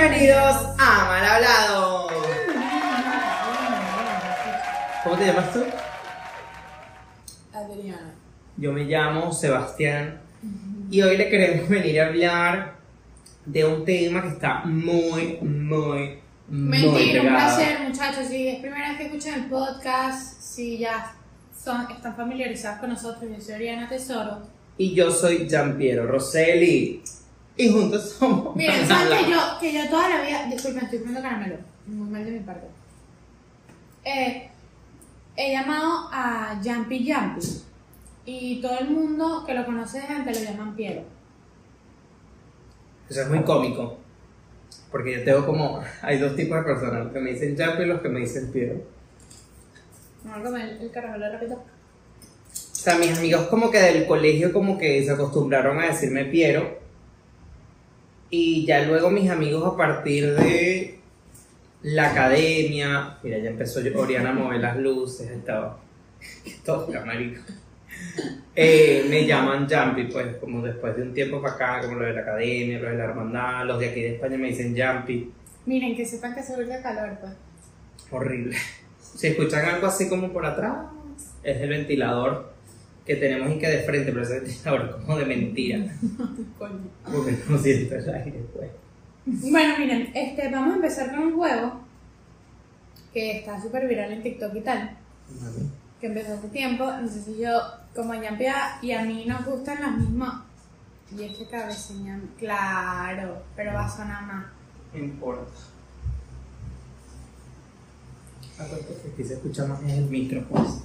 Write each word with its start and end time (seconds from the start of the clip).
Bienvenidos 0.00 0.56
a 0.78 1.04
Mal 1.04 1.24
Hablado. 1.26 2.08
¿Cómo 5.04 5.16
te 5.18 5.26
llamas 5.26 5.52
tú? 5.52 5.62
Adriana. 7.52 8.14
Yo 8.56 8.72
me 8.72 8.84
llamo 8.84 9.30
Sebastián 9.30 10.18
y 10.90 11.02
hoy 11.02 11.18
le 11.18 11.28
queremos 11.28 11.68
venir 11.68 12.00
a 12.00 12.06
hablar 12.06 12.76
de 13.44 13.62
un 13.66 13.84
tema 13.84 14.22
que 14.22 14.28
está 14.28 14.62
muy, 14.64 15.36
muy, 15.42 16.18
muy 16.48 16.80
Mentira, 16.80 17.20
un 17.20 17.28
pegado. 17.28 17.56
placer, 17.56 17.80
muchachos. 17.80 18.26
Si 18.28 18.48
es 18.48 18.60
primera 18.60 18.88
vez 18.88 18.96
que 18.96 19.04
escuchan 19.04 19.34
el 19.34 19.50
podcast, 19.50 20.40
si 20.40 20.78
ya 20.78 21.14
son, 21.62 21.90
están 21.90 22.16
familiarizados 22.16 22.80
con 22.80 22.88
nosotros, 22.88 23.30
yo 23.30 23.38
soy 23.38 23.54
Adriana 23.54 23.86
Tesoro. 23.86 24.38
Y 24.78 24.94
yo 24.94 25.10
soy 25.10 25.46
Giampiero 25.46 26.06
Rosselli 26.06 27.02
y 27.60 27.70
juntos 27.70 28.16
somos 28.18 28.56
Miren, 28.56 28.78
Mal 28.78 28.88
saben 28.88 29.24
que 29.24 29.30
yo, 29.30 29.38
que 29.60 29.72
yo 29.72 29.90
toda 29.90 30.08
la 30.08 30.22
vida. 30.22 30.46
Disculpen, 30.50 30.84
estoy 30.84 30.98
comiendo 31.00 31.22
caramelo. 31.22 31.56
Muy 31.86 32.08
mal 32.08 32.24
de 32.24 32.30
mi 32.30 32.40
parte. 32.40 32.66
Eh, 34.04 34.48
he 35.36 35.52
llamado 35.52 36.08
a 36.12 36.60
Jumpy 36.62 37.12
Jumpy. 37.12 37.46
Y 38.24 38.60
todo 38.60 38.78
el 38.78 38.90
mundo 38.90 39.44
que 39.46 39.54
lo 39.54 39.64
conoce 39.64 40.00
de 40.00 40.06
gente 40.06 40.32
lo 40.32 40.40
llaman 40.40 40.76
Piero. 40.76 41.02
Eso 43.08 43.22
es 43.22 43.28
muy 43.28 43.42
cómico. 43.42 43.98
Porque 44.90 45.18
yo 45.18 45.24
tengo 45.24 45.46
como. 45.46 45.82
Hay 46.02 46.18
dos 46.18 46.36
tipos 46.36 46.58
de 46.58 46.64
personas: 46.64 47.04
los 47.04 47.12
que 47.12 47.20
me 47.20 47.32
dicen 47.32 47.56
Jampi 47.56 47.82
y 47.82 47.86
los 47.86 48.00
que 48.00 48.08
me 48.08 48.20
dicen 48.20 48.50
Piero. 48.52 48.74
No 50.24 50.32
voy 50.32 50.40
a 50.40 50.44
comer 50.44 50.78
el 50.80 50.90
caramelo 50.90 51.32
rápido. 51.32 51.54
O 51.56 52.82
sea, 52.82 52.96
mis 52.96 53.16
amigos 53.18 53.46
como 53.48 53.70
que 53.70 53.78
del 53.78 54.06
colegio 54.06 54.52
como 54.52 54.78
que 54.78 55.04
se 55.04 55.10
acostumbraron 55.10 55.78
a 55.78 55.86
decirme 55.86 56.24
Piero. 56.26 56.79
Y 58.30 58.64
ya 58.64 58.84
luego 58.86 59.10
mis 59.10 59.28
amigos 59.28 59.74
a 59.74 59.76
partir 59.76 60.34
de 60.34 60.98
la 61.82 62.10
academia, 62.10 63.18
mira, 63.22 63.38
ya 63.38 63.50
empezó 63.50 63.80
Oriana 63.96 64.30
a 64.30 64.34
mover 64.34 64.60
las 64.60 64.76
luces, 64.76 65.28
estaba 65.30 65.78
todo 66.64 66.88
marico. 67.04 67.42
Eh, 68.54 69.06
me 69.08 69.26
llaman 69.26 69.68
Jumpy, 69.68 70.04
pues 70.04 70.36
como 70.36 70.62
después 70.62 70.96
de 70.96 71.02
un 71.02 71.14
tiempo 71.14 71.40
para 71.40 71.54
acá, 71.54 71.80
como 71.82 71.98
lo 71.98 72.06
de 72.06 72.12
la 72.12 72.20
academia, 72.20 72.78
lo 72.78 72.88
de 72.88 72.96
la 72.96 73.04
hermandad, 73.04 73.66
los 73.66 73.78
de 73.78 73.88
aquí 73.88 74.02
de 74.02 74.14
España 74.14 74.36
me 74.36 74.48
dicen 74.48 74.76
Jumpy. 74.76 75.32
Miren, 75.66 75.96
que 75.96 76.04
sepan 76.04 76.34
que 76.34 76.42
se 76.42 76.54
vuelve 76.54 76.80
calor, 76.82 77.18
pues. 77.20 77.32
Horrible. 78.10 78.56
Si 78.98 79.28
escuchan 79.28 79.66
algo 79.66 79.86
así 79.86 80.08
como 80.08 80.32
por 80.32 80.46
atrás, 80.46 80.86
es 81.42 81.60
el 81.60 81.68
ventilador 81.68 82.49
que 83.10 83.16
tenemos 83.16 83.50
y 83.50 83.58
que 83.58 83.66
de 83.66 83.82
frente, 83.82 84.12
pero 84.12 84.22
ese 84.22 84.38
ventilador 84.38 84.88
es 84.88 85.04
como 85.04 85.18
de 85.18 85.26
mentira. 85.26 85.78
Coño. 86.58 86.78
Porque 87.04 87.36
no 87.48 87.58
siento 87.58 87.96
el 87.96 88.14
aire, 88.14 88.44
pues. 88.54 88.70
Bueno, 89.26 89.74
miren, 89.78 90.12
este, 90.14 90.48
vamos 90.48 90.74
a 90.74 90.76
empezar 90.76 91.10
con 91.10 91.18
un 91.18 91.34
juego 91.34 91.80
que 93.12 93.38
está 93.38 93.60
súper 93.60 93.88
viral 93.88 94.12
en 94.12 94.22
TikTok 94.22 94.54
y 94.54 94.60
tal, 94.60 94.96
que 96.00 96.06
empezó 96.06 96.34
hace 96.34 96.48
tiempo. 96.50 96.88
Entonces 96.88 97.36
yo, 97.36 97.60
como 97.96 98.12
a 98.12 98.22
Yampia 98.22 98.78
y 98.80 98.92
a 98.92 99.04
mí 99.04 99.24
nos 99.26 99.44
gustan 99.44 99.80
las 99.80 99.96
mismas. 99.96 100.44
Y 101.18 101.24
es 101.24 101.36
que 101.36 101.48
cabeceñan, 101.48 102.30
claro, 102.38 103.42
pero 103.56 103.72
va 103.72 103.86
a 103.86 103.90
sonar 103.90 104.22
más. 104.22 104.46
No 104.92 105.00
importa. 105.00 105.50
Acuérdate 108.56 108.94
que 109.02 109.08
aquí 109.12 109.24
se 109.24 109.34
escucha 109.34 109.66
más 109.66 109.82
es 109.82 109.94
el 109.94 110.04
micro, 110.04 110.44
pues. 110.48 110.84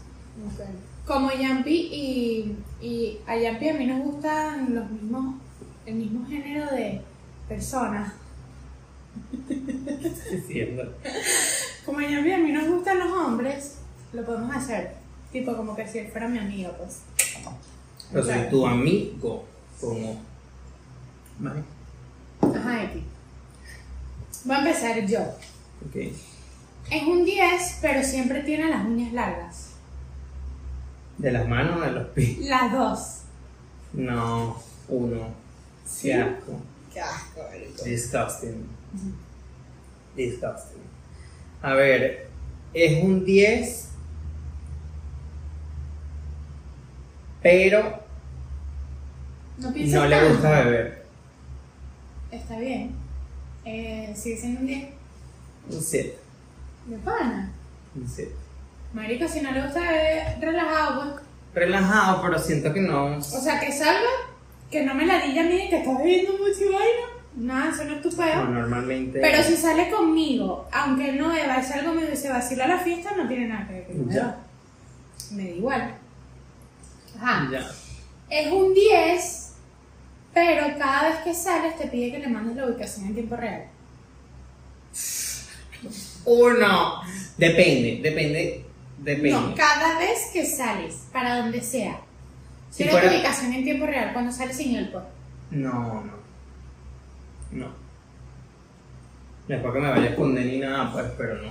Como 1.06 1.32
Yampi 1.32 1.72
y, 1.72 2.58
y 2.82 3.20
a 3.28 3.38
Yampi 3.38 3.70
a 3.70 3.74
mí 3.74 3.86
nos 3.86 4.04
gustan 4.04 4.74
los 4.74 4.90
mismos, 4.90 5.36
el 5.86 5.96
mismo 5.96 6.26
género 6.28 6.66
de 6.72 7.02
personas. 7.48 8.14
Como 11.86 12.00
a 12.00 12.10
Yampi 12.10 12.32
a 12.32 12.38
mí 12.40 12.52
nos 12.52 12.68
gustan 12.68 13.00
los 13.00 13.12
hombres, 13.12 13.78
lo 14.14 14.26
podemos 14.26 14.56
hacer. 14.56 14.96
Tipo 15.32 15.56
como 15.56 15.76
que 15.76 15.88
si 15.88 16.00
él 16.00 16.08
fuera 16.08 16.28
mi 16.30 16.40
amigo, 16.40 16.72
pues. 16.78 17.02
Yo 18.14 18.24
soy 18.24 18.50
tu 18.50 18.66
amigo, 18.66 19.44
como. 19.82 20.22
Vale. 21.40 21.62
Ajá, 22.42 22.84
Eki. 22.84 23.04
Voy 24.46 24.56
a 24.56 24.60
empezar 24.60 25.06
yo. 25.06 25.20
Ok. 25.86 25.96
Es 26.90 27.04
un 27.04 27.26
10, 27.26 27.80
pero 27.82 28.02
siempre 28.04 28.44
tiene 28.44 28.70
las 28.70 28.86
uñas 28.86 29.12
largas. 29.12 29.75
¿De 31.18 31.32
las 31.32 31.48
manos 31.48 31.78
o 31.78 31.82
de 31.82 31.92
los 31.92 32.08
pies? 32.10 32.40
Las 32.40 32.72
dos. 32.72 33.22
No, 33.94 34.62
uno. 34.90 35.28
¿Sí? 35.86 36.08
Qué 36.10 36.14
asco. 36.16 36.62
Qué 36.94 37.00
asco, 37.02 37.42
marico. 37.50 37.84
Disgusting. 37.84 38.68
Disgusting. 40.16 40.82
A 41.62 41.74
ver, 41.74 42.28
es 42.74 43.04
un 43.04 43.24
10, 43.24 43.90
pero 47.42 48.04
No 49.58 49.72
no 49.72 50.06
le 50.06 50.30
gusta 50.30 50.50
beber. 50.64 51.06
Está 52.32 52.60
bien. 52.60 52.92
Eh, 53.64 54.14
sigue 54.16 54.38
siendo 54.38 54.60
un 54.62 54.68
10. 54.68 54.90
Un 55.70 55.82
7. 55.82 56.20
De 56.88 56.98
pana. 56.98 57.52
Un 57.96 58.08
7. 58.08 58.45
Marico, 58.96 59.28
si 59.28 59.42
no 59.42 59.52
le 59.52 59.62
gusta 59.62 59.82
beber, 59.82 60.24
relajado, 60.40 61.02
pues. 61.12 61.26
Relajado, 61.54 62.22
pero 62.22 62.40
siento 62.40 62.74
que 62.74 62.80
no. 62.80 63.18
O 63.18 63.22
sea, 63.22 63.60
que 63.60 63.70
salga, 63.74 64.10
que 64.72 64.84
no 64.84 64.94
me 64.96 65.06
la 65.06 65.20
diga 65.20 65.42
a 65.42 65.46
mí 65.46 65.68
que 65.70 65.80
está 65.80 65.98
bebiendo 65.98 66.32
mucho 66.32 66.62
y 66.62 66.74
vaina. 66.74 67.06
Nada, 67.36 67.72
eso 67.72 67.84
no 67.84 67.96
es 67.96 68.02
tu 68.02 68.10
No, 68.12 68.16
peo. 68.16 68.46
normalmente. 68.46 69.20
Pero 69.20 69.44
si 69.44 69.58
sale 69.58 69.90
conmigo, 69.90 70.70
aunque 70.72 71.10
él 71.10 71.18
no 71.18 71.28
beba, 71.28 71.58
es 71.58 71.70
algo 71.72 71.94
medio 71.94 72.14
y 72.14 72.16
se 72.16 72.30
vacila 72.30 72.68
la 72.68 72.78
fiesta, 72.80 73.12
no 73.18 73.28
tiene 73.28 73.50
nada 73.50 73.68
que 73.68 73.74
ver 73.74 73.88
con 73.88 74.08
me 74.08 74.14
Ya. 74.14 74.38
Me 75.32 75.44
da 75.44 75.50
igual. 75.50 75.96
Ajá. 77.20 77.50
Ya. 77.52 77.70
Es 78.30 78.50
un 78.54 78.74
10, 78.74 79.54
pero 80.34 80.78
cada 80.80 81.10
vez 81.10 81.18
que 81.18 81.34
sales 81.34 81.78
te 81.78 81.88
pide 81.88 82.12
que 82.12 82.20
le 82.20 82.28
mandes 82.30 82.56
la 82.56 82.66
ubicación 82.68 83.08
en 83.08 83.14
tiempo 83.14 83.36
real. 83.36 83.66
Uno. 86.24 87.02
Depende, 87.38 88.00
depende. 88.02 88.65
Depende. 89.06 89.32
No, 89.32 89.56
cada 89.56 89.98
vez 90.00 90.30
que 90.34 90.46
sales, 90.46 91.04
para 91.14 91.38
donde 91.38 91.62
sea. 91.62 92.00
Si 92.72 92.84
Quiero 92.84 92.98
fuera- 93.00 93.10
ubicación 93.16 93.54
en 93.54 93.64
tiempo 93.64 93.86
real, 93.86 94.12
cuando 94.12 94.32
sales 94.34 94.58
sin 94.58 94.76
el 94.76 94.90
pues. 94.90 95.04
No, 95.52 95.72
no. 96.04 96.14
No. 97.52 97.68
Después 99.48 99.74
que 99.74 99.80
me 99.80 99.90
vaya 99.92 100.04
a 100.04 100.10
esconder 100.10 100.46
ni 100.46 100.58
nada, 100.58 100.92
pues, 100.92 101.06
pero 101.18 101.36
no. 101.36 101.50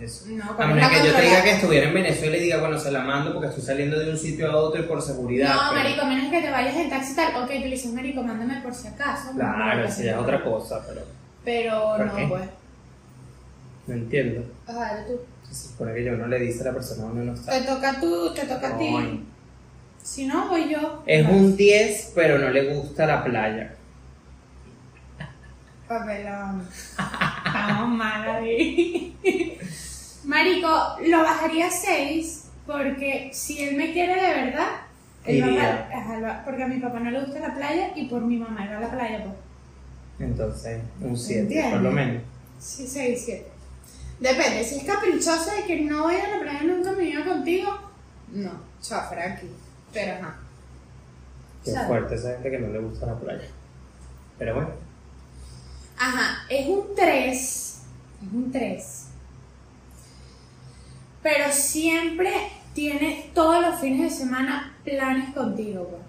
Es 0.00 0.22
eso. 0.22 0.24
No, 0.30 0.56
A 0.58 0.66
menos 0.66 0.90
que 0.90 1.06
yo 1.06 1.14
te 1.14 1.22
diga 1.22 1.42
que 1.44 1.50
estuviera 1.52 1.86
en 1.88 1.94
Venezuela 1.94 2.36
y 2.36 2.40
diga, 2.40 2.58
bueno, 2.58 2.78
se 2.78 2.90
la 2.90 3.00
mando 3.02 3.32
porque 3.32 3.48
estoy 3.50 3.62
saliendo 3.62 3.98
de 3.98 4.10
un 4.10 4.18
sitio 4.18 4.50
a 4.50 4.56
otro 4.56 4.80
y 4.80 4.84
por 4.86 5.00
seguridad. 5.02 5.54
No, 5.54 5.60
pero- 5.70 5.82
marico, 5.84 6.00
a 6.02 6.04
menos 6.06 6.30
que 6.32 6.40
te 6.42 6.50
vayas 6.50 6.74
en 6.74 6.88
taxi 6.90 7.14
tal. 7.14 7.36
Ok, 7.44 7.48
tú 7.48 7.52
le 7.60 7.70
dices, 7.70 7.92
marico, 7.92 8.22
mándame 8.22 8.60
por 8.62 8.74
si 8.74 8.88
acaso. 8.88 9.30
Claro, 9.32 9.84
eso 9.84 10.02
ya 10.02 10.12
es 10.12 10.16
otra 10.18 10.42
cosa, 10.42 10.82
pero 10.88 11.02
Pero 11.44 11.96
¿Por 11.98 12.06
no, 12.06 12.16
qué? 12.16 12.26
pues. 12.26 12.42
No 13.86 13.94
entiendo. 13.94 14.44
Ajá, 14.66 14.94
dale 14.94 15.06
tú. 15.08 15.20
Se 15.52 15.68
supone 15.68 15.94
que 15.94 16.04
yo 16.04 16.12
no 16.16 16.26
le 16.26 16.38
dice 16.40 16.62
a 16.62 16.64
la 16.66 16.72
persona 16.74 17.04
dónde 17.04 17.24
no 17.24 17.34
está. 17.34 17.52
Te 17.58 17.66
toca 17.66 18.00
tú, 18.00 18.32
te 18.34 18.46
toca 18.46 18.74
a 18.74 18.78
ti. 18.78 19.24
Si 20.02 20.26
no, 20.26 20.48
voy 20.48 20.70
yo. 20.70 21.02
Es 21.06 21.26
un 21.28 21.56
10, 21.56 22.12
pero 22.14 22.38
no 22.38 22.50
le 22.50 22.74
gusta 22.74 23.06
la 23.06 23.24
playa. 23.24 23.74
Papelón. 25.88 26.66
Estamos 27.46 27.88
mal 27.96 28.28
ahí. 28.28 29.16
Marico, 30.24 30.96
lo 31.06 31.18
bajaría 31.22 31.66
a 31.66 31.70
6 31.70 32.46
porque 32.66 33.30
si 33.32 33.62
él 33.62 33.76
me 33.76 33.92
quiere 33.92 34.14
de 34.14 34.44
verdad, 34.44 34.68
él 35.26 35.42
va 35.42 35.62
a- 35.62 35.98
ajá, 35.98 36.42
porque 36.44 36.62
a 36.62 36.66
mi 36.68 36.78
papá 36.80 37.00
no 37.00 37.10
le 37.10 37.20
gusta 37.20 37.40
la 37.40 37.54
playa 37.54 37.92
y 37.94 38.06
por 38.08 38.22
mi 38.22 38.38
mamá 38.38 38.64
era 38.64 38.80
la 38.80 38.90
playa, 38.90 39.22
pues. 39.24 39.36
Entonces, 40.30 40.80
un 41.00 41.16
7, 41.16 41.40
Entiendo. 41.42 41.70
por 41.72 41.80
lo 41.82 41.90
menos. 41.92 42.22
Sí, 42.58 42.86
6, 42.86 43.22
7. 43.26 43.46
Depende, 44.20 44.64
si 44.64 44.76
es 44.76 44.84
caprichoso 44.84 45.50
de 45.54 45.64
que 45.64 45.80
no 45.82 46.04
voy 46.04 46.14
a 46.16 46.28
la 46.28 46.40
playa 46.40 46.62
nunca 46.62 46.92
mi 46.92 47.06
vida 47.06 47.24
contigo, 47.24 47.78
no, 48.32 48.50
chao, 48.80 49.08
Frankie. 49.08 49.50
Pero 49.92 50.14
ajá. 50.14 50.36
Qué 51.64 51.70
¿Sabes? 51.72 51.88
fuerte 51.88 52.14
esa 52.14 52.32
gente 52.32 52.50
que 52.50 52.58
no 52.58 52.68
le 52.68 52.78
gusta 52.80 53.06
la 53.06 53.18
playa. 53.18 53.48
Pero 54.38 54.54
bueno. 54.54 54.70
Ajá, 55.98 56.44
es 56.48 56.68
un 56.68 56.94
3. 56.94 57.34
Es 57.34 58.32
un 58.32 58.50
3. 58.50 59.04
Pero 61.22 61.52
siempre 61.52 62.32
tiene 62.74 63.30
todos 63.34 63.62
los 63.62 63.80
fines 63.80 64.10
de 64.12 64.18
semana 64.24 64.76
planes 64.84 65.32
contigo, 65.32 65.88
pues. 65.88 66.02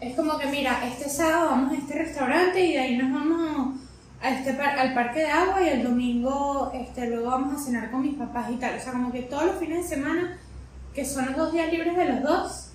Es 0.00 0.16
como 0.16 0.38
que, 0.38 0.46
mira, 0.46 0.86
este 0.86 1.10
sábado 1.10 1.50
vamos 1.50 1.72
a 1.72 1.76
este 1.76 1.98
restaurante 1.98 2.64
y 2.64 2.72
de 2.72 2.78
ahí 2.78 2.96
nos 2.96 3.12
vamos 3.12 3.80
a 4.22 4.30
este 4.30 4.52
par- 4.54 4.78
al 4.78 4.92
parque 4.94 5.20
de 5.20 5.26
agua 5.30 5.62
y 5.62 5.68
el 5.68 5.82
domingo 5.82 6.70
este, 6.74 7.08
luego 7.08 7.26
vamos 7.30 7.60
a 7.60 7.64
cenar 7.64 7.90
con 7.90 8.02
mis 8.02 8.16
papás 8.16 8.50
y 8.50 8.56
tal. 8.56 8.76
O 8.76 8.80
sea, 8.80 8.92
como 8.92 9.10
que 9.12 9.22
todos 9.22 9.46
los 9.46 9.56
fines 9.56 9.82
de 9.88 9.96
semana, 9.96 10.38
que 10.94 11.04
son 11.04 11.26
los 11.26 11.36
dos 11.36 11.52
días 11.52 11.72
libres 11.72 11.96
de 11.96 12.04
los 12.06 12.22
dos, 12.22 12.66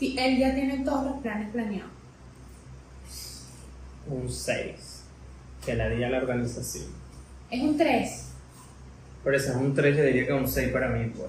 él 0.00 0.38
ya 0.38 0.54
tiene 0.54 0.78
todos 0.84 1.04
los 1.06 1.20
planes 1.22 1.50
planeados. 1.50 1.90
Un 4.08 4.28
6. 4.28 5.02
Que 5.64 5.74
la 5.74 5.88
día 5.88 6.10
la 6.10 6.18
organización. 6.18 6.86
Es 7.50 7.62
un 7.62 7.76
3. 7.76 8.28
Por 9.22 9.34
eso 9.34 9.50
es 9.52 9.56
un 9.56 9.74
3, 9.74 9.96
yo 9.96 10.04
diría 10.04 10.26
que 10.26 10.32
un 10.32 10.48
6 10.48 10.68
para 10.70 10.88
mí, 10.88 11.12
pues. 11.16 11.28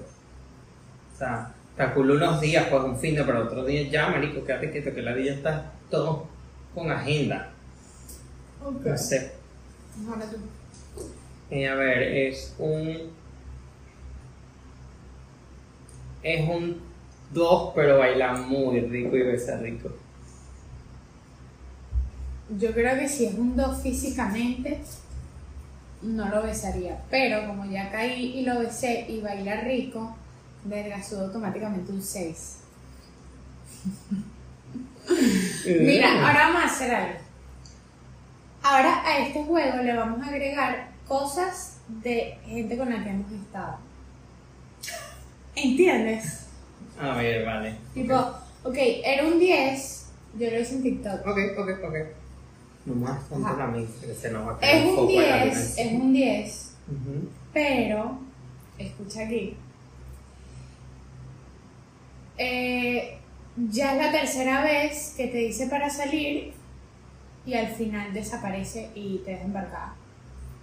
O 1.14 1.16
sea, 1.18 1.52
te 1.76 1.82
aculo 1.84 2.14
unos 2.14 2.40
días, 2.40 2.66
pues 2.68 2.82
un 2.82 2.98
fin 2.98 3.14
de, 3.14 3.22
pero 3.22 3.44
otro 3.44 3.64
día 3.64 3.88
ya, 3.88 4.08
marico, 4.08 4.44
quédate 4.44 4.70
quieto, 4.72 4.92
que 4.92 5.02
la 5.02 5.14
día 5.14 5.32
está 5.34 5.70
todo 5.90 6.26
con 6.74 6.90
agenda. 6.90 7.52
Ok. 8.64 8.84
No 8.84 8.98
sé. 8.98 9.32
Ahora 10.08 10.26
tú. 10.26 10.36
Y 11.54 11.64
a 11.64 11.74
ver, 11.74 12.02
es 12.02 12.54
un. 12.58 13.12
Es 16.22 16.48
un 16.48 16.80
2, 17.32 17.72
pero 17.74 17.98
baila 17.98 18.32
muy 18.32 18.80
rico 18.80 19.16
y 19.16 19.22
besa 19.22 19.58
rico. 19.58 19.90
Yo 22.58 22.72
creo 22.72 22.98
que 22.98 23.08
si 23.08 23.26
es 23.26 23.34
un 23.34 23.56
2 23.56 23.82
físicamente, 23.82 24.80
no 26.02 26.28
lo 26.28 26.42
besaría. 26.42 27.02
Pero 27.10 27.46
como 27.46 27.66
ya 27.70 27.90
caí 27.90 28.38
y 28.38 28.42
lo 28.44 28.60
besé 28.60 29.06
y 29.08 29.20
baila 29.20 29.60
rico, 29.62 30.16
subo 31.06 31.20
automáticamente 31.22 31.92
un 31.92 32.02
6. 32.02 32.58
Mira, 35.66 36.26
ahora 36.26 36.48
vamos 36.48 36.62
a 36.62 36.66
hacer 36.66 36.94
algo. 36.94 37.23
Ahora 38.64 39.02
a 39.06 39.18
este 39.18 39.44
juego 39.44 39.76
le 39.82 39.94
vamos 39.94 40.22
a 40.26 40.30
agregar 40.30 40.88
cosas 41.06 41.76
de 41.86 42.38
gente 42.46 42.78
con 42.78 42.88
la 42.88 43.04
que 43.04 43.10
hemos 43.10 43.30
estado. 43.30 43.76
¿Entiendes? 45.54 46.46
A 46.98 47.14
ver, 47.14 47.44
vale. 47.44 47.76
Tipo, 47.92 48.14
ok, 48.62 48.74
era 49.04 49.26
un 49.26 49.38
10, 49.38 50.06
yo 50.38 50.50
lo 50.50 50.60
hice 50.60 50.76
en 50.76 50.82
TikTok. 50.82 51.26
Ok, 51.26 51.38
ok, 51.58 51.68
ok. 51.84 51.94
No 52.86 52.94
más 52.94 53.28
tanto 53.28 53.54
la 53.54 53.70
que 53.72 54.14
se 54.14 54.30
nos 54.30 54.48
va 54.48 54.52
a 54.54 54.58
caer 54.58 54.76
Es 54.78 54.84
un 54.88 54.96
foco 54.96 55.10
en 55.10 55.30
la 55.30 55.44
10, 55.44 55.44
violencia. 55.44 55.84
es 55.84 55.92
un 55.92 56.12
10, 56.14 56.72
Ujú. 56.88 57.28
pero, 57.52 58.18
escucha 58.78 59.20
aquí, 59.26 59.56
eh, 62.38 63.18
ya 63.70 63.92
es 63.94 64.02
la 64.06 64.10
tercera 64.10 64.62
vez 64.64 65.12
que 65.18 65.26
te 65.28 65.36
dice 65.38 65.66
para 65.66 65.90
salir 65.90 66.52
y 67.44 67.54
al 67.54 67.68
final 67.74 68.12
desaparece 68.12 68.90
y 68.94 69.18
te 69.24 69.32
deja 69.32 69.44
embarcada. 69.44 69.98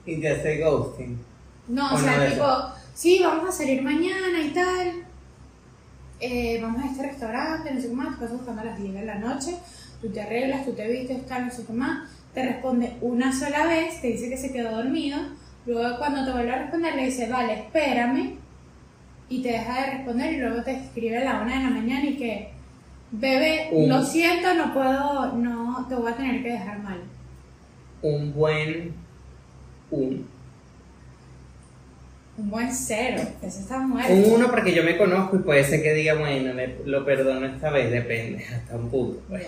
Y 0.05 0.19
te 0.21 0.29
hace 0.29 0.59
ghosting. 0.59 1.25
No, 1.67 1.93
o 1.93 1.97
sea, 1.97 2.17
no 2.17 2.25
tipo, 2.25 2.45
sí, 2.93 3.19
vamos 3.23 3.49
a 3.49 3.51
salir 3.51 3.81
mañana 3.81 4.41
y 4.41 4.53
tal. 4.53 5.07
eh, 6.19 6.59
vamos 6.61 6.83
a 6.83 6.87
este 6.87 7.03
restaurante, 7.03 7.73
no 7.73 7.81
sé 7.81 7.87
qué 7.89 7.93
más, 7.95 8.17
te 8.17 8.25
vas 8.25 8.33
buscando 8.33 8.61
a 8.61 8.65
las 8.65 8.77
10 8.77 8.93
de 8.93 9.05
la 9.05 9.15
noche, 9.19 9.57
tú 10.01 10.11
te 10.11 10.21
arreglas, 10.21 10.65
tú 10.65 10.73
te 10.73 10.87
vistes, 10.87 11.25
tal, 11.25 11.45
no 11.47 11.51
sé 11.51 11.65
qué 11.65 11.73
más, 11.73 12.09
te 12.33 12.43
responde 12.45 12.97
una 13.01 13.33
sola 13.37 13.65
vez, 13.65 14.01
te 14.01 14.07
dice 14.07 14.29
que 14.29 14.37
se 14.37 14.51
quedó 14.51 14.71
dormido, 14.77 15.19
luego 15.65 15.97
cuando 15.97 16.25
te 16.25 16.31
vuelve 16.31 16.51
a 16.53 16.59
responder 16.59 16.95
le 16.95 17.05
dice, 17.05 17.27
vale, 17.29 17.53
espérame, 17.53 18.39
y 19.29 19.41
te 19.41 19.49
deja 19.49 19.81
de 19.81 19.91
responder 19.97 20.33
y 20.33 20.37
luego 20.37 20.63
te 20.63 20.71
escribe 20.73 21.17
a 21.17 21.23
la 21.25 21.41
una 21.41 21.57
de 21.57 21.63
la 21.63 21.69
mañana 21.69 22.05
y 22.05 22.17
que, 22.17 22.53
bebé, 23.11 23.69
Un- 23.71 23.89
lo 23.89 24.03
siento, 24.03 24.53
no 24.53 24.73
puedo, 24.73 25.33
no, 25.33 25.85
te 25.89 25.95
voy 25.95 26.11
a 26.11 26.15
tener 26.15 26.41
que 26.43 26.51
dejar 26.51 26.79
mal. 26.79 26.99
Un 28.01 28.33
buen. 28.33 28.93
Un. 29.91 30.27
Un 32.37 32.49
buen 32.49 32.73
cero, 32.73 33.21
ese 33.41 33.59
está 33.59 33.77
muerto. 33.79 34.11
Un 34.13 34.23
uno 34.35 34.49
porque 34.49 34.73
yo 34.73 34.83
me 34.83 34.97
conozco 34.97 35.35
y 35.35 35.39
puede 35.39 35.63
ser 35.63 35.83
que 35.83 35.93
diga, 35.93 36.15
bueno, 36.15 36.53
le- 36.53 36.77
lo 36.85 37.05
perdono 37.05 37.45
esta 37.45 37.69
vez, 37.69 37.91
depende, 37.91 38.43
hasta 38.55 38.75
un 38.75 38.89
punto. 38.89 39.21
pues. 39.29 39.45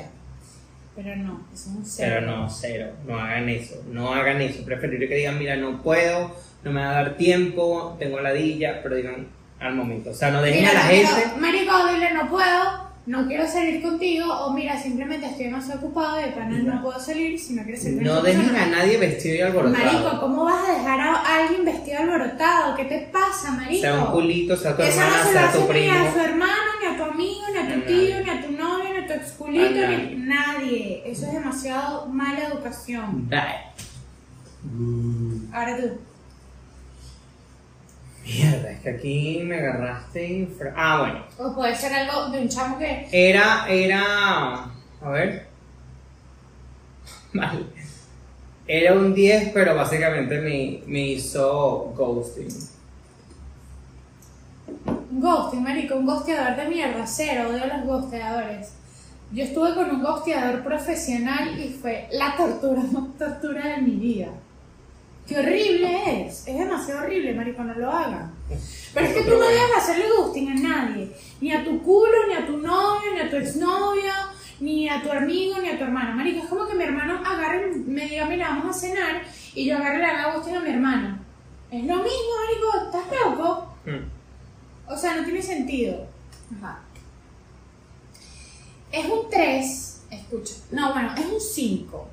Pero 0.95 1.15
no, 1.15 1.41
es 1.51 1.65
un 1.65 1.83
cero. 1.83 2.17
Pero 2.19 2.27
no, 2.31 2.47
cero, 2.49 2.91
no 3.07 3.17
hagan 3.17 3.49
eso, 3.49 3.81
no 3.91 4.13
hagan 4.13 4.41
eso. 4.41 4.63
Preferible 4.63 5.07
que 5.07 5.15
digan, 5.15 5.39
mira, 5.39 5.55
no 5.55 5.81
puedo, 5.81 6.35
no 6.63 6.71
me 6.71 6.81
va 6.81 6.91
a 6.91 6.93
dar 6.93 7.17
tiempo, 7.17 7.95
tengo 7.97 8.19
ladilla, 8.19 8.83
pero 8.83 8.95
digan 8.95 9.27
al 9.59 9.73
momento. 9.73 10.11
O 10.11 10.13
sea, 10.13 10.29
no 10.29 10.41
dejen 10.43 10.59
Mira, 10.65 10.71
a 10.71 10.73
la 10.75 10.81
gente. 10.81 11.39
Marico, 11.39 11.87
dile 11.87 12.13
no 12.13 12.29
puedo, 12.29 12.91
no 13.05 13.27
quiero 13.27 13.45
salir 13.47 13.81
contigo, 13.81 14.25
o 14.31 14.53
mira, 14.53 14.81
simplemente 14.81 15.25
estoy 15.25 15.45
demasiado 15.45 15.79
ocupado 15.81 16.15
de 16.17 16.27
pana 16.27 16.57
no 16.59 16.81
puedo 16.81 16.97
salir 16.99 17.37
si 17.37 17.53
no 17.53 17.63
quieres 17.63 17.83
salir 17.83 18.01
No 18.01 18.21
persona. 18.21 18.63
a 18.63 18.65
nadie 18.67 18.97
vestido 18.97 19.35
y 19.35 19.41
alborotado. 19.41 19.83
Marico, 19.85 20.19
¿cómo 20.21 20.45
vas 20.45 20.69
a 20.69 20.73
dejar 20.73 20.99
a 21.01 21.15
alguien 21.43 21.65
vestido 21.65 21.99
alborotado? 21.99 22.75
¿Qué 22.75 22.85
te 22.85 22.99
pasa, 23.11 23.51
marico? 23.51 23.81
sea 23.81 24.03
un 24.05 24.11
culito, 24.11 24.55
sea 24.55 24.75
tu 24.75 24.83
Eso 24.83 25.01
hermana, 25.01 25.17
no 25.17 25.23
se 25.25 25.33
sea 25.33 25.51
tu 25.51 25.59
ni 25.59 25.67
primo. 25.67 25.93
a 25.93 26.13
su 26.13 26.19
hermano, 26.19 26.71
ni 26.81 26.87
a 26.87 26.97
tu 26.97 27.03
amigo, 27.03 27.41
ni 27.51 27.57
a 27.59 27.73
tu 27.73 27.81
tío, 27.81 28.15
nadie. 28.19 28.23
ni 28.23 28.29
a 28.29 28.41
tu 28.45 28.51
novio, 28.53 28.85
ni 28.93 28.97
a 28.97 29.07
tu 29.07 29.13
ex 29.13 29.31
culito, 29.33 29.65
A 29.65 29.69
nadie. 29.89 29.97
ni 29.97 30.15
nadie. 30.25 31.03
Eso 31.05 31.25
es 31.27 31.33
demasiado 31.33 32.05
mala 32.07 32.47
educación. 32.47 33.27
Bye. 33.29 33.73
Ahora 35.51 35.77
tú. 35.77 35.89
Mierda, 38.23 38.71
es 38.71 38.79
que 38.79 38.89
aquí 38.89 39.41
me 39.43 39.57
agarraste. 39.57 40.25
infra- 40.25 40.73
Ah, 40.75 40.99
bueno. 41.01 41.25
O 41.51 41.53
puede 41.55 41.75
ser 41.75 41.93
algo 41.93 42.29
de 42.29 42.41
un 42.41 42.47
chamo 42.49 42.79
que 42.79 43.07
Era, 43.11 43.65
era. 43.69 44.01
A 45.01 45.09
ver. 45.09 45.47
Vale. 47.33 47.65
Era 48.65 48.93
un 48.93 49.13
10, 49.13 49.49
pero 49.53 49.75
básicamente 49.75 50.39
me, 50.39 50.81
me 50.87 51.01
hizo 51.07 51.93
ghosting. 51.97 52.47
Un 55.11 55.19
ghosting, 55.21 55.61
marico, 55.63 55.95
un 55.95 56.05
ghosteador 56.05 56.55
de 56.55 56.69
mierda, 56.69 57.05
cero, 57.05 57.49
odio 57.49 57.63
a 57.63 57.67
los 57.77 57.85
ghosteadores. 57.85 58.73
Yo 59.33 59.43
estuve 59.43 59.73
con 59.75 59.89
un 59.89 60.01
ghosteador 60.01 60.63
profesional 60.63 61.59
y 61.59 61.69
fue 61.73 62.07
la 62.13 62.35
tortura 62.37 62.81
más 62.91 63.17
tortura 63.17 63.67
de 63.75 63.81
mi 63.81 63.91
vida. 63.97 64.27
¡Qué 65.27 65.39
horrible 65.39 66.27
es! 66.27 66.47
Es 66.47 66.57
demasiado 66.57 67.03
horrible, 67.03 67.33
marico, 67.33 67.63
no 67.63 67.73
lo 67.75 67.89
hagan. 67.89 68.33
Pero 68.93 69.05
es 69.05 69.13
que 69.13 69.21
tú 69.21 69.31
no 69.31 69.45
debes 69.45 69.77
hacerle 69.77 70.05
ghosting 70.17 70.49
a 70.49 70.55
nadie. 70.55 71.11
Ni 71.39 71.53
a 71.53 71.63
tu 71.63 71.81
culo, 71.81 72.27
ni 72.27 72.33
a 72.33 72.45
tu 72.45 72.57
novio, 72.57 73.13
ni 73.13 73.19
a 73.21 73.29
tu 73.29 73.37
exnovio, 73.37 74.11
ni 74.59 74.89
a 74.89 75.01
tu 75.01 75.11
amigo, 75.11 75.59
ni 75.59 75.69
a 75.69 75.77
tu 75.77 75.85
hermano. 75.85 76.13
Marico, 76.15 76.43
es 76.43 76.49
como 76.49 76.67
que 76.67 76.75
mi 76.75 76.83
hermano 76.83 77.21
agarre, 77.25 77.73
me 77.85 78.07
diga, 78.07 78.25
mira, 78.25 78.49
vamos 78.49 78.75
a 78.75 78.79
cenar, 78.79 79.23
y 79.55 79.65
yo 79.65 79.77
agarre 79.77 79.95
y 79.95 79.99
le 79.99 80.05
haga 80.05 80.33
ghosting 80.33 80.57
a 80.57 80.59
mi 80.59 80.69
hermano. 80.69 81.19
Es 81.71 81.83
lo 81.85 81.95
mismo, 81.95 82.29
marico, 82.45 82.97
¿estás 82.97 83.21
loco? 83.25 83.75
Hmm. 83.85 84.91
O 84.91 84.97
sea, 84.97 85.15
no 85.15 85.23
tiene 85.23 85.41
sentido. 85.41 86.05
Ajá. 86.57 86.81
Es 88.91 89.05
un 89.05 89.29
3, 89.29 90.01
escucha. 90.11 90.53
No, 90.71 90.93
bueno, 90.93 91.15
es 91.17 91.25
un 91.25 91.41
5. 91.41 92.07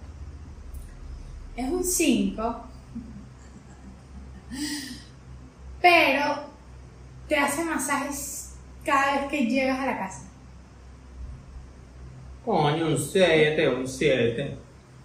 Es 1.56 1.68
un 1.68 1.84
5. 1.84 2.69
Pero 5.80 6.44
te 7.28 7.36
hace 7.36 7.64
masajes 7.64 8.50
cada 8.84 9.20
vez 9.20 9.30
que 9.30 9.46
llegas 9.46 9.78
a 9.78 9.86
la 9.86 9.98
casa. 9.98 10.22
Coño, 12.44 12.86
un 12.86 12.98
7, 12.98 13.68
un 13.68 13.86
7. 13.86 14.56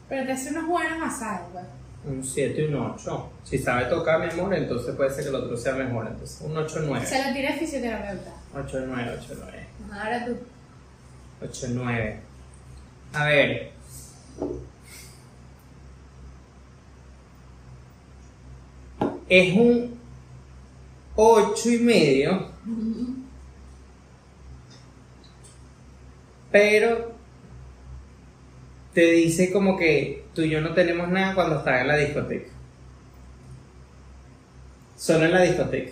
Pero 0.09 0.25
te 0.25 0.31
hace 0.31 0.49
unos 0.51 0.67
buenos 0.67 0.99
masajes, 0.99 1.47
pues. 1.51 1.65
Un 2.05 2.23
7 2.23 2.61
y 2.61 2.65
un 2.65 2.75
8. 2.75 3.31
Si 3.43 3.57
sabe 3.57 3.85
tocar, 3.85 4.19
mi 4.19 4.31
amor, 4.39 4.53
entonces 4.53 4.95
puede 4.95 5.09
ser 5.09 5.23
que 5.23 5.29
el 5.29 5.35
otro 5.35 5.57
sea 5.57 5.73
mejor. 5.73 6.07
Entonces, 6.07 6.41
un 6.41 6.55
8, 6.55 6.79
9. 6.85 7.05
Se 7.05 7.27
lo 7.27 7.33
tira 7.33 7.53
el 7.53 7.59
fisioterapeuta. 7.59 8.31
8, 8.55 8.79
9, 8.87 9.17
8, 9.21 9.33
9. 9.39 9.67
Ajá, 9.91 10.03
Ahora 10.03 10.25
tú. 10.25 10.37
8, 11.43 11.67
9. 11.71 12.19
A 13.13 13.25
ver. 13.25 13.71
Es 19.29 19.53
un 19.55 19.99
8 21.15 21.69
y 21.69 21.77
medio. 21.79 22.49
Pero 26.51 27.13
te 28.93 29.11
dice 29.11 29.51
como 29.51 29.77
que 29.77 30.25
tú 30.33 30.41
y 30.41 30.49
yo 30.49 30.61
no 30.61 30.73
tenemos 30.73 31.09
nada 31.09 31.35
cuando 31.35 31.57
estás 31.57 31.81
en 31.81 31.87
la 31.87 31.97
discoteca. 31.97 32.49
Solo 34.97 35.25
en 35.25 35.31
la 35.31 35.41
discoteca. 35.41 35.91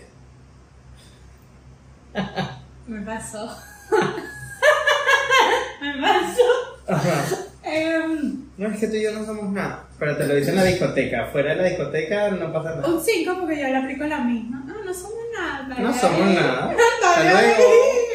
Me 2.87 3.01
pasó. 3.01 3.49
Me 5.81 6.01
pasó. 6.01 6.41
Ajá. 6.87 7.25
Em, 7.63 8.45
No 8.57 8.67
es 8.67 8.79
que 8.79 8.87
tú 8.87 8.95
y 8.95 9.03
yo 9.03 9.11
no 9.11 9.25
somos 9.25 9.51
nada, 9.51 9.85
pero 10.03 10.17
te 10.17 10.27
lo 10.27 10.35
dice 10.35 10.49
en 10.49 10.57
la 10.57 10.65
discoteca. 10.65 11.27
Fuera 11.27 11.51
de 11.51 11.61
la 11.61 11.69
discoteca 11.69 12.29
no 12.31 12.51
pasa 12.51 12.75
nada. 12.75 12.89
Un 12.89 13.01
5 13.01 13.37
porque 13.39 13.61
yo 13.61 13.67
le 13.69 13.77
aplico 13.77 14.03
la 14.03 14.19
misma. 14.19 14.61
No, 14.67 14.83
no 14.83 14.93
somos 14.93 15.23
nada. 15.33 15.79
No 15.79 15.93
somos 15.93 16.35
nada. 16.35 16.75
Hasta 17.03 17.23
luego. 17.23 17.63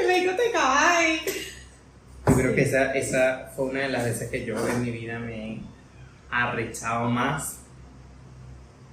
Me 0.07 0.21
digo 0.21 0.33
te 0.33 0.50
cae. 0.50 1.21
Yo 2.26 2.35
creo 2.35 2.54
que 2.54 2.61
esa, 2.61 2.92
esa 2.92 3.50
fue 3.57 3.64
una 3.66 3.80
de 3.80 3.88
las 3.88 4.04
veces 4.04 4.30
que 4.30 4.45
yo 4.45 4.54
en 4.68 4.83
mi 4.83 4.90
vida 4.90 5.18
me 5.18 5.52
he 5.52 5.61
arrechado 6.30 7.09
más 7.09 7.61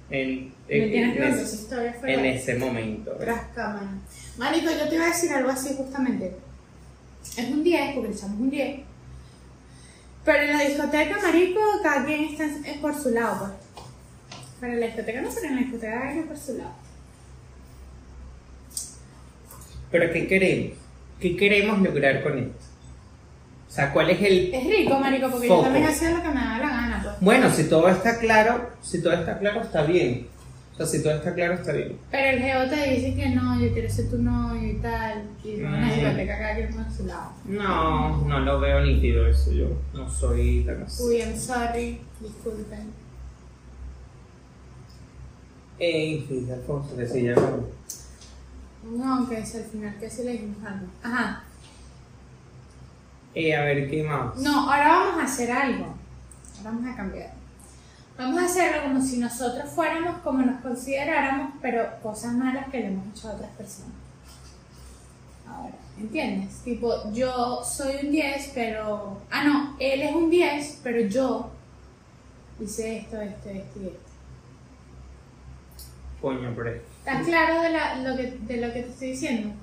en, 0.08 0.54
en, 0.66 1.22
en 1.22 1.94
fuera. 2.00 2.14
en 2.14 2.24
ese 2.24 2.54
momento. 2.54 3.10
Tras 3.20 3.42
cámara. 3.54 3.90
Marico, 4.38 4.70
yo 4.70 4.88
te 4.88 4.94
iba 4.94 5.04
a 5.04 5.08
decir 5.08 5.32
algo 5.32 5.50
así 5.50 5.74
justamente. 5.76 6.34
Es 7.36 7.50
un 7.50 7.62
10, 7.62 7.94
porque 7.94 8.08
el 8.08 8.18
chamo 8.18 8.36
es 8.36 8.40
un 8.40 8.50
10. 8.50 8.80
Pero 10.26 10.42
en 10.42 10.58
la 10.58 10.64
discoteca, 10.64 11.18
marico, 11.22 11.60
cada 11.82 12.04
quien 12.04 12.24
está 12.24 12.44
en- 12.44 12.64
es 12.66 12.76
por 12.78 12.94
su 12.94 13.10
lado, 13.10 13.38
pues. 13.38 13.86
Para 14.60 14.74
la 14.74 14.86
discoteca 14.86 15.20
no, 15.22 15.28
pero 15.32 15.46
en 15.46 15.54
la 15.54 15.60
discoteca 15.62 16.08
hay 16.08 16.14
que 16.16 16.22
por 16.22 16.36
su 16.36 16.58
lado. 16.58 16.72
Pero 19.90 20.12
¿qué 20.12 20.26
queremos? 20.26 20.78
¿Qué 21.20 21.36
queremos 21.36 21.78
lograr 21.80 22.22
con 22.22 22.38
esto? 22.38 22.64
O 23.68 23.72
sea, 23.72 23.92
¿cuál 23.92 24.10
es 24.10 24.20
el... 24.22 24.54
Es 24.54 24.64
rico, 24.66 24.98
marico, 24.98 25.30
porque 25.30 25.48
Foco. 25.48 25.60
yo 25.60 25.64
también 25.64 25.86
hacía 25.86 26.10
lo 26.10 26.22
que 26.22 26.28
me 26.28 26.34
daba 26.40 26.58
la 26.58 26.68
gana, 26.68 27.00
pues. 27.02 27.14
Bueno, 27.20 27.50
si 27.50 27.64
todo 27.64 27.88
está 27.88 28.18
claro, 28.18 28.70
si 28.82 29.02
todo 29.02 29.12
está 29.12 29.38
claro, 29.38 29.62
está 29.62 29.82
bien. 29.82 30.28
O 30.78 30.78
sea, 30.78 30.86
si 30.86 31.02
todo 31.02 31.14
está 31.14 31.32
claro, 31.34 31.54
está 31.54 31.72
bien. 31.72 31.98
Pero 32.10 32.36
el 32.36 32.42
geo 32.42 32.68
te 32.68 32.90
dice 32.90 33.14
que 33.14 33.30
no, 33.30 33.58
yo 33.58 33.72
quiero 33.72 33.88
ser 33.88 34.10
tu 34.10 34.18
novio 34.18 34.70
y 34.72 34.74
tal. 34.76 35.22
Y 35.42 35.62
van 35.62 35.74
a 35.74 35.86
Mm. 35.86 35.90
discoteca 35.94 36.38
cada 36.38 36.54
quien 36.54 36.74
por 36.74 36.92
su 36.92 37.06
lado. 37.06 37.32
No, 37.46 38.24
no 38.26 38.40
lo 38.40 38.60
veo 38.60 38.80
nítido 38.82 39.26
eso, 39.26 39.52
yo 39.52 39.68
no 39.94 40.10
soy 40.10 40.64
tan 40.66 40.82
así. 40.82 41.02
Uy, 41.02 41.16
I'm 41.22 41.34
sorry, 41.38 42.00
disculpen. 42.20 42.90
Eh, 45.78 46.24
fíjate, 46.28 46.52
Alfonso, 46.54 46.96
que 46.96 47.06
sí, 47.06 47.22
ya 47.22 47.34
no. 47.34 47.64
No, 48.96 49.28
que 49.28 49.38
es 49.38 49.54
al 49.56 49.64
final 49.64 49.96
que 49.98 50.08
sí 50.10 50.22
le 50.24 50.32
dijimos 50.32 50.58
algo. 50.64 50.86
Ajá. 51.02 51.42
Eh, 53.34 53.54
a 53.54 53.64
ver, 53.64 53.90
¿qué 53.90 54.02
más? 54.02 54.36
No, 54.36 54.70
ahora 54.70 54.88
vamos 54.88 55.20
a 55.22 55.24
hacer 55.24 55.50
algo. 55.50 55.84
Ahora 56.58 56.70
vamos 56.70 56.86
a 56.92 56.96
cambiar. 56.96 57.32
Vamos 58.18 58.40
a 58.42 58.46
hacerlo 58.46 58.82
como 58.84 59.02
si 59.02 59.18
nosotros 59.18 59.68
fuéramos 59.70 60.18
como 60.22 60.38
nos 60.42 60.60
consideráramos, 60.62 61.52
pero 61.60 62.00
cosas 62.02 62.32
malas 62.32 62.68
que 62.70 62.80
le 62.80 62.86
hemos 62.86 63.06
hecho 63.08 63.28
a 63.28 63.32
otras 63.32 63.50
personas. 63.52 63.92
Ahora, 65.46 65.74
¿entiendes? 65.98 66.56
Tipo, 66.64 67.12
yo 67.12 67.62
soy 67.62 68.06
un 68.06 68.10
10, 68.12 68.52
pero. 68.54 69.20
Ah, 69.30 69.44
no, 69.44 69.76
él 69.78 70.00
es 70.02 70.14
un 70.14 70.30
10, 70.30 70.80
pero 70.82 71.00
yo 71.08 71.50
hice 72.58 72.98
esto, 72.98 73.20
esto, 73.20 73.50
esto 73.50 73.80
y 73.80 73.86
esto. 73.88 74.00
Coño, 76.22 76.52
pero 76.56 76.70
es- 76.70 76.82
¿Estás 77.00 77.24
claro 77.26 77.60
de, 77.62 77.70
la- 77.70 77.96
lo 77.96 78.16
que, 78.16 78.30
de 78.40 78.56
lo 78.56 78.72
que 78.72 78.82
te 78.82 78.88
estoy 78.90 79.08
diciendo? 79.10 79.54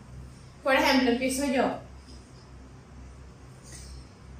Por 0.64 0.76
ejemplo, 0.76 1.10
empiezo 1.12 1.46
yo. 1.48 1.66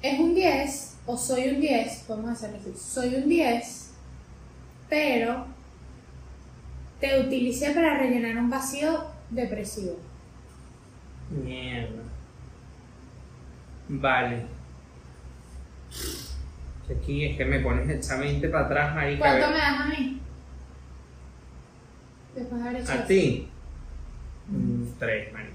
Es 0.00 0.20
un 0.20 0.34
10, 0.34 0.94
o 1.06 1.16
soy 1.16 1.48
un 1.48 1.60
10, 1.60 2.04
vamos 2.08 2.28
a 2.30 2.32
hacerlo 2.32 2.58
así. 2.60 2.72
Soy 2.78 3.14
un 3.16 3.28
10, 3.28 3.90
pero 4.88 5.46
te 7.00 7.20
utilicé 7.20 7.72
para 7.72 7.98
rellenar 7.98 8.36
un 8.38 8.50
vacío 8.50 9.04
depresivo. 9.30 9.98
Mierda. 11.30 12.02
Vale. 13.88 14.46
Aquí 16.90 17.24
es 17.24 17.36
que 17.36 17.44
me 17.44 17.60
pones 17.60 17.88
echamente 17.88 18.48
para 18.48 18.66
atrás, 18.66 18.94
marica. 18.94 19.18
¿Cuánto 19.20 19.48
me 19.50 19.56
das 19.56 19.80
a 19.80 19.86
mí? 19.86 20.20
Después 22.34 22.62
de 22.62 22.68
haber 22.68 22.82
hecho 22.82 22.92
¿A 22.92 23.06
ti? 23.06 23.48
Mm, 24.48 24.84
tres, 24.98 25.32
marica. 25.32 25.54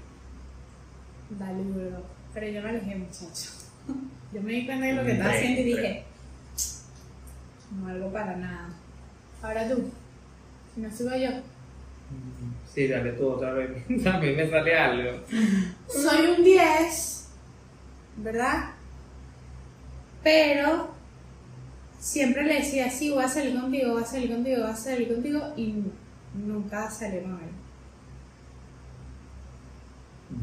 Dale, 1.30 1.62
duro. 1.64 2.02
Pero 2.34 2.48
yo 2.48 2.62
me 2.62 2.68
alejé, 2.70 2.94
muchacho. 2.96 3.50
Yo 4.32 4.40
me 4.42 4.52
di 4.52 4.64
cuenta 4.64 4.86
de 4.86 4.92
lo 4.92 5.04
que 5.04 5.10
estaba 5.12 5.30
Tres, 5.30 5.42
haciendo 5.42 5.60
y 5.62 5.64
dije, 5.64 6.04
no 7.72 7.88
algo 7.88 8.12
para 8.12 8.36
nada. 8.36 8.68
Ahora 9.42 9.68
tú, 9.68 9.90
si 10.74 10.80
no 10.80 10.90
sigo 10.90 11.16
yo. 11.16 11.30
Sí, 12.72 12.88
dale 12.88 13.12
tú 13.12 13.30
otra 13.30 13.52
vez. 13.52 13.70
A 14.06 14.18
mí 14.18 14.32
me 14.32 14.48
sale 14.48 14.76
algo. 14.76 15.20
Soy 15.88 16.26
un 16.26 16.44
10, 16.44 17.28
¿verdad? 18.18 18.70
Pero 20.22 20.90
siempre 21.98 22.44
le 22.44 22.54
decía, 22.54 22.90
sí, 22.90 23.10
voy 23.10 23.24
a 23.24 23.28
salir 23.28 23.58
contigo, 23.58 23.92
voy 23.92 24.02
a 24.02 24.06
salir 24.06 24.30
contigo, 24.30 24.62
voy 24.62 24.70
a 24.70 24.76
salir 24.76 25.08
contigo 25.12 25.52
y 25.56 25.74
nunca 26.34 26.90
salió 26.90 27.22
con 27.22 27.32
él. 27.32 27.50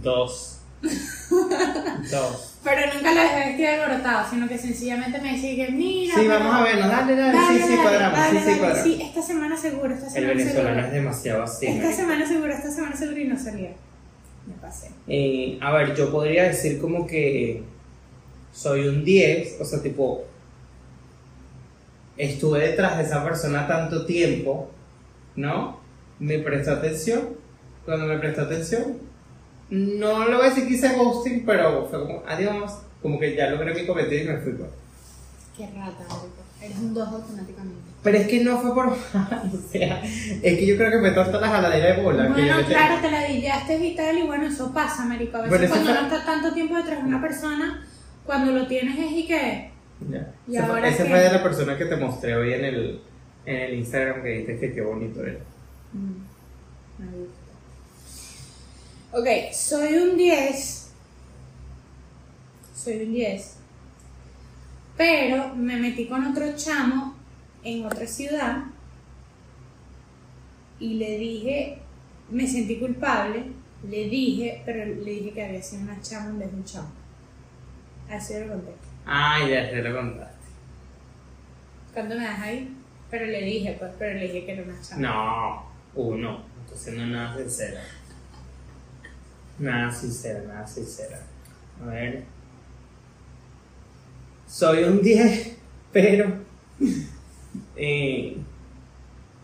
Dos. 0.01 0.56
Dos. 2.11 2.53
Pero 2.63 2.93
nunca 2.93 3.13
lo 3.13 3.21
dejé 3.21 3.49
vestido 3.49 3.69
alborotado, 3.69 4.29
sino 4.29 4.47
que 4.47 4.57
sencillamente 4.57 5.21
me 5.21 5.33
decía 5.33 5.65
que 5.65 5.71
mira. 5.71 6.15
Sí, 6.15 6.27
vamos 6.27 6.55
a 6.55 6.63
vernos. 6.63 6.87
Dale, 6.89 7.15
dale. 7.15 7.37
Sí, 7.47 7.63
sí, 7.67 7.77
cuadramos. 7.77 8.19
Sí, 8.29 8.37
sí, 8.37 8.59
cuadramos. 8.59 8.83
Sí, 8.83 9.01
esta 9.01 9.21
semana 9.21 9.57
seguro, 9.57 9.93
esta 9.93 10.07
El 10.07 10.13
semana 10.13 10.33
venezolano 10.33 10.85
es 10.85 10.91
demasiado 10.91 11.43
así. 11.43 11.67
Esta 11.67 11.91
semana 11.93 12.27
seguro, 12.27 12.53
esta 12.53 12.71
semana 12.71 12.95
seguro 12.95 13.19
y 13.19 13.25
no 13.25 13.39
salía. 13.39 13.71
Me 14.45 14.53
pasé. 14.61 14.89
Eh, 15.07 15.57
a 15.61 15.71
ver, 15.71 15.95
yo 15.95 16.11
podría 16.11 16.43
decir 16.43 16.79
como 16.79 17.07
que 17.07 17.63
soy 18.53 18.87
un 18.87 19.03
10, 19.03 19.61
o 19.61 19.65
sea, 19.65 19.81
tipo, 19.81 20.23
estuve 22.17 22.59
detrás 22.59 22.97
de 22.97 23.03
esa 23.03 23.23
persona 23.23 23.67
tanto 23.67 24.05
tiempo, 24.05 24.69
¿no? 25.35 25.79
Me 26.19 26.39
prestó 26.39 26.71
atención. 26.71 27.29
Cuando 27.85 28.05
me 28.05 28.17
prestó 28.17 28.41
atención, 28.41 28.97
no 29.69 30.27
lo 30.27 30.37
voy 30.37 30.45
a 30.45 30.49
decir 30.49 30.67
que 30.67 30.73
hice 30.75 30.95
ghosting, 30.95 31.45
pero 31.45 31.87
fue 31.89 31.99
como, 32.01 32.23
adiós, 32.27 32.71
como 33.01 33.19
que 33.19 33.35
ya 33.35 33.49
logré 33.49 33.73
mi 33.73 33.85
cometido 33.85 34.23
y 34.23 34.27
me 34.27 34.37
fui. 34.37 34.53
pues. 34.53 34.69
Qué 35.57 35.65
rata, 35.67 36.03
marico. 36.07 36.43
Eres 36.61 36.77
un 36.77 36.93
2 36.93 37.07
automáticamente. 37.07 37.81
Pero 38.03 38.17
es 38.17 38.27
que 38.27 38.43
no 38.43 38.59
fue 38.59 38.73
por 38.73 38.87
o 38.87 38.95
sea, 39.71 40.01
es 40.03 40.41
que 40.41 40.65
yo 40.65 40.77
creo 40.77 40.89
que 40.91 40.97
me 40.97 41.11
torta 41.11 41.39
la 41.41 41.49
jaladera 41.49 41.95
de 41.97 42.01
bola. 42.03 42.27
que 42.27 42.33
Bueno, 42.33 42.55
tengo. 42.57 42.67
claro, 42.69 43.01
te 43.01 43.11
la 43.11 43.23
dillaste 43.25 43.85
y 43.85 43.95
tal, 43.95 44.17
y 44.17 44.21
bueno, 44.23 44.45
eso 44.47 44.73
pasa, 44.73 45.05
marico. 45.05 45.37
A 45.37 45.41
veces 45.41 45.57
Bueno, 45.57 45.73
cuando 45.73 45.91
fue- 45.91 46.01
no 46.01 46.07
estás 46.07 46.25
tanto 46.25 46.53
tiempo 46.53 46.75
detrás 46.77 46.99
de 47.03 47.05
una 47.09 47.21
persona, 47.21 47.85
cuando 48.25 48.51
lo 48.53 48.67
tienes 48.67 48.97
es 48.97 49.11
y 49.11 49.27
que... 49.27 49.71
Ya. 50.09 50.31
¿Y 50.47 50.51
fue- 50.51 50.59
ahora 50.59 50.87
ese 50.89 51.03
qué? 51.03 51.09
fue 51.09 51.19
de 51.19 51.31
la 51.31 51.43
persona 51.43 51.77
que 51.77 51.85
te 51.85 51.95
mostré 51.97 52.35
hoy 52.35 52.53
en 52.53 52.65
el, 52.65 53.01
en 53.45 53.55
el 53.55 53.73
Instagram 53.79 54.21
que 54.23 54.29
dijiste 54.29 54.59
que 54.69 54.73
qué 54.75 54.81
bonito 54.81 55.21
era. 55.25 55.39
Mm. 55.93 57.03
Ok, 59.11 59.27
soy 59.53 59.93
un 59.95 60.17
10. 60.17 60.91
Soy 62.75 63.03
un 63.03 63.13
10. 63.13 63.57
Pero 64.97 65.55
me 65.55 65.77
metí 65.77 66.07
con 66.07 66.25
otro 66.25 66.55
chamo 66.55 67.15
en 67.63 67.85
otra 67.85 68.07
ciudad 68.07 68.63
y 70.79 70.95
le 70.95 71.17
dije, 71.17 71.79
me 72.29 72.47
sentí 72.47 72.77
culpable, 72.77 73.45
le 73.87 74.09
dije, 74.09 74.61
pero 74.65 74.85
le 74.85 75.11
dije 75.11 75.31
que 75.31 75.43
había 75.45 75.61
sido 75.61 75.83
una 75.83 76.01
chama 76.01 76.31
en 76.31 76.39
vez 76.39 76.51
de 76.51 76.57
un 76.57 76.65
chamo. 76.65 76.89
Así 78.09 78.33
lo 78.39 78.47
conté. 78.47 78.71
Ah, 79.05 79.39
ya 79.47 79.69
te 79.69 79.81
lo 79.81 79.95
contaste. 79.95 80.35
¿Cuánto 81.93 82.15
me 82.15 82.23
das 82.23 82.39
ahí? 82.39 82.75
Pero 83.09 83.25
le 83.25 83.41
dije, 83.41 83.75
pues, 83.79 83.91
pero 83.97 84.19
le 84.19 84.27
dije 84.27 84.45
que 84.45 84.51
era 84.53 84.63
una 84.63 84.81
chama. 84.81 85.01
No, 85.01 85.63
uno. 85.95 86.43
Entonces 86.63 86.93
no 86.95 87.03
es 87.03 87.09
nada 87.09 87.37
sincera. 87.37 87.81
Nada 89.59 89.91
sincera, 89.91 90.41
nada 90.43 90.67
sincera. 90.67 91.19
A 91.81 91.85
ver. 91.85 92.23
Soy 94.47 94.83
un 94.83 95.01
10, 95.03 95.57
pero 95.91 96.33
eh, 97.75 98.37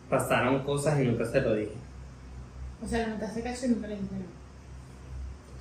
pasaron 0.09 0.63
cosas 0.63 0.99
y 0.99 1.05
nunca 1.05 1.25
se 1.25 1.41
lo 1.41 1.55
dije. 1.55 1.73
O 2.83 2.87
sea, 2.87 3.17
te 3.17 3.25
hace 3.25 3.41
caso 3.41 3.65
y 3.65 3.69
nunca 3.69 3.87
le 3.87 3.95
dijiste 3.95 4.15
no. 4.15 4.25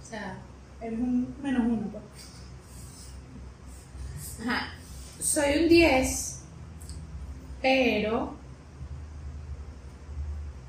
O 0.03 0.05
sea, 0.05 0.39
eres 0.81 0.99
un 0.99 1.35
menos 1.43 1.63
uno, 1.65 1.89
pues. 1.91 2.03
Ajá. 4.41 4.75
Soy 5.21 5.63
un 5.63 5.69
10, 5.69 6.41
pero. 7.63 8.35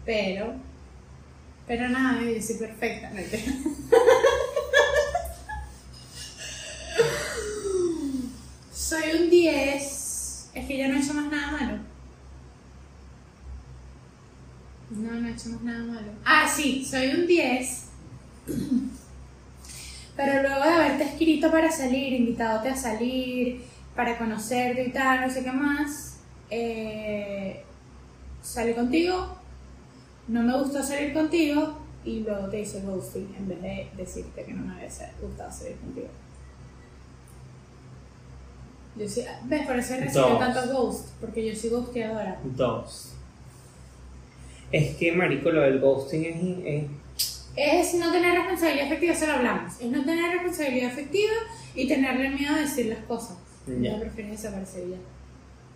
Pero. 0.05 0.53
Pero 1.67 1.89
nada, 1.89 2.21
yo 2.21 2.41
soy 2.41 2.55
perfecta. 2.55 3.09
No 3.09 3.21
Soy 8.73 9.03
un 9.21 9.29
10. 9.29 10.49
Es 10.53 10.67
que 10.67 10.77
ya 10.77 10.87
no 10.87 10.95
he 10.95 10.99
hecho 10.99 11.13
más 11.13 11.31
nada 11.31 11.51
malo. 11.51 11.77
No, 14.89 15.11
no 15.11 15.27
he 15.27 15.31
hecho 15.31 15.49
más 15.49 15.61
nada 15.61 15.83
malo. 15.85 16.11
Ah, 16.25 16.47
sí, 16.53 16.85
soy 16.85 17.07
un 17.07 17.25
10. 17.25 17.83
Pero 20.15 20.41
luego 20.43 20.63
de 20.63 20.69
haberte 20.69 21.03
escrito 21.05 21.49
para 21.49 21.71
salir, 21.71 22.13
invitándote 22.13 22.69
a 22.69 22.75
salir, 22.75 23.63
para 23.95 24.17
conocerte 24.17 24.85
y 24.85 24.91
tal, 24.91 25.21
no 25.21 25.29
sé 25.29 25.43
qué 25.43 25.51
más, 25.51 26.17
eh, 26.49 27.63
salí 28.41 28.73
contigo, 28.73 29.37
no 30.27 30.41
me 30.43 30.57
gustó 30.57 30.81
salir 30.83 31.13
contigo 31.13 31.77
y 32.05 32.19
luego 32.21 32.47
te 32.49 32.61
hice 32.61 32.81
ghosting 32.81 33.33
en 33.37 33.47
vez 33.47 33.61
de 33.61 33.89
decirte 33.97 34.43
que 34.43 34.53
no 34.53 34.65
me 34.65 34.73
había 34.73 34.89
gustado 35.21 35.51
salir 35.51 35.77
contigo. 35.77 36.07
Yo 38.95 39.09
sí, 39.09 39.23
ves, 39.45 39.65
por 39.65 39.77
eso 39.79 39.93
Dos. 40.13 40.39
tantos 40.39 40.71
ghosts, 40.71 41.13
porque 41.19 41.47
yo 41.49 41.55
soy 41.59 41.69
ghosteadora. 41.71 42.39
Dos. 42.43 43.13
Es 44.71 44.95
que, 44.97 45.11
marico, 45.11 45.49
lo 45.51 45.61
del 45.61 45.79
ghosting 45.79 46.25
es... 46.25 46.83
es- 46.83 46.89
Es 47.55 47.93
no 47.95 48.11
tener 48.11 48.33
responsabilidad 48.35 48.87
afectiva, 48.87 49.13
eso 49.13 49.27
lo 49.27 49.33
hablamos. 49.33 49.73
Es 49.79 49.91
no 49.91 50.03
tener 50.05 50.31
responsabilidad 50.31 50.91
afectiva 50.91 51.33
y 51.75 51.87
tenerle 51.87 52.29
miedo 52.31 52.53
a 52.55 52.59
decir 52.59 52.87
las 52.87 52.99
cosas. 53.05 53.37
Ya. 53.67 53.93
Yo 53.93 53.99
prefiero 53.99 54.31
desaparecer 54.31 54.89
ya. 54.89 54.97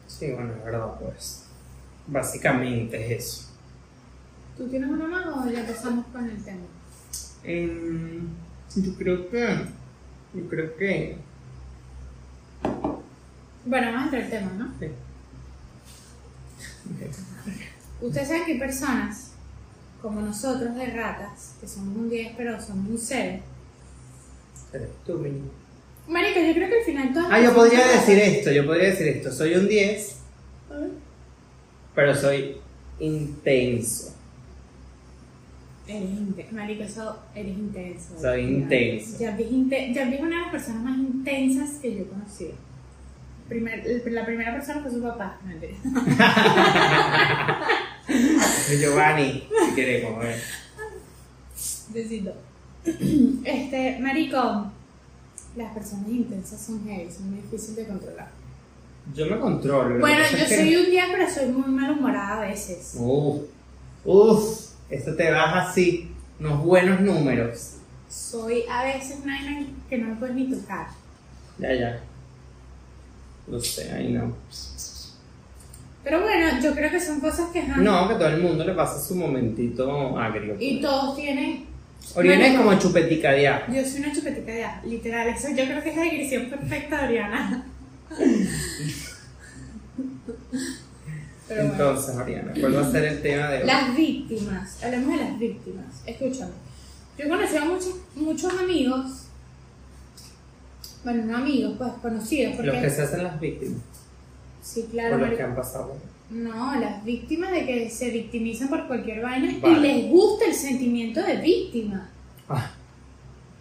Sí, 0.07 0.31
bueno, 0.31 0.53
es 0.53 0.63
verdad, 0.65 0.93
pues. 0.99 1.43
Básicamente 2.07 3.03
es 3.15 3.23
eso. 3.25 3.47
¿Tú 4.57 4.67
tienes 4.67 4.89
una 4.89 5.07
más 5.07 5.27
o 5.27 5.49
ya 5.51 5.59
empezamos 5.61 6.05
con 6.07 6.27
el 6.29 6.43
tema? 6.43 6.61
Em, 7.43 8.27
yo 8.75 8.93
creo 8.97 9.29
que. 9.29 9.57
Yo 10.33 10.47
creo 10.49 10.75
que. 10.77 11.17
Bueno, 13.65 13.87
vamos 13.91 14.01
a 14.01 14.03
entrar 14.05 14.23
al 14.23 14.29
tema, 14.29 14.51
¿no? 14.57 14.73
sí. 14.79 14.87
Ustedes 18.01 18.27
saben 18.27 18.45
que 18.45 18.53
hay 18.53 18.59
personas 18.59 19.31
como 20.01 20.21
nosotros 20.21 20.75
de 20.75 20.85
ratas, 20.87 21.55
que 21.59 21.67
somos 21.67 21.95
un 21.97 22.09
10 22.09 22.33
pero 22.37 22.61
somos 22.61 22.87
un 22.89 22.97
0. 22.97 23.39
Eres 24.73 24.89
tú, 25.05 25.13
mi- 25.15 25.41
Marica, 26.07 26.39
yo 26.41 26.53
creo 26.53 26.69
que 26.69 26.79
al 26.79 26.85
final 26.85 27.13
todas 27.13 27.29
Ah, 27.31 27.41
yo 27.41 27.53
podría 27.53 27.85
decir 27.87 28.17
esto, 28.19 28.51
yo 28.51 28.65
podría 28.65 28.89
decir 28.89 29.07
esto. 29.07 29.31
Soy 29.31 29.55
un 29.55 29.67
10, 29.67 30.15
pero 31.95 32.15
soy 32.15 32.57
intenso. 32.99 34.13
Eres 35.87 36.09
intenso. 36.09 36.55
Marica, 36.55 36.83
eso 36.85 37.19
eres 37.33 37.57
intenso. 37.57 38.19
Soy 38.19 38.41
intenso. 38.41 39.17
Ya 39.19 39.37
es 39.37 39.51
inte 39.51 39.91
una 40.21 40.35
de 40.35 40.41
las 40.41 40.51
personas 40.51 40.83
más 40.83 40.97
intensas 40.97 41.69
que 41.81 41.95
yo 41.95 42.01
he 42.01 42.07
conocido. 42.07 42.51
Primer, 43.47 44.03
la 44.11 44.25
primera 44.25 44.53
persona 44.53 44.81
fue 44.81 44.91
su 44.91 45.01
papá. 45.01 45.39
Giovanni, 48.79 49.47
si 49.69 49.75
queremos, 49.75 50.19
ver. 50.19 50.41
Besito. 51.89 52.33
Este, 53.45 53.99
marico, 53.99 54.71
las 55.55 55.73
personas 55.73 56.09
intensas 56.09 56.59
son 56.61 56.83
heavy, 56.85 57.09
son 57.11 57.29
muy 57.31 57.41
difíciles 57.41 57.75
de 57.77 57.87
controlar. 57.87 58.29
Yo 59.15 59.25
me 59.27 59.39
controlo. 59.39 59.99
Bueno, 59.99 60.23
yo 60.31 60.45
que- 60.47 60.55
soy 60.57 60.75
un 60.75 60.85
día, 60.89 61.05
pero 61.11 61.29
soy 61.29 61.47
muy 61.47 61.69
malhumorada 61.69 62.43
a 62.43 62.47
veces. 62.47 62.95
Uf, 62.97 63.43
uf, 64.03 64.66
esto 64.89 65.15
te 65.15 65.31
baja 65.31 65.69
así, 65.69 66.11
unos 66.39 66.63
buenos 66.63 67.01
números. 67.01 67.73
Soy 68.09 68.63
a 68.69 68.83
veces 68.83 69.19
una 69.23 69.37
que 69.89 69.97
no 69.97 70.09
me 70.09 70.15
puedes 70.15 70.35
ni 70.35 70.49
tocar. 70.49 70.87
Ya, 71.59 71.73
ya. 71.73 71.99
Lo 73.47 73.59
sé, 73.59 73.91
ahí 73.91 74.11
no. 74.11 74.33
Pero 76.03 76.21
bueno, 76.21 76.61
yo 76.61 76.73
creo 76.73 76.89
que 76.89 76.99
son 77.01 77.19
cosas 77.19 77.49
que... 77.51 77.59
ajá, 77.59 77.81
No, 77.81 78.07
que 78.07 78.15
todo 78.15 78.27
el 78.27 78.41
mundo 78.41 78.63
le 78.63 78.73
pasa 78.73 78.99
su 78.99 79.15
momentito 79.15 80.17
agrio. 80.17 80.55
Y 80.59 80.79
todos 80.79 81.15
tienen... 81.17 81.65
Oriana 82.15 82.47
es 82.47 82.57
como 82.57 82.77
chupetica 82.79 83.31
de 83.31 83.47
ajo. 83.47 83.71
Yo 83.73 83.83
soy 83.83 83.99
una 84.01 84.13
chupetica 84.13 84.51
de 84.53 84.63
ajo, 84.63 84.87
literal. 84.87 85.27
Eso 85.27 85.49
yo 85.49 85.65
creo 85.65 85.83
que 85.83 85.89
es 85.89 85.95
la 85.97 86.03
descripción 86.03 86.45
perfecta 86.49 87.01
de 87.01 87.07
Oriana. 87.07 87.65
Pero 91.47 91.61
bueno. 91.67 91.73
Entonces, 91.73 92.15
Oriana, 92.15 92.53
¿cuál 92.59 92.75
va 92.77 92.81
a 92.87 92.91
ser 92.91 93.03
el 93.05 93.21
tema 93.21 93.47
de 93.49 93.59
hoy? 93.61 93.65
Las 93.67 93.95
víctimas, 93.95 94.83
hablemos 94.83 95.07
de 95.17 95.23
las 95.23 95.39
víctimas. 95.39 95.85
Escúchame, 96.05 96.51
yo 97.17 97.25
he 97.25 97.29
conocido 97.29 97.61
a 97.61 97.65
muchos, 97.65 97.95
muchos 98.15 98.53
amigos, 98.59 99.23
bueno, 101.03 101.23
no 101.25 101.37
amigos, 101.37 101.75
pues 101.77 101.91
conocidos, 102.01 102.55
porque 102.55 102.71
Los 102.71 102.81
que 102.81 102.89
se 102.89 103.01
hacen 103.03 103.23
las 103.23 103.39
víctimas, 103.39 103.79
sí, 104.61 104.87
claro, 104.91 105.17
por 105.17 105.27
los 105.29 105.37
que 105.37 105.43
han 105.43 105.55
pasado. 105.55 105.95
no, 106.29 106.75
las 106.79 107.03
víctimas 107.05 107.51
de 107.51 107.65
que 107.65 107.89
se 107.89 108.09
victimizan 108.09 108.67
por 108.67 108.85
cualquier 108.87 109.21
vaina 109.21 109.49
y 109.51 109.75
les 109.79 110.09
gusta 110.09 110.45
el 110.45 110.53
sentimiento 110.53 111.21
de 111.23 111.37
víctima, 111.37 112.09
Ah, 112.49 112.71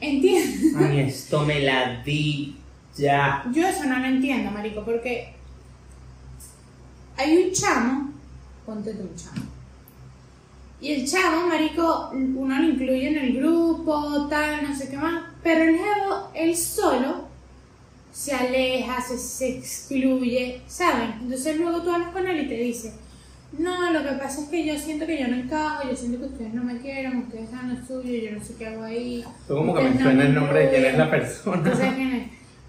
¿entiendes? 0.00 0.74
ay, 0.76 1.00
esto 1.00 1.44
me 1.44 1.60
la 1.60 2.02
di 2.02 2.56
ya. 2.96 3.44
Yo 3.52 3.66
eso 3.66 3.84
no 3.84 3.98
lo 3.98 4.06
entiendo, 4.06 4.50
marico, 4.50 4.84
porque 4.84 5.34
hay 7.16 7.36
un 7.44 7.52
chamo, 7.52 8.10
ponte 8.64 8.92
tú 8.94 9.02
un 9.02 9.16
chamo. 9.16 9.46
Y 10.80 10.92
el 10.92 11.06
chamo, 11.10 11.46
marico, 11.48 12.10
uno 12.12 12.58
lo 12.58 12.68
incluye 12.68 13.08
en 13.08 13.16
el 13.18 13.36
grupo, 13.38 14.26
tal, 14.28 14.68
no 14.68 14.76
sé 14.76 14.88
qué 14.90 14.96
más, 14.98 15.24
pero 15.42 15.62
el 15.64 15.76
jevo, 15.76 16.30
él 16.34 16.54
solo 16.56 17.26
se 18.12 18.32
aleja, 18.34 19.00
se, 19.00 19.16
se 19.18 19.58
excluye, 19.58 20.60
¿saben? 20.66 21.14
Entonces 21.22 21.56
luego 21.58 21.82
tú 21.82 21.90
hablas 21.90 22.10
con 22.10 22.26
él 22.26 22.44
y 22.44 22.48
te 22.48 22.56
dice, 22.56 22.92
no, 23.58 23.90
lo 23.90 24.02
que 24.02 24.12
pasa 24.16 24.42
es 24.42 24.48
que 24.48 24.66
yo 24.66 24.78
siento 24.78 25.06
que 25.06 25.18
yo 25.18 25.28
no 25.28 25.36
encajo, 25.36 25.88
yo 25.88 25.96
siento 25.96 26.18
que 26.18 26.26
ustedes 26.26 26.52
no 26.54 26.62
me 26.64 26.78
quieren, 26.78 27.16
ustedes 27.18 27.48
saben 27.50 27.78
lo 27.80 27.86
suyo, 27.86 28.14
yo 28.14 28.32
no 28.38 28.44
sé 28.44 28.54
qué 28.56 28.66
hago 28.66 28.82
ahí. 28.82 29.24
Fue 29.46 29.56
como 29.56 29.74
que 29.74 29.82
me 29.82 29.90
Ustedes 29.90 30.04
no 30.04 30.04
suena 30.10 30.24
el 30.24 30.34
nombre 30.34 30.60
de 30.60 30.70
quién 30.70 30.84
es 30.84 30.98
la 30.98 31.04
incluyen". 31.04 31.10
persona. 31.10 31.72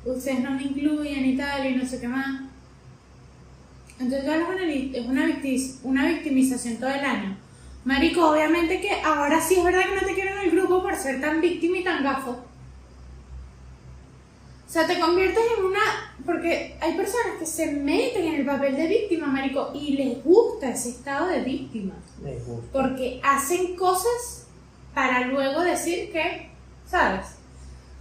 Ustedes 0.05 0.39
no 0.39 0.51
me 0.51 0.63
incluyen 0.63 1.25
y 1.25 1.35
tal, 1.37 1.65
y 1.69 1.75
no 1.75 1.85
sé 1.85 1.99
qué 1.99 2.07
más. 2.07 2.41
Entonces, 3.99 4.29
es 4.93 5.05
una, 5.05 5.27
una 5.83 6.07
victimización 6.07 6.77
todo 6.77 6.89
el 6.89 7.03
año. 7.03 7.37
Marico, 7.83 8.29
obviamente 8.29 8.81
que 8.81 9.01
ahora 9.01 9.41
sí 9.41 9.55
es 9.55 9.63
verdad 9.63 9.85
que 9.85 9.95
no 9.95 10.07
te 10.07 10.13
quiero 10.13 10.31
en 10.31 10.39
el 10.39 10.51
grupo 10.51 10.81
por 10.81 10.95
ser 10.95 11.21
tan 11.21 11.41
víctima 11.41 11.77
y 11.77 11.83
tan 11.83 12.03
gafo. 12.03 12.31
O 12.31 14.69
sea, 14.69 14.85
te 14.85 14.99
conviertes 14.99 15.43
en 15.57 15.65
una... 15.65 15.79
Porque 16.25 16.75
hay 16.81 16.97
personas 16.97 17.37
que 17.39 17.45
se 17.45 17.71
meten 17.71 18.25
en 18.25 18.35
el 18.35 18.45
papel 18.45 18.75
de 18.75 18.87
víctima, 18.87 19.27
marico, 19.27 19.71
y 19.73 19.93
les 19.93 20.21
gusta 20.21 20.71
ese 20.71 20.89
estado 20.89 21.27
de 21.27 21.41
víctima 21.41 21.93
Me 22.21 22.35
gusta. 22.39 22.67
porque 22.73 23.21
hacen 23.23 23.77
cosas 23.77 24.47
para 24.93 25.27
luego 25.27 25.61
decir 25.61 26.11
que, 26.11 26.49
¿sabes? 26.85 27.27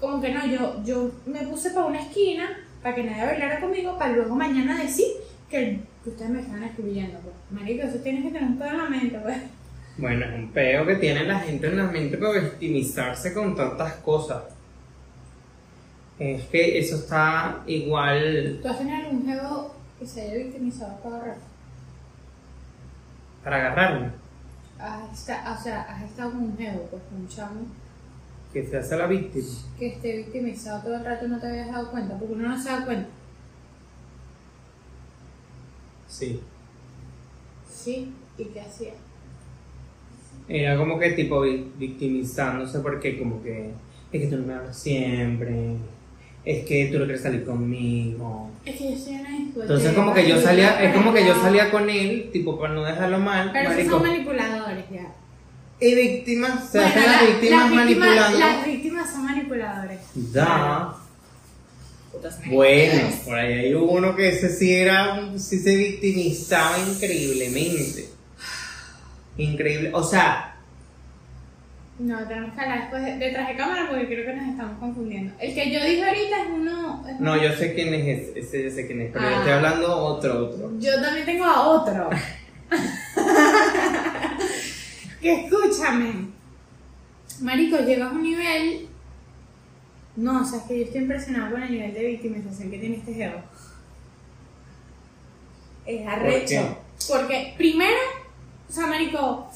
Como 0.00 0.20
que 0.20 0.30
no, 0.30 0.44
yo, 0.46 0.82
yo 0.84 1.12
me 1.26 1.46
puse 1.46 1.70
para 1.70 1.86
una 1.86 2.00
esquina 2.00 2.58
para 2.82 2.96
que 2.96 3.04
nadie 3.04 3.26
bailara 3.26 3.60
conmigo, 3.60 3.96
para 3.96 4.12
luego 4.12 4.34
mañana 4.34 4.76
decir 4.76 5.06
que, 5.50 5.80
ustedes 6.04 6.30
me 6.30 6.40
están 6.40 6.62
excluyendo. 6.64 7.18
Pues. 7.20 7.34
Marico, 7.50 7.86
eso 7.86 7.98
tienes 7.98 8.22
que 8.24 8.30
tener 8.30 8.48
un 8.48 8.58
pedo 8.58 8.70
en 8.70 8.78
la 8.78 8.88
mente, 8.90 9.18
pues. 9.18 9.38
Bueno, 9.98 10.26
es 10.26 10.34
un 10.34 10.48
peo 10.52 10.86
que 10.86 10.96
tiene 10.96 11.24
la 11.24 11.38
gente 11.40 11.66
en 11.68 11.76
la 11.78 11.84
mente 11.84 12.18
para 12.18 12.32
victimizarse 12.40 13.32
con 13.32 13.56
tantas 13.56 13.94
cosas. 13.94 14.42
Es 16.18 16.44
que 16.46 16.78
eso 16.78 16.96
está 16.96 17.62
igual 17.66 18.58
¿Tú 18.62 18.68
has 18.68 18.78
tenido 18.78 18.96
algún 18.96 19.26
jevo 19.26 19.74
que 19.98 20.06
se 20.06 20.22
haya 20.22 20.34
victimizado 20.44 20.98
cada 21.02 21.18
rato? 21.24 21.40
para 23.44 23.56
agarrarme. 23.58 24.10
Has 24.78 25.12
esta- 25.20 25.56
o 25.58 25.62
sea, 25.62 25.82
has 25.82 26.02
estado 26.02 26.32
con 26.32 26.42
un 26.44 26.58
jevo, 26.58 26.86
pues 26.90 27.02
con 27.04 27.20
un 27.20 27.28
chamo 27.28 27.60
Que 28.52 28.66
se 28.66 28.76
hace 28.78 28.96
la 28.96 29.06
víctima. 29.06 29.46
que 29.78 29.86
esté 29.88 30.16
victimizado 30.16 30.82
todo 30.82 30.96
el 30.96 31.04
rato 31.04 31.26
y 31.26 31.28
no 31.28 31.38
te 31.38 31.46
habías 31.48 31.70
dado 31.70 31.90
cuenta, 31.90 32.18
porque 32.18 32.34
uno 32.34 32.48
no 32.48 32.60
se 32.62 32.68
da 32.70 32.84
cuenta. 32.84 33.08
Sí. 36.18 36.40
Sí, 37.70 38.12
¿y 38.38 38.44
qué 38.44 38.60
hacía? 38.60 38.92
Era 40.48 40.76
como 40.76 40.98
que 40.98 41.10
tipo 41.10 41.40
vi- 41.42 41.70
victimizándose 41.76 42.78
porque 42.80 43.18
como 43.18 43.42
que 43.42 43.70
es 44.12 44.20
que 44.20 44.26
tú 44.28 44.36
no 44.38 44.46
me 44.46 44.54
hablas 44.54 44.78
siempre, 44.78 45.76
es 46.44 46.64
que 46.64 46.86
tú 46.86 46.98
no 47.00 47.04
quieres 47.04 47.22
salir 47.22 47.44
conmigo. 47.44 48.50
Es 48.64 48.76
que 48.76 48.92
yo 48.92 48.96
soy 48.98 49.14
una 49.14 49.30
discoteca. 49.30 49.62
Entonces 49.62 49.92
como 49.92 50.14
que 50.14 50.28
yo 50.28 50.40
salía, 50.40 50.82
es 50.82 50.94
como 50.94 51.12
que 51.12 51.26
yo 51.26 51.34
salía 51.40 51.70
con 51.70 51.90
él, 51.90 52.30
tipo 52.32 52.58
para 52.58 52.74
no 52.74 52.84
dejarlo 52.84 53.18
mal, 53.18 53.50
Pero 53.52 53.70
esos 53.72 53.90
son 53.92 54.02
manipuladores 54.02 54.84
ya. 54.90 55.12
Y 55.80 55.94
víctimas, 55.94 56.70
se 56.70 56.78
Bueno, 56.78 56.90
hacen 56.94 57.02
las 57.12 57.22
la- 57.22 57.28
víctimas 57.28 57.60
las 57.62 57.70
manipulando. 57.74 58.38
Las 58.38 58.66
víctimas 58.66 59.10
son 59.12 59.24
manipuladores. 59.26 60.00
Da. 60.32 60.96
Putas 62.16 62.38
Bueno, 62.50 63.08
por 63.24 63.34
ahí 63.34 63.52
hay 63.52 63.74
uno 63.74 64.14
que 64.16 64.28
ese 64.28 64.48
sí 64.48 64.72
era, 64.74 65.14
un- 65.14 65.38
sí 65.40 65.58
se 65.58 65.74
victimizaba 65.76 66.78
increíblemente. 66.78 68.08
Increíble, 69.38 69.90
o 69.92 70.02
sea, 70.02 70.52
No, 71.98 72.18
tenemos 72.28 72.52
que 72.54 72.60
hablar 72.60 72.80
después 72.82 73.02
de, 73.04 73.16
detrás 73.16 73.48
de 73.48 73.56
cámara 73.56 73.86
porque 73.88 74.06
creo 74.06 74.26
que 74.26 74.34
nos 74.34 74.48
estamos 74.50 74.78
confundiendo. 74.78 75.32
El 75.40 75.54
que 75.54 75.72
yo 75.72 75.82
dije 75.82 76.04
ahorita 76.04 76.42
es 76.42 76.48
uno. 76.54 77.04
es 77.08 77.20
no, 77.20 77.32
uno- 77.32 77.42
yo 77.42 77.52
sé 77.54 77.74
quién 77.74 77.94
es 77.94 78.20
ese, 78.20 78.38
ese 78.40 78.64
yo 78.64 78.70
sé 78.70 78.86
quién 78.86 79.00
es, 79.00 79.12
pero 79.12 79.24
yo 79.24 79.30
Ah. 79.34 79.38
estoy 79.38 79.52
hablando 79.52 79.96
otro, 79.96 80.46
otro. 80.46 80.72
Yo 80.78 81.00
también 81.00 81.24
tengo 81.24 81.44
a 81.46 81.68
otro. 81.68 82.10
que 85.20 85.44
escúchame. 85.44 86.26
Marico, 87.40 87.78
llegas 87.78 88.10
a 88.10 88.14
un 88.14 88.22
nivel. 88.22 88.88
No, 90.16 90.42
o 90.42 90.44
sea, 90.44 90.58
es 90.60 90.64
que 90.64 90.78
yo 90.78 90.84
estoy 90.84 91.02
impresionada 91.02 91.50
con 91.50 91.62
el 91.62 91.70
nivel 91.70 91.92
de 91.94 92.06
victimización 92.06 92.70
que 92.70 92.78
tiene 92.78 92.96
este 92.96 93.14
geo. 93.14 93.42
Es 95.84 96.06
arrecho. 96.06 96.78
Porque, 97.08 97.54
primero, 97.56 97.96
o 98.68 98.72
sea, 98.72 98.86
Marico, 98.86 99.50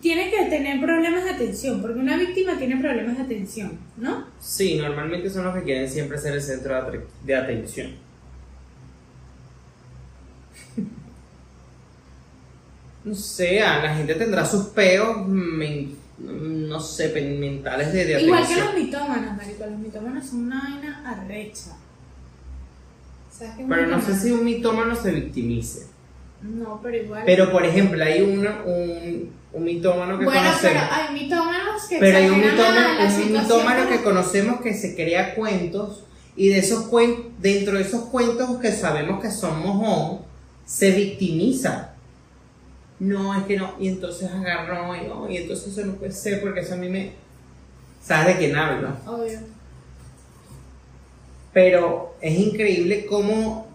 tiene 0.00 0.30
que 0.30 0.44
tener 0.46 0.80
problemas 0.80 1.24
de 1.24 1.30
atención, 1.30 1.82
porque 1.82 1.98
una 2.00 2.16
víctima 2.16 2.56
tiene 2.56 2.76
problemas 2.78 3.16
de 3.18 3.22
atención, 3.24 3.78
¿no? 3.96 4.26
Sí, 4.40 4.76
normalmente 4.76 5.28
son 5.28 5.44
los 5.44 5.54
que 5.54 5.62
quieren 5.62 5.90
siempre 5.90 6.18
ser 6.18 6.34
el 6.34 6.42
centro 6.42 6.74
de, 7.24 7.36
atención. 7.36 7.92
No 13.04 13.14
sé, 13.14 13.60
la 13.60 13.94
gente 13.94 14.14
tendrá 14.14 14.46
sus 14.46 14.68
peos, 14.68 15.28
men- 15.28 15.94
no 16.18 16.80
sé, 16.80 17.08
mentales 17.38 17.92
de, 17.92 18.04
de 18.04 18.22
Igual 18.22 18.46
que 18.46 18.56
los 18.56 18.74
mitómanos, 18.74 19.36
marico. 19.36 19.66
Los 19.66 19.78
mitómanos 19.78 20.26
son 20.26 20.44
una 20.44 20.62
vaina 20.62 21.02
arrecha. 21.06 21.76
¿Sabes 23.30 23.54
qué 23.56 23.62
es 23.62 23.68
Pero 23.68 23.86
no 23.86 24.00
sé 24.00 24.14
si 24.14 24.30
un 24.30 24.44
mitómano 24.44 24.94
se 24.94 25.10
victimice. 25.10 25.86
No, 26.42 26.80
pero 26.82 26.96
igual. 26.96 27.22
Pero 27.26 27.50
por 27.50 27.64
ejemplo, 27.64 28.04
hay 28.04 28.20
uno, 28.20 28.50
un, 28.66 29.32
un 29.52 29.64
mitómano 29.64 30.18
que 30.18 30.24
bueno, 30.26 30.40
pero 30.40 30.74
conocemos. 30.74 30.82
hay 30.92 31.14
mitómanos 31.14 31.82
que 31.88 31.98
Pero 31.98 32.18
hay 32.18 32.28
un 32.28 32.40
mitómano, 32.40 32.88
un 33.16 33.32
mitómano 33.32 33.88
que 33.88 34.02
conocemos 34.02 34.60
que 34.60 34.74
se 34.74 34.94
crea 34.94 35.34
cuentos 35.34 36.04
y 36.36 36.48
de 36.48 36.58
esos 36.58 36.86
cuentos, 36.86 37.26
dentro 37.40 37.78
de 37.78 37.82
esos 37.82 38.04
cuentos 38.06 38.58
que 38.58 38.72
sabemos 38.72 39.22
que 39.22 39.30
son 39.30 39.60
mojón, 39.62 40.20
se 40.66 40.90
victimiza. 40.90 41.93
No, 43.04 43.38
es 43.38 43.44
que 43.44 43.56
no, 43.58 43.74
y 43.78 43.88
entonces 43.88 44.30
agarró 44.30 44.96
y 44.96 45.06
no, 45.06 45.30
y 45.30 45.36
entonces 45.36 45.68
eso 45.68 45.84
no 45.84 45.94
puede 45.94 46.12
ser 46.12 46.40
porque 46.40 46.60
eso 46.60 46.74
a 46.74 46.78
mí 46.78 46.88
me... 46.88 47.12
¿Sabes 48.02 48.34
de 48.34 48.38
quién 48.38 48.56
hablo? 48.56 48.96
Obvio. 49.06 49.40
Pero 51.52 52.16
es 52.20 52.38
increíble 52.38 53.04
cómo 53.04 53.68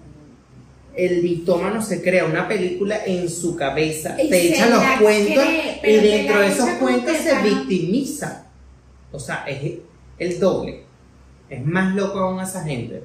el 0.96 1.22
mitómano 1.22 1.82
se 1.82 2.02
crea 2.02 2.26
una 2.26 2.48
película 2.48 3.06
en 3.06 3.30
su 3.30 3.56
cabeza, 3.56 4.22
Y 4.22 4.30
te 4.30 4.42
se 4.42 4.48
echa 4.50 4.68
los 4.68 4.84
cuentos 5.00 5.44
cree, 5.44 5.80
y 5.84 6.08
dentro 6.08 6.40
de 6.40 6.48
esos 6.48 6.70
cuentos 6.72 7.18
se 7.18 7.42
victimiza. 7.42 8.48
O 9.12 9.20
sea, 9.20 9.46
es 9.48 9.80
el 10.18 10.40
doble. 10.40 10.84
Es 11.50 11.64
más 11.64 11.96
loco 11.96 12.20
aún 12.20 12.40
esa 12.42 12.64
gente. 12.64 13.04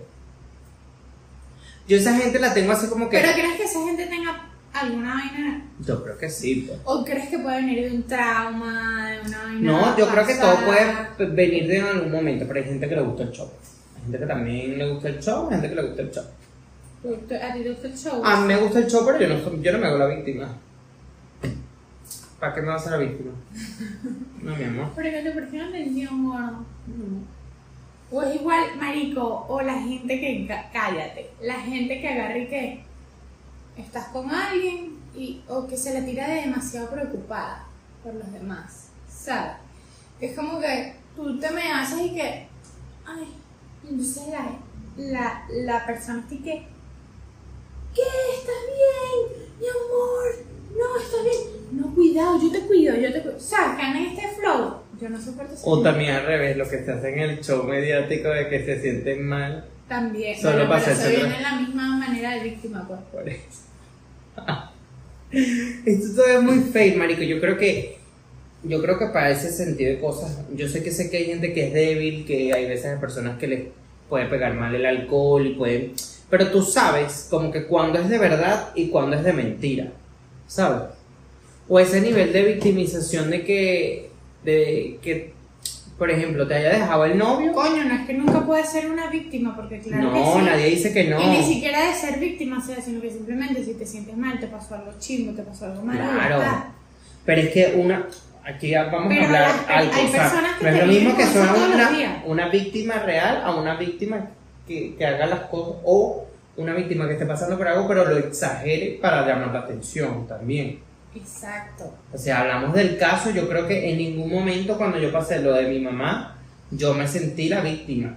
Yo 1.87 1.98
esa 1.98 2.16
gente 2.16 2.38
la 2.38 2.54
tengo 2.54 2.72
así 2.72 2.88
como 2.88 3.10
que... 3.10 3.18
¿Pero 3.18 3.32
crees 3.32 3.56
que 3.56 3.64
esa 3.64 3.84
gente 3.84 4.06
tenga 4.06 4.53
alguna 4.74 5.14
vaina? 5.14 5.62
Yo 5.80 6.02
creo 6.02 6.18
que 6.18 6.28
sí. 6.28 6.64
pues. 6.66 6.80
¿O 6.84 7.04
crees 7.04 7.28
que 7.28 7.38
puede 7.38 7.56
venir 7.56 7.90
de 7.90 7.96
un 7.96 8.02
trauma, 8.04 9.10
de 9.10 9.20
una 9.28 9.42
vaina? 9.44 9.72
No, 9.72 9.98
yo 9.98 10.08
creo 10.08 10.26
que 10.26 10.34
todo 10.34 10.56
puede 10.66 11.26
venir 11.30 11.66
de 11.68 11.80
algún 11.80 12.12
momento, 12.12 12.44
pero 12.46 12.60
hay 12.60 12.66
gente 12.66 12.88
que 12.88 12.94
le 12.96 13.02
gusta 13.02 13.22
el 13.22 13.30
show. 13.30 13.50
Hay 13.96 14.02
gente 14.02 14.18
que 14.18 14.26
también 14.26 14.78
le 14.78 14.90
gusta 14.90 15.08
el 15.08 15.20
show, 15.20 15.46
hay 15.46 15.52
gente 15.52 15.68
que 15.68 15.74
le 15.74 15.82
gusta 15.82 16.02
el 16.02 16.10
show. 16.10 16.24
¿A 17.04 17.52
ti 17.52 17.62
te 17.62 17.68
gusta 17.70 17.87
el 17.88 17.98
show? 17.98 18.24
A 18.24 18.40
mí 18.40 18.46
me 18.46 18.56
gusta 18.56 18.78
el 18.78 18.87
show, 18.87 19.02
pero 19.04 19.20
yo 19.20 19.28
no, 19.28 19.62
yo 19.62 19.72
no 19.72 19.78
me 19.78 19.87
hago 19.87 19.98
la 19.98 20.06
víctima. 20.06 20.48
¿Para 22.40 22.54
qué 22.54 22.60
me 22.62 22.68
vas 22.68 22.82
a 22.82 22.90
ser 22.90 22.98
la 22.98 23.06
víctima? 23.06 23.32
No, 24.42 24.56
mi 24.56 24.64
amor. 24.64 24.88
Pero 24.96 25.10
que 25.10 25.22
te 25.22 25.30
presiona 25.30 25.68
atención, 25.68 26.24
gordo. 26.24 26.64
O 28.10 28.22
es 28.22 28.34
igual, 28.34 28.64
marico, 28.78 29.46
o 29.48 29.60
la 29.62 29.80
gente 29.80 30.20
que, 30.20 30.46
cállate, 30.72 31.30
la 31.42 31.54
gente 31.54 32.00
que 32.00 32.08
agarra 32.08 32.38
y 32.38 32.46
que 32.46 32.84
estás 33.76 34.08
con 34.08 34.30
alguien 34.30 34.98
y, 35.14 35.42
o 35.48 35.66
que 35.66 35.76
se 35.76 35.98
la 35.98 36.04
tira 36.04 36.28
de 36.28 36.42
demasiado 36.42 36.90
preocupada 36.90 37.66
por 38.02 38.14
los 38.14 38.32
demás, 38.32 38.88
¿sabes? 39.08 39.52
Es 40.20 40.37
como 40.37 40.60
que 40.60 40.94
tú 41.16 41.38
te 41.38 41.50
me 41.50 41.62
haces 41.70 42.00
y 42.06 42.14
que, 42.14 42.46
ay, 43.06 43.28
entonces 43.88 44.28
la, 44.28 44.58
la, 44.96 45.46
la 45.50 45.87
persona 45.87 46.20
está 46.20 46.37
que, 46.37 46.66
¿qué? 47.94 48.02
¿Estás 48.38 48.62
bien? 48.66 49.44
Mi 49.60 49.66
amor, 49.68 50.54
no, 50.76 51.00
estás 51.00 51.22
bien. 51.22 51.80
No, 51.80 51.94
cuidado, 51.94 52.40
yo 52.40 52.52
te 52.52 52.60
cuido, 52.66 52.94
yo 52.96 53.12
te 53.12 53.22
cuido. 53.22 53.38
En 53.80 53.96
este 53.96 54.28
flow. 54.37 54.84
Yo 55.00 55.08
no 55.08 55.20
soporto 55.20 55.54
O 55.64 55.82
también 55.82 56.14
al 56.14 56.26
revés, 56.26 56.56
lo 56.56 56.68
que 56.68 56.84
se 56.84 56.92
hace 56.92 57.12
en 57.12 57.18
el 57.18 57.40
show 57.40 57.64
mediático 57.64 58.28
de 58.28 58.48
que 58.48 58.64
se 58.64 58.80
sienten 58.80 59.26
mal 59.26 59.68
También. 59.88 60.40
Solo 60.40 60.66
bueno, 60.66 60.70
pasa 60.70 60.87
pero 60.87 60.97
se 60.97 61.16
viene 61.16 61.40
la 61.40 61.57
misma 61.57 61.97
manera 61.99 62.31
de 62.33 62.40
víctima, 62.40 62.87
pues. 62.87 63.01
por 63.12 63.29
eso. 63.29 63.64
Esto 65.87 66.14
todo 66.16 66.27
es 66.27 66.42
muy 66.42 66.61
fake, 66.61 66.97
marico. 66.97 67.23
Yo 67.23 67.40
creo 67.40 67.59
que 67.59 67.99
yo 68.66 68.81
creo 68.81 68.99
que 68.99 69.07
para 69.07 69.31
ese 69.31 69.53
sentido 69.53 69.90
de 69.90 70.01
cosas, 70.01 70.38
yo 70.55 70.68
sé 70.68 70.83
que 70.83 70.90
sé 70.90 71.11
que 71.11 71.18
hay 71.18 71.27
gente 71.27 71.53
que 71.53 71.66
es 71.66 71.75
débil, 71.75 72.25
que 72.25 72.53
hay 72.53 72.66
veces 72.66 72.87
hay 72.87 72.99
personas 72.99 73.38
que 73.38 73.47
les 73.47 73.62
puede 74.09 74.27
pegar 74.27 74.55
mal 74.55 74.75
el 74.75 74.87
alcohol 74.87 75.47
y 75.47 75.55
pueden, 75.55 75.92
pero 76.31 76.51
tú 76.51 76.62
sabes 76.62 77.27
como 77.31 77.51
que 77.51 77.66
cuando 77.66 77.99
es 77.99 78.09
de 78.09 78.18
verdad 78.18 78.70
y 78.75 78.88
cuando 78.88 79.16
es 79.16 79.25
de 79.25 79.33
mentira, 79.33 79.92
¿sabes? 80.47 80.94
O 81.68 81.79
ese 81.79 82.01
nivel 82.01 82.33
de 82.33 82.42
victimización 82.42 83.31
de 83.31 83.44
que 83.44 84.11
de 84.44 84.99
que 85.03 85.34
por 85.98 86.11
ejemplo, 86.11 86.46
te 86.46 86.54
haya 86.54 86.70
dejado 86.70 87.04
el 87.04 87.16
novio. 87.16 87.52
Coño, 87.52 87.85
no 87.85 87.94
es 87.94 88.07
que 88.07 88.14
nunca 88.14 88.40
puede 88.44 88.64
ser 88.64 88.90
una 88.90 89.09
víctima, 89.09 89.54
porque 89.54 89.78
claro 89.78 90.11
no, 90.11 90.12
que 90.14 90.24
sí. 90.40 90.44
nadie 90.46 90.66
dice 90.70 90.92
que 90.92 91.04
no. 91.04 91.22
Y 91.22 91.26
ni 91.28 91.42
siquiera 91.44 91.87
de 91.88 91.94
ser 91.94 92.18
víctima, 92.18 92.61
sea, 92.61 92.80
sino 92.80 93.00
que 93.00 93.11
simplemente 93.11 93.62
si 93.64 93.74
te 93.74 93.87
sientes 93.87 94.16
mal, 94.16 94.38
te 94.40 94.48
pasó 94.48 94.74
algo 94.74 94.92
chingo, 94.98 95.33
te 95.33 95.42
pasó 95.42 95.66
algo 95.66 95.83
malo, 95.83 96.00
Claro. 96.00 96.42
Pero 97.24 97.40
es 97.40 97.48
que 97.50 97.74
una. 97.76 98.07
Aquí 98.46 98.74
vamos 98.74 99.07
Pero 99.09 99.22
a 99.22 99.26
hablar 99.26 99.42
las- 99.48 99.68
algo. 99.70 99.92
hay 99.94 100.07
o 100.07 100.11
sea, 100.11 100.22
personas 100.24 100.59
que 100.59 100.64
no 100.64 100.70
es 100.70 100.78
lo 100.80 100.87
mismo 100.87 101.16
que 101.16 101.24
días. 101.24 101.35
una, 101.66 102.22
una 102.26 102.48
víctima 102.48 102.94
real 102.98 103.42
a 103.42 103.54
una 103.57 103.76
víctima 103.76 104.26
que, 104.68 104.94
que 104.96 105.07
haga 105.07 105.24
las 105.26 105.40
cosas. 105.42 105.76
O 105.85 106.26
una 106.57 106.74
víctima 106.74 107.07
que 107.07 107.14
esté 107.14 107.24
pasando 107.24 107.57
por 107.57 107.66
algo, 107.66 107.88
pero 107.88 108.04
lo 108.04 108.18
exagere 108.18 108.98
para 109.00 109.26
llamar 109.26 109.52
la 109.52 109.61
atención 109.61 110.26
también. 110.26 110.78
Exacto. 111.14 111.94
O 112.12 112.18
sea, 112.18 112.40
hablamos 112.40 112.74
del 112.74 112.98
caso. 112.98 113.31
Yo 113.31 113.48
creo 113.48 113.66
que 113.68 113.90
en 113.90 113.98
ningún 113.98 114.31
momento, 114.31 114.77
cuando 114.77 114.98
yo 114.98 115.12
pasé 115.12 115.40
lo 115.40 115.53
de 115.53 115.68
mi 115.68 115.79
mamá, 115.79 116.37
yo 116.70 116.94
me 116.94 117.07
sentí 117.07 117.48
la 117.48 117.61
víctima. 117.61 118.16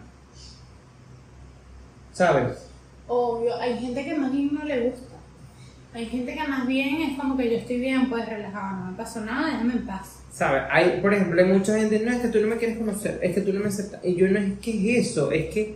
¿Sabes? 2.13 2.57
Obvio, 3.07 3.55
hay 3.57 3.77
gente 3.77 4.03
que 4.03 4.15
más 4.15 4.31
bien 4.31 4.53
no 4.53 4.63
le 4.63 4.89
gusta. 4.89 5.15
Hay 5.93 6.05
gente 6.05 6.33
que 6.33 6.47
más 6.47 6.67
bien 6.67 7.01
es 7.01 7.17
como 7.17 7.37
que 7.37 7.49
yo 7.49 7.57
estoy 7.57 7.79
bien, 7.79 8.09
pues 8.09 8.27
relajado, 8.27 8.77
no 8.77 8.91
me 8.91 8.97
pasó 8.97 9.21
nada, 9.21 9.47
déjame 9.47 9.73
en 9.73 9.85
paz. 9.85 10.19
¿Sabes? 10.31 10.63
Hay, 10.69 10.99
por 11.01 11.13
ejemplo, 11.13 11.41
hay 11.41 11.47
mucha 11.47 11.77
gente, 11.77 11.99
no 11.99 12.11
es 12.11 12.19
que 12.19 12.27
tú 12.27 12.39
no 12.39 12.47
me 12.47 12.57
quieres 12.57 12.77
conocer, 12.77 13.19
es 13.21 13.33
que 13.33 13.41
tú 13.41 13.53
no 13.53 13.61
me 13.61 13.67
aceptas. 13.67 14.01
Y 14.03 14.15
yo 14.15 14.27
no 14.27 14.37
es 14.37 14.59
que 14.59 14.97
es 14.97 15.07
eso, 15.07 15.31
es 15.31 15.53
que 15.53 15.75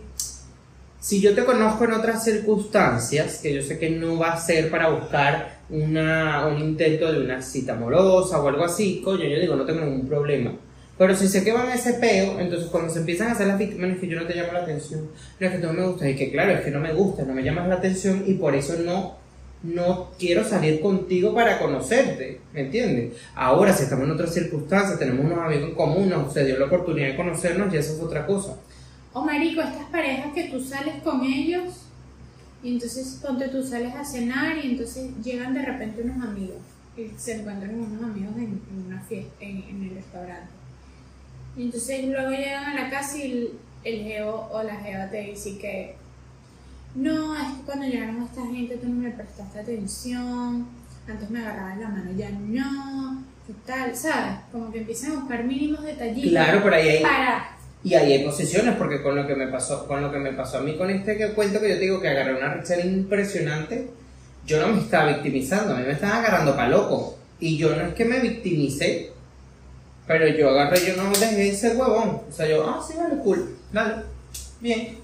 si 1.00 1.20
yo 1.20 1.34
te 1.34 1.44
conozco 1.44 1.84
en 1.84 1.94
otras 1.94 2.22
circunstancias, 2.22 3.40
que 3.42 3.52
yo 3.52 3.62
sé 3.62 3.78
que 3.78 3.90
no 3.90 4.18
va 4.18 4.34
a 4.34 4.40
ser 4.40 4.70
para 4.70 4.90
buscar 4.90 5.61
una, 5.72 6.46
un 6.46 6.60
intento 6.60 7.10
de 7.10 7.20
una 7.24 7.42
cita 7.42 7.72
amorosa 7.72 8.40
o 8.40 8.48
algo 8.48 8.64
así, 8.64 9.00
coño, 9.02 9.24
yo 9.24 9.40
digo, 9.40 9.56
no 9.56 9.64
tengo 9.64 9.80
ningún 9.80 10.06
problema. 10.06 10.52
Pero 10.98 11.16
si 11.16 11.26
sé 11.26 11.42
que 11.42 11.52
van 11.52 11.68
a 11.68 11.74
ese 11.74 11.94
peo, 11.94 12.38
entonces 12.38 12.68
cuando 12.68 12.92
se 12.92 13.00
empiezan 13.00 13.28
a 13.28 13.32
hacer 13.32 13.46
las 13.46 13.58
víctimas, 13.58 13.90
es 13.90 13.98
que 13.98 14.06
yo 14.06 14.20
no 14.20 14.26
te 14.26 14.34
llamo 14.34 14.52
la 14.52 14.60
atención, 14.60 15.08
no 15.40 15.46
es 15.46 15.52
que 15.52 15.58
tú 15.58 15.66
no 15.66 15.72
me 15.72 15.86
gustas, 15.86 16.08
y 16.10 16.14
que 16.14 16.30
claro, 16.30 16.52
es 16.52 16.60
que 16.60 16.70
no 16.70 16.78
me 16.78 16.92
gusta, 16.92 17.24
no 17.24 17.32
me 17.32 17.42
llamas 17.42 17.68
la 17.68 17.76
atención 17.76 18.22
y 18.26 18.34
por 18.34 18.54
eso 18.54 18.74
no, 18.84 19.16
no 19.62 20.10
quiero 20.18 20.44
salir 20.44 20.80
contigo 20.80 21.34
para 21.34 21.58
conocerte, 21.58 22.40
¿me 22.52 22.60
entiendes? 22.60 23.14
Ahora, 23.34 23.72
si 23.72 23.84
estamos 23.84 24.04
en 24.04 24.12
otras 24.12 24.34
circunstancias, 24.34 24.98
tenemos 24.98 25.24
unos 25.24 25.38
amigos 25.38 25.70
en 25.70 25.74
común, 25.74 26.10
nos 26.10 26.32
se 26.32 26.44
dio 26.44 26.58
la 26.58 26.66
oportunidad 26.66 27.08
de 27.08 27.16
conocernos 27.16 27.72
y 27.72 27.78
eso 27.78 27.94
es 27.94 28.00
otra 28.00 28.26
cosa. 28.26 28.58
O 29.14 29.22
marico, 29.22 29.62
estas 29.62 29.86
parejas 29.90 30.32
que 30.34 30.48
tú 30.48 30.60
sales 30.60 31.02
con 31.02 31.24
ellos 31.24 31.86
y 32.62 32.72
entonces 32.74 33.18
ponte 33.20 33.48
tú 33.48 33.62
sales 33.62 33.94
a 33.94 34.04
cenar 34.04 34.56
y 34.64 34.70
entonces 34.70 35.10
llegan 35.22 35.54
de 35.54 35.62
repente 35.62 36.02
unos 36.02 36.24
amigos 36.26 36.58
y 36.96 37.10
se 37.18 37.40
encuentran 37.40 37.74
unos 37.74 38.02
amigos 38.02 38.36
en, 38.36 38.60
en 38.70 38.86
una 38.86 39.00
fiesta, 39.00 39.32
en, 39.40 39.62
en 39.62 39.82
el 39.84 39.90
restaurante. 39.96 40.48
Y 41.56 41.62
entonces 41.64 42.04
luego 42.06 42.30
llegan 42.30 42.64
a 42.64 42.74
la 42.74 42.90
casa 42.90 43.18
y 43.18 43.22
el, 43.22 43.50
el 43.84 44.02
geo 44.04 44.48
o 44.52 44.62
la 44.62 44.76
geo 44.76 45.10
te 45.10 45.22
dice 45.22 45.58
que 45.58 45.96
no, 46.94 47.34
es 47.34 47.42
que 47.42 47.62
cuando 47.64 47.86
llegaron 47.86 48.22
esta 48.22 48.46
gente 48.46 48.76
tú 48.76 48.88
no 48.88 49.02
me 49.02 49.10
prestaste 49.10 49.60
atención, 49.60 50.66
antes 51.08 51.30
me 51.30 51.40
agarrabas 51.40 51.78
la 51.78 51.88
mano, 51.88 52.12
ya 52.16 52.30
no, 52.30 53.22
¿qué 53.46 53.54
tal? 53.66 53.96
¿Sabes? 53.96 54.40
Como 54.52 54.70
que 54.70 54.80
empiezan 54.80 55.12
a 55.12 55.14
buscar 55.20 55.44
mínimos 55.44 55.82
detallitos 55.82 56.30
Claro, 56.30 56.62
por 56.62 56.74
ahí 56.74 56.88
hay, 56.88 57.02
para 57.02 57.56
y 57.84 57.94
ahí 57.94 58.12
hay 58.12 58.24
posiciones, 58.24 58.76
porque 58.76 59.02
con 59.02 59.16
lo 59.16 59.26
que 59.26 59.34
me 59.34 59.48
pasó, 59.48 59.86
con 59.86 60.00
lo 60.02 60.12
que 60.12 60.18
me 60.18 60.32
pasó 60.32 60.58
a 60.58 60.60
mí 60.60 60.76
con 60.76 60.88
este 60.90 61.16
que 61.16 61.32
cuento 61.32 61.60
que 61.60 61.68
yo 61.70 61.74
te 61.74 61.80
digo 61.80 62.00
que 62.00 62.08
agarré 62.08 62.34
una 62.36 62.54
rechera 62.54 62.84
impresionante, 62.84 63.90
yo 64.46 64.60
no 64.60 64.72
me 64.74 64.80
estaba 64.82 65.06
victimizando, 65.12 65.74
a 65.74 65.78
mí 65.78 65.84
me 65.86 65.92
estaban 65.92 66.18
agarrando 66.24 66.54
pa' 66.56 66.68
loco. 66.68 67.18
Y 67.40 67.56
yo 67.56 67.74
no 67.74 67.82
es 67.86 67.94
que 67.94 68.04
me 68.04 68.20
victimicé, 68.20 69.10
pero 70.06 70.28
yo 70.28 70.50
agarré, 70.50 70.84
yo 70.86 70.96
no 71.02 71.10
dejé 71.10 71.48
ese 71.48 71.76
huevón. 71.76 72.20
O 72.28 72.32
sea, 72.32 72.46
yo, 72.46 72.64
ah, 72.68 72.80
sí, 72.86 72.94
vale, 72.96 73.16
cool, 73.22 73.56
dale, 73.72 73.94
bien. 74.60 74.98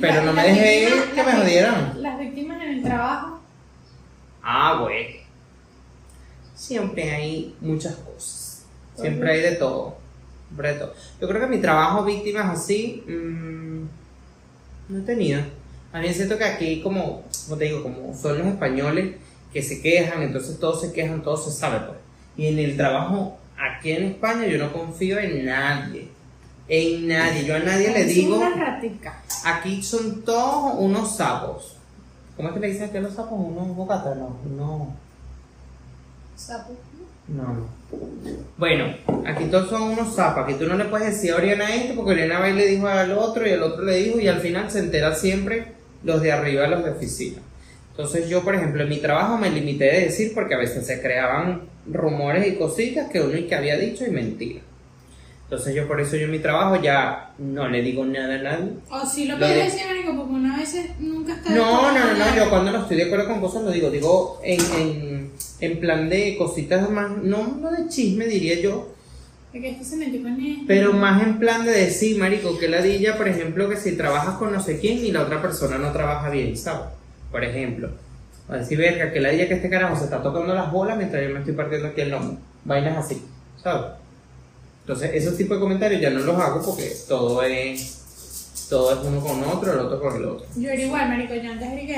Pero 0.00 0.14
la- 0.14 0.22
no 0.24 0.32
me 0.32 0.42
dejé 0.42 0.86
víctimas- 0.86 1.08
que 1.14 1.22
me 1.22 1.32
jodieran. 1.32 2.02
Las 2.02 2.18
víctimas 2.18 2.62
en 2.62 2.68
el 2.70 2.82
trabajo. 2.82 3.40
Ah, 4.42 4.78
bueno. 4.80 5.16
Siempre 6.54 7.10
hay 7.10 7.54
muchas 7.60 7.94
cosas. 7.96 8.64
Siempre 8.98 9.32
hay 9.32 9.40
de 9.42 9.52
todo. 9.56 9.96
Todo. 10.56 10.94
Yo 11.20 11.28
creo 11.28 11.40
que 11.40 11.46
mi 11.46 11.58
trabajo 11.60 12.04
víctimas 12.04 12.58
así 12.58 13.02
mm, 13.06 13.82
no 14.88 14.98
he 14.98 15.02
tenido. 15.02 15.42
A 15.92 16.00
mí 16.00 16.12
siento 16.12 16.38
que 16.38 16.44
aquí 16.44 16.80
como, 16.82 17.22
como 17.44 17.56
te 17.56 17.64
digo, 17.64 17.82
como 17.82 18.14
son 18.14 18.38
los 18.38 18.46
españoles 18.46 19.16
que 19.52 19.62
se 19.62 19.82
quejan, 19.82 20.22
entonces 20.22 20.58
todos 20.58 20.80
se 20.80 20.92
quejan, 20.92 21.22
todo 21.22 21.36
se 21.36 21.50
sabe 21.50 21.80
pues. 21.80 21.98
Y 22.36 22.46
en 22.46 22.58
el 22.58 22.76
trabajo 22.76 23.38
aquí 23.56 23.92
en 23.92 24.04
España 24.04 24.46
yo 24.46 24.58
no 24.58 24.72
confío 24.72 25.18
en 25.18 25.44
nadie. 25.44 26.08
En 26.68 27.08
nadie. 27.08 27.44
Yo 27.44 27.56
a 27.56 27.58
nadie 27.58 27.90
le 27.92 28.04
digo, 28.04 28.36
una 28.36 28.54
ratica. 28.54 29.22
aquí 29.44 29.82
son 29.82 30.22
todos 30.22 30.74
unos 30.78 31.16
sapos. 31.16 31.76
¿Cómo 32.36 32.48
es 32.48 32.54
que 32.54 32.60
le 32.60 32.68
dicen 32.68 32.88
aquí 32.88 32.96
a 32.96 33.00
los 33.00 33.14
sapos? 33.14 33.38
Unos 33.38 33.76
bocatas, 33.76 34.16
no, 34.16 34.36
no. 34.56 34.94
Sapo. 36.36 36.74
No, 37.36 37.42
no. 37.44 37.68
Bueno, 38.56 38.94
aquí 39.26 39.44
todos 39.46 39.68
son 39.70 39.82
unos 39.82 40.14
sapos. 40.14 40.44
Aquí 40.44 40.54
tú 40.54 40.66
no 40.66 40.74
le 40.76 40.84
puedes 40.84 41.08
decir 41.14 41.32
a 41.32 41.36
Oriana 41.36 41.74
esto 41.74 41.94
porque 41.96 42.12
Oriana 42.12 42.38
va 42.40 42.48
y 42.48 42.54
le 42.54 42.66
dijo 42.66 42.86
al 42.86 43.12
otro 43.12 43.46
y 43.46 43.50
el 43.50 43.62
otro 43.62 43.84
le 43.84 43.96
dijo 43.96 44.20
y 44.20 44.28
al 44.28 44.40
final 44.40 44.70
se 44.70 44.78
entera 44.80 45.14
siempre 45.14 45.72
los 46.04 46.20
de 46.22 46.32
arriba 46.32 46.66
los 46.68 46.84
de 46.84 46.90
oficina. 46.90 47.38
Entonces 47.90 48.28
yo, 48.28 48.42
por 48.42 48.54
ejemplo, 48.54 48.82
en 48.82 48.88
mi 48.88 48.98
trabajo 48.98 49.36
me 49.36 49.50
limité 49.50 49.84
de 49.86 50.00
decir 50.04 50.32
porque 50.34 50.54
a 50.54 50.58
veces 50.58 50.86
se 50.86 51.00
creaban 51.02 51.62
rumores 51.90 52.46
y 52.46 52.56
cositas 52.56 53.10
que 53.10 53.20
uno 53.20 53.36
y 53.36 53.46
que 53.46 53.54
había 53.54 53.76
dicho 53.76 54.04
y 54.06 54.10
mentira. 54.10 54.60
Entonces 55.44 55.74
yo 55.74 55.86
por 55.86 56.00
eso 56.00 56.16
yo 56.16 56.24
en 56.24 56.30
mi 56.30 56.38
trabajo 56.38 56.80
ya 56.80 57.32
no 57.38 57.68
le 57.68 57.82
digo 57.82 58.06
nada 58.06 58.36
a 58.36 58.38
nadie. 58.38 58.70
O 58.90 59.04
si 59.06 59.26
lo 59.26 59.36
puedes 59.36 59.54
de- 59.56 59.62
decir, 59.64 59.82
marico, 59.86 60.16
porque 60.16 60.32
una 60.32 60.56
vez 60.56 60.74
nunca 60.98 61.34
está 61.34 61.50
No, 61.50 61.92
no, 61.92 61.98
no, 61.98 62.14
no, 62.14 62.36
yo 62.36 62.48
cuando 62.48 62.72
no 62.72 62.82
estoy 62.82 62.96
de 62.96 63.04
acuerdo 63.04 63.26
con 63.28 63.40
cosas 63.40 63.62
lo 63.62 63.70
digo, 63.70 63.90
digo 63.90 64.40
en, 64.42 64.60
en, 64.80 65.32
en 65.66 65.80
plan 65.80 66.08
de 66.08 66.36
cositas 66.36 66.90
más, 66.90 67.10
no, 67.22 67.56
no 67.60 67.70
de 67.70 67.88
chisme 67.88 68.26
diría 68.26 68.60
yo, 68.60 68.88
Porque 69.52 69.70
es 69.70 69.78
que 69.78 69.84
se 69.84 69.96
metió 69.96 70.22
con 70.22 70.32
él. 70.40 70.64
pero 70.66 70.92
más 70.92 71.22
en 71.22 71.38
plan 71.38 71.64
de 71.64 71.70
decir, 71.72 72.18
marico, 72.18 72.58
que 72.58 72.68
ladilla, 72.68 73.16
por 73.16 73.28
ejemplo, 73.28 73.68
que 73.68 73.76
si 73.76 73.92
trabajas 73.96 74.36
con 74.38 74.52
no 74.52 74.60
sé 74.62 74.78
quién 74.80 74.98
y 75.04 75.12
la 75.12 75.22
otra 75.22 75.40
persona 75.40 75.78
no 75.78 75.92
trabaja 75.92 76.30
bien, 76.30 76.56
¿sabes? 76.56 76.88
Por 77.30 77.44
ejemplo, 77.44 77.90
a 78.48 78.56
decir, 78.56 78.76
verga, 78.78 79.12
que 79.12 79.20
ladilla 79.20 79.48
que 79.48 79.54
este 79.54 79.70
carajo 79.70 79.96
se 79.96 80.04
está 80.04 80.22
tocando 80.22 80.52
las 80.54 80.70
bolas 80.72 80.96
mientras 80.96 81.22
yo 81.22 81.30
me 81.30 81.38
estoy 81.40 81.54
partiendo 81.54 81.88
aquí 81.88 82.00
el 82.02 82.10
lomo, 82.10 82.38
vainas 82.64 82.96
así, 82.98 83.22
¿sabes? 83.62 83.86
Entonces, 84.82 85.10
esos 85.14 85.36
tipos 85.36 85.56
de 85.58 85.60
comentarios 85.60 86.00
ya 86.00 86.10
no 86.10 86.20
los 86.20 86.36
hago 86.40 86.60
porque 86.64 86.90
todo 87.08 87.40
es, 87.44 88.66
todo 88.68 88.92
es 88.92 88.98
uno 89.06 89.20
con 89.20 89.44
otro, 89.44 89.72
el 89.72 89.78
otro 89.78 90.00
con 90.00 90.16
el 90.16 90.24
otro. 90.24 90.46
Yo 90.56 90.70
era 90.70 90.82
igual, 90.82 91.08
marico, 91.08 91.34
yo 91.34 91.52
antes 91.52 91.70
grité, 91.70 91.96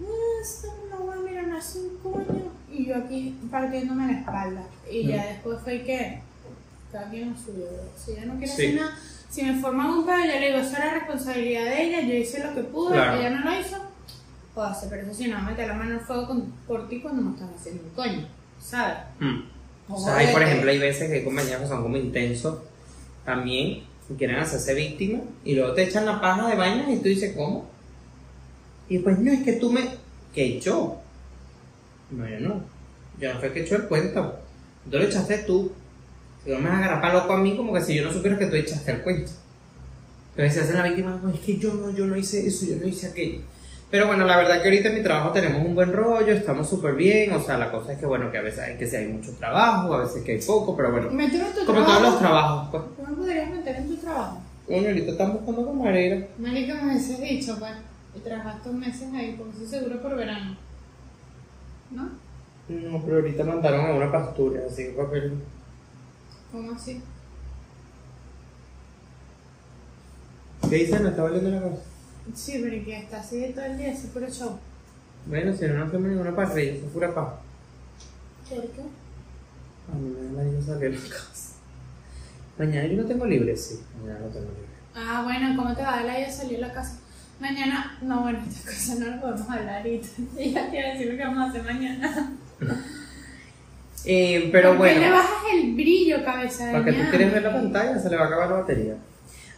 "Ah, 0.00 0.42
esto 0.42 0.68
no 0.90 1.06
va 1.06 1.14
a 1.14 1.18
mirar, 1.18 1.48
no 1.48 1.56
hace 1.58 1.78
un 1.80 1.96
coño. 1.98 2.52
Y 2.84 2.88
yo 2.88 2.96
aquí 2.96 3.34
partiéndome 3.50 4.12
la 4.12 4.18
espalda. 4.20 4.62
Y 4.90 5.06
ya 5.06 5.16
Mm. 5.22 5.26
después 5.28 5.58
fue 5.64 5.82
que, 5.82 6.18
cada 6.92 7.08
quien 7.10 7.34
suyo. 7.36 7.66
Si 7.96 8.12
ella 8.12 8.26
no 8.26 8.36
quiere 8.36 8.52
hacer 8.52 8.74
nada, 8.74 8.98
si 9.30 9.42
me 9.42 9.58
forman 9.60 9.86
un 9.90 10.06
pedo, 10.06 10.18
yo 10.18 10.38
le 10.40 10.46
digo, 10.48 10.58
eso 10.58 10.76
era 10.76 10.94
responsabilidad 10.94 11.64
de 11.64 11.82
ella, 11.82 12.00
yo 12.02 12.14
hice 12.14 12.44
lo 12.44 12.54
que 12.54 12.62
pude, 12.62 12.92
Claro. 12.92 13.18
ella 13.20 13.30
no 13.30 13.50
lo 13.50 13.60
hizo. 13.60 13.76
Joder, 14.54 14.76
pero 14.88 15.02
eso 15.02 15.14
sí, 15.14 15.28
no 15.28 15.40
meter 15.42 15.66
la 15.68 15.74
mano 15.74 15.94
el 15.94 16.00
fuego 16.00 16.26
con- 16.28 16.52
por 16.68 16.88
ti 16.88 17.00
cuando 17.00 17.22
me 17.22 17.30
estás 17.34 17.48
haciendo 17.58 17.82
un 17.82 17.90
coño, 17.90 18.26
¿sabes? 18.62 18.98
Mm. 19.18 19.40
O 19.92 19.98
sea, 20.00 20.16
hay, 20.18 20.32
por 20.32 20.42
ejemplo, 20.42 20.70
hay 20.70 20.78
veces 20.78 21.08
que 21.08 21.14
hay 21.16 21.24
compañeros 21.24 21.62
que 21.62 21.66
son 21.68 21.82
como 21.82 21.96
intensos 21.96 22.58
también 23.24 23.82
y 24.08 24.14
quieren 24.16 24.36
hacerse 24.36 24.74
víctimas 24.74 25.22
y 25.44 25.54
luego 25.56 25.72
te 25.74 25.82
echan 25.84 26.06
la 26.06 26.20
paja 26.20 26.46
de 26.48 26.54
vainas 26.54 26.88
y 26.90 26.96
tú 26.98 27.08
dices, 27.08 27.34
¿cómo? 27.36 27.66
Y 28.88 28.94
después, 28.96 29.18
no, 29.18 29.32
es 29.32 29.42
que 29.42 29.54
tú 29.54 29.72
me... 29.72 29.80
¿Qué 30.34 30.60
yo? 30.60 31.00
No, 32.10 32.28
yo 32.28 32.38
no. 32.40 32.60
Yo 33.20 33.32
no 33.32 33.40
fue 33.40 33.52
que 33.52 33.62
echó 33.62 33.76
el 33.76 33.84
cuento. 33.84 34.38
Tú 34.90 34.98
lo 34.98 35.04
echaste 35.04 35.38
tú. 35.38 35.72
Si 36.44 36.50
no 36.50 36.58
me 36.58 36.68
vas 36.68 36.82
a 36.82 36.84
agarrar 36.84 37.14
loco 37.14 37.32
a 37.32 37.38
mí 37.38 37.56
como 37.56 37.72
que 37.72 37.80
si 37.80 37.94
yo 37.94 38.04
no 38.04 38.12
supiera 38.12 38.38
que 38.38 38.46
tú 38.46 38.56
echaste 38.56 38.92
el 38.92 39.02
cuento. 39.02 39.32
Entonces 40.36 40.54
se 40.54 40.60
hacen 40.62 40.76
la 40.76 40.88
víctima, 40.88 41.20
no, 41.22 41.30
es 41.30 41.40
que 41.40 41.56
yo 41.58 41.72
no, 41.74 41.90
yo 41.90 42.06
no 42.06 42.16
hice 42.16 42.46
eso, 42.46 42.66
yo 42.66 42.76
no 42.76 42.86
hice 42.86 43.06
aquello. 43.06 43.40
Pero 43.90 44.08
bueno, 44.08 44.24
la 44.24 44.36
verdad 44.36 44.60
que 44.60 44.68
ahorita 44.68 44.88
en 44.88 44.96
mi 44.96 45.02
trabajo 45.02 45.30
tenemos 45.30 45.64
un 45.64 45.76
buen 45.76 45.92
rollo, 45.92 46.32
estamos 46.32 46.68
súper 46.68 46.96
bien, 46.96 47.32
o 47.32 47.40
sea, 47.40 47.56
la 47.56 47.70
cosa 47.70 47.92
es 47.92 47.98
que 48.00 48.06
bueno, 48.06 48.32
que 48.32 48.38
a 48.38 48.42
veces 48.42 48.58
hay 48.58 48.76
que 48.76 48.88
si 48.88 48.96
hay 48.96 49.06
mucho 49.06 49.32
trabajo, 49.36 49.94
a 49.94 49.98
veces 49.98 50.24
que 50.24 50.32
hay 50.32 50.40
poco, 50.40 50.76
pero 50.76 50.90
bueno, 50.90 51.08
en 51.08 51.30
tu 51.30 51.64
como 51.64 51.84
trabajo. 51.84 51.86
todos 51.86 52.02
los 52.02 52.18
trabajos, 52.18 52.68
pues. 52.72 52.82
¿Tú 52.96 53.12
me 53.12 53.16
podrías 53.16 53.50
meter 53.50 53.76
en 53.76 53.88
tu 53.88 53.96
trabajo? 53.96 54.42
Bueno, 54.66 54.88
ahorita 54.88 55.12
estamos 55.12 55.34
buscando 55.36 55.66
camarera. 55.66 56.26
Marica, 56.38 56.74
me 56.74 56.92
hubieses 56.92 57.20
dicho, 57.20 57.56
pues, 57.60 57.72
y 58.16 58.18
trabajaste 58.18 58.68
un 58.68 58.80
meses 58.80 59.08
ahí, 59.14 59.36
porque 59.38 59.56
eso 59.56 59.70
seguro 59.70 60.02
por 60.02 60.16
verano. 60.16 60.56
¿No? 61.92 62.08
No, 62.68 63.02
pero 63.04 63.16
ahorita 63.16 63.44
mandaron 63.44 63.86
a 63.86 63.94
una 63.94 64.10
pastura, 64.10 64.62
así 64.66 64.84
que 64.84 64.90
papel. 64.90 65.34
¿Cómo 66.50 66.72
así? 66.72 67.02
¿Qué 70.70 70.76
dicen? 70.76 71.02
¿Me 71.02 71.10
está 71.10 71.22
valiendo 71.24 71.50
la 71.50 71.60
cosa? 71.60 71.82
Sí, 72.34 72.60
pero 72.62 72.74
¿y 72.74 72.84
que 72.84 72.96
está 72.96 73.20
así 73.20 73.38
de 73.38 73.48
todo 73.48 73.64
el 73.66 73.76
día, 73.76 73.92
así 73.92 74.06
puro 74.08 74.28
show. 74.30 74.58
Bueno, 75.26 75.54
si 75.54 75.66
no 75.66 75.74
nos 75.74 75.88
hacemos 75.88 76.08
ninguna 76.08 76.34
parrilla, 76.34 76.72
eso 76.72 76.86
es 76.86 76.92
pura 76.92 77.14
paja. 77.14 77.34
¿Por 78.48 78.62
qué? 78.68 78.80
A 78.80 79.96
mí 79.96 80.08
me 80.08 80.36
da 80.36 80.42
la 80.42 80.50
idea 80.50 80.74
de 80.76 80.88
la 80.90 81.00
casa. 81.00 81.54
Mañana 82.58 82.86
yo 82.86 83.02
no 83.02 83.08
tengo 83.08 83.26
libre, 83.26 83.56
sí. 83.56 83.80
Mañana 84.00 84.20
no 84.20 84.26
tengo 84.28 84.46
libre. 84.46 84.64
Ah, 84.94 85.22
bueno, 85.24 85.54
¿cómo 85.56 85.74
te 85.74 85.82
va 85.82 85.94
a 85.94 85.96
dar 85.96 86.04
la 86.06 86.18
idea 86.18 86.28
de 86.28 86.32
salir 86.32 86.64
a 86.64 86.68
la 86.68 86.74
casa? 86.74 86.98
Mañana, 87.40 87.98
no, 88.00 88.22
bueno, 88.22 88.38
esta 88.48 88.70
cosa 88.70 88.94
no 88.94 89.06
la 89.06 89.20
podemos 89.20 89.50
hablar 89.50 89.78
ahorita. 89.78 90.08
Ya 90.38 90.70
quiero 90.70 90.88
decir 90.88 91.12
lo 91.12 91.16
que 91.16 91.24
vamos 91.24 91.38
a 91.38 91.50
hacer 91.50 91.62
mañana. 91.64 92.32
Eh, 94.06 94.50
pero 94.52 94.76
¿Por 94.76 94.86
qué 94.86 94.94
le 94.96 95.00
bueno, 95.00 95.14
bajas 95.16 95.42
el 95.54 95.74
brillo, 95.74 96.22
cabeza 96.22 96.66
de 96.66 96.72
para 96.72 96.84
que 96.84 96.92
tú 96.92 97.00
quieres 97.08 97.32
ver 97.32 97.42
la 97.42 97.52
pantalla, 97.54 97.98
se 97.98 98.10
le 98.10 98.16
va 98.16 98.24
a 98.24 98.26
acabar 98.26 98.50
la 98.50 98.56
batería. 98.56 98.96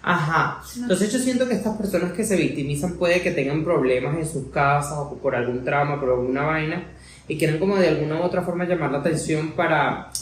Ajá. 0.03 0.63
Entonces 0.81 1.13
yo 1.13 1.19
siento 1.19 1.49
que 1.49 1.55
estas 1.55 1.77
personas 1.77 2.13
que 2.13 2.23
se 2.23 2.37
victimizan 2.37 2.93
puede 2.93 3.23
que 3.23 3.33
tengan 3.33 3.65
problemas 3.65 4.17
en 4.17 4.25
sus 4.25 4.47
casas 4.53 4.93
o 4.99 5.19
por 5.21 5.35
algún 5.35 5.65
trauma, 5.65 5.99
por 5.99 6.11
alguna 6.11 6.43
vaina 6.45 6.85
y 7.27 7.37
quieren 7.37 7.59
como 7.59 7.75
de 7.77 7.89
alguna 7.89 8.21
u 8.21 8.23
otra 8.23 8.43
forma 8.43 8.65
llamar 8.67 8.93
la 8.93 8.99
atención 8.99 9.51
para 9.57 10.13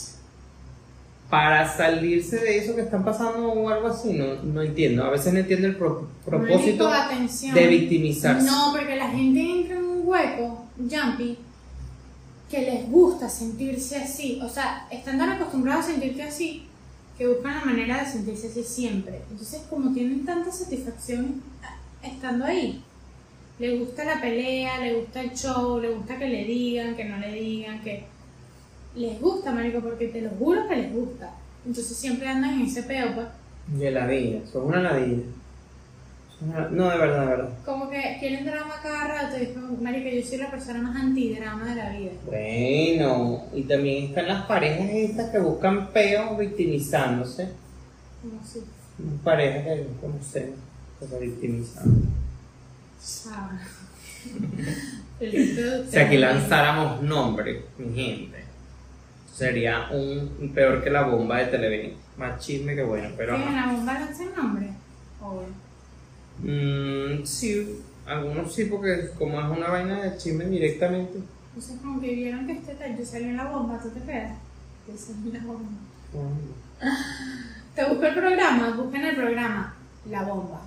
para 1.28 1.68
salirse 1.76 2.36
de 2.38 2.58
eso 2.58 2.74
que 2.76 2.82
están 2.82 3.04
pasando 3.04 3.48
o 3.48 3.68
algo 3.68 3.88
así, 3.88 4.12
no, 4.12 4.36
no 4.42 4.62
entiendo. 4.62 5.04
A 5.04 5.10
veces 5.10 5.32
no 5.32 5.40
entiendo 5.40 5.66
el 5.66 5.76
pro- 5.76 6.08
propósito 6.24 6.88
de 7.52 7.66
victimizarse. 7.66 8.46
No, 8.46 8.72
porque 8.72 8.96
la 8.96 9.08
gente 9.10 9.40
entra 9.40 9.76
en 9.78 9.84
un 9.84 10.00
hueco, 10.06 10.64
jumpy, 10.78 11.36
que 12.54 12.62
les 12.62 12.88
gusta 12.88 13.28
sentirse 13.28 13.96
así. 13.96 14.38
O 14.40 14.48
sea, 14.48 14.86
están 14.88 15.18
tan 15.18 15.30
acostumbrados 15.30 15.86
a 15.86 15.88
sentirse 15.88 16.22
así 16.22 16.62
que 17.18 17.26
buscan 17.26 17.54
la 17.56 17.64
manera 17.64 18.02
de 18.02 18.10
sentirse 18.10 18.46
así 18.46 18.62
siempre. 18.62 19.22
Entonces, 19.28 19.62
como 19.68 19.92
tienen 19.92 20.24
tanta 20.24 20.52
satisfacción 20.52 21.42
estando 22.00 22.44
ahí, 22.44 22.80
le 23.58 23.78
gusta 23.78 24.04
la 24.04 24.20
pelea, 24.20 24.78
le 24.78 24.94
gusta 24.94 25.22
el 25.22 25.32
show, 25.32 25.80
le 25.80 25.90
gusta 25.90 26.16
que 26.16 26.28
le 26.28 26.44
digan, 26.44 26.94
que 26.94 27.04
no 27.04 27.18
le 27.18 27.32
digan, 27.32 27.82
que 27.82 28.04
les 28.94 29.20
gusta, 29.20 29.52
marico, 29.52 29.80
porque 29.80 30.08
te 30.08 30.20
lo 30.20 30.30
juro 30.30 30.68
que 30.68 30.76
les 30.76 30.92
gusta. 30.92 31.34
Entonces 31.66 31.96
siempre 31.96 32.28
andan 32.28 32.54
en 32.54 32.66
ese 32.66 32.84
peo, 32.84 33.14
pues. 33.14 33.26
De 33.66 33.90
ladilla, 33.90 34.46
son 34.46 34.66
una 34.66 34.80
ladilla. 34.80 35.22
No, 36.44 36.90
de 36.90 36.98
verdad, 36.98 37.20
de 37.20 37.26
verdad. 37.26 37.48
Como 37.64 37.88
que 37.88 38.16
quieren 38.20 38.44
drama 38.44 38.74
cada 38.82 39.08
rato 39.08 39.38
y 39.38 39.42
es 39.42 39.48
como, 39.50 39.76
marica, 39.80 40.10
yo 40.10 40.22
soy 40.22 40.38
la 40.38 40.50
persona 40.50 40.82
más 40.82 40.96
antidrama 40.96 41.64
de 41.64 41.74
la 41.74 41.90
vida. 41.90 42.12
Bueno, 42.26 43.44
y 43.54 43.62
también 43.62 44.04
están 44.06 44.28
las 44.28 44.44
parejas 44.46 44.90
estas 44.90 45.30
que 45.30 45.38
buscan 45.38 45.88
peo 45.92 46.36
victimizándose. 46.36 47.48
Como 48.20 48.40
así. 48.40 48.60
Parejas 49.22 49.64
que 49.64 49.78
yo 49.78 50.00
conocí 50.00 50.40
que 51.00 51.06
se 51.06 51.18
victimizan. 51.18 52.02
Ah. 53.30 53.58
Si 55.20 55.98
aquí 55.98 56.18
lanzáramos 56.18 57.02
nombres, 57.02 57.62
mi 57.78 57.94
gente, 57.94 58.44
sería 59.32 59.88
un 59.92 60.52
peor 60.54 60.82
que 60.82 60.90
la 60.90 61.02
bomba 61.02 61.38
de 61.38 61.46
Televen. 61.46 61.92
Más 62.16 62.44
chisme 62.44 62.74
que 62.74 62.82
bueno, 62.82 63.10
pero. 63.16 63.36
¿Tienen 63.36 63.56
ajá. 63.56 63.66
la 63.66 63.72
bomba 63.72 63.94
lanza 63.94 64.22
el 64.24 64.34
nombre? 64.36 64.68
Obvio. 65.20 65.63
Mm, 66.42 67.24
sí, 67.24 67.80
algunos 68.06 68.52
sí, 68.52 68.64
porque 68.66 69.10
como 69.18 69.40
es 69.40 69.46
una 69.46 69.68
vaina 69.68 70.02
de 70.02 70.16
chisme 70.16 70.46
directamente. 70.46 71.18
Entonces, 71.48 71.80
como 71.80 72.00
que 72.00 72.14
vieron 72.14 72.46
que 72.46 72.52
este 72.54 72.74
tal, 72.74 72.98
yo 72.98 73.04
salí 73.04 73.24
en 73.26 73.36
la 73.36 73.50
bomba, 73.50 73.80
¿tú 73.80 73.88
te 73.90 74.00
quedas? 74.00 74.32
Yo 74.88 74.94
salí 74.96 75.28
en 75.28 75.34
la 75.34 75.44
bomba. 75.44 75.68
Te 77.74 77.84
busco 77.86 78.04
el 78.06 78.14
programa, 78.14 78.70
busquen 78.76 79.04
el 79.04 79.16
programa, 79.16 79.74
La 80.08 80.22
Bomba. 80.22 80.60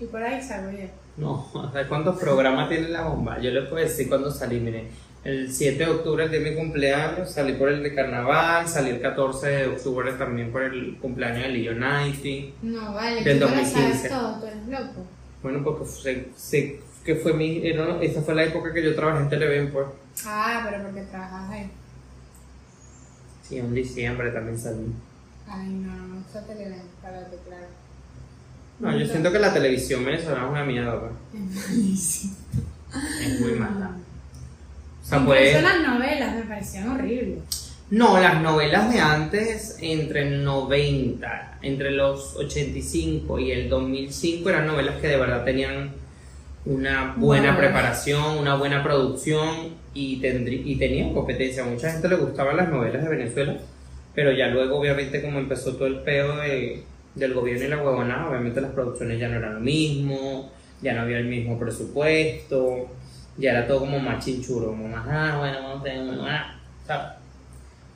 Y 0.00 0.06
por 0.06 0.22
ahí 0.22 0.42
salgo 0.42 0.70
yo. 0.70 0.86
No, 1.16 1.46
¿sabes 1.72 1.86
cuántos 1.86 2.18
programas 2.18 2.68
tiene 2.68 2.88
la 2.88 3.02
bomba? 3.02 3.38
Yo 3.40 3.50
les 3.50 3.68
puedo 3.68 3.84
decir 3.84 4.08
cuando 4.08 4.30
salí, 4.30 4.58
miren. 4.58 4.88
El 5.22 5.52
7 5.52 5.84
de 5.84 5.90
octubre, 5.90 6.24
el 6.24 6.30
día 6.30 6.40
de 6.40 6.50
mi 6.50 6.56
cumpleaños, 6.56 7.30
salí 7.30 7.52
por 7.52 7.68
el 7.68 7.82
de 7.82 7.94
carnaval, 7.94 8.66
salí 8.66 8.90
el 8.90 9.02
14 9.02 9.46
de 9.48 9.66
octubre 9.68 10.12
también 10.14 10.50
por 10.50 10.62
el 10.62 10.96
cumpleaños 10.98 11.42
de 11.42 11.48
Leonite. 11.50 12.54
No, 12.62 12.94
vale, 12.94 13.22
Del 13.22 13.38
tú 13.38 13.44
te 13.46 13.50
lo 13.50 13.60
2015. 13.60 14.08
sabes 14.08 14.08
todo, 14.08 14.40
tú 14.40 14.46
eres 14.46 14.66
loco. 14.66 15.06
Bueno, 15.42 15.62
porque 15.62 15.84
sé, 15.86 16.28
sé 16.36 16.80
que 17.04 17.16
fue 17.16 17.34
mi, 17.34 17.66
era- 17.66 18.00
esa 18.02 18.22
fue 18.22 18.34
la 18.34 18.44
época 18.44 18.72
que 18.72 18.82
yo 18.82 18.94
trabajé 18.94 19.22
en 19.22 19.28
Televen, 19.28 19.70
pues. 19.72 19.86
Ah, 20.26 20.66
pero 20.70 20.84
porque 20.84 21.02
trabajas 21.02 21.50
ahí. 21.50 21.70
Sí, 23.46 23.58
en 23.58 23.74
diciembre 23.74 24.30
también 24.30 24.58
salí. 24.58 24.86
Ay, 25.46 25.68
no, 25.68 25.94
no 25.96 26.04
me 26.08 26.16
gusta 26.18 26.46
Televen, 26.46 26.82
para 27.02 27.28
que 27.28 27.36
claro. 27.46 27.66
No, 28.78 28.98
yo 28.98 29.04
siento 29.06 29.30
que 29.30 29.38
la 29.38 29.52
televisión 29.52 30.02
venezolana 30.02 30.46
es 30.46 30.50
una 30.50 30.64
mierda, 30.64 30.98
pues. 30.98 31.12
Es 31.34 31.68
malísimo. 31.68 32.34
Es 33.20 33.40
muy 33.40 33.52
mala. 33.52 33.96
Sea, 35.52 35.62
las 35.62 35.80
novelas 35.86 36.34
me 36.36 36.42
parecían 36.42 36.88
horribles. 36.90 37.38
No, 37.90 38.20
las 38.20 38.40
novelas 38.40 38.92
de 38.92 39.00
antes, 39.00 39.78
entre 39.80 40.22
el 40.28 40.44
90, 40.44 41.58
entre 41.62 41.90
los 41.90 42.36
85 42.36 43.38
y 43.40 43.50
el 43.50 43.68
2005, 43.68 44.48
eran 44.48 44.66
novelas 44.68 44.96
que 45.00 45.08
de 45.08 45.16
verdad 45.16 45.44
tenían 45.44 45.90
una 46.66 47.14
buena 47.16 47.56
preparación, 47.56 48.38
una 48.38 48.54
buena 48.54 48.82
producción 48.84 49.70
y, 49.94 50.20
tendrí- 50.20 50.62
y 50.64 50.76
tenían 50.76 51.12
competencia. 51.14 51.62
A 51.64 51.66
mucha 51.66 51.90
gente 51.90 52.08
le 52.08 52.16
gustaban 52.16 52.56
las 52.56 52.68
novelas 52.68 53.02
de 53.02 53.08
Venezuela, 53.08 53.56
pero 54.14 54.30
ya 54.32 54.48
luego, 54.48 54.78
obviamente, 54.78 55.20
como 55.22 55.38
empezó 55.40 55.74
todo 55.74 55.86
el 55.88 56.00
peo 56.00 56.36
de, 56.36 56.84
del 57.16 57.34
gobierno 57.34 57.64
y 57.64 57.68
la 57.68 57.78
huevonada, 57.78 58.28
obviamente 58.28 58.60
las 58.60 58.70
producciones 58.72 59.18
ya 59.18 59.28
no 59.28 59.38
eran 59.38 59.54
lo 59.54 59.60
mismo, 59.60 60.52
ya 60.82 60.92
no 60.94 61.00
había 61.02 61.18
el 61.18 61.26
mismo 61.26 61.58
presupuesto, 61.58 62.88
ya 63.38 63.50
era 63.52 63.66
todo 63.66 63.80
como 63.80 63.98
más 63.98 64.24
chinchuro, 64.24 64.66
como 64.68 64.88
más, 64.88 65.06
ah, 65.08 65.36
bueno, 65.38 65.62
vamos 65.62 65.80
a 65.80 65.84
tener, 65.84 66.18
ah, 66.22 66.56
¿sabes? 66.86 67.06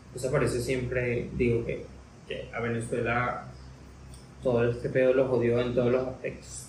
Entonces 0.07 0.31
por 0.31 0.45
eso 0.45 0.61
siempre 0.61 1.29
digo 1.35 1.65
que, 1.67 1.85
que 2.29 2.49
a 2.55 2.61
Venezuela 2.61 3.45
todo 4.43 4.71
este 4.71 4.89
pedo 4.91 5.13
lo 5.15 5.29
jodió 5.29 5.61
en 5.61 5.75
todos 5.75 5.91
los 5.93 6.07
aspectos. 6.09 6.67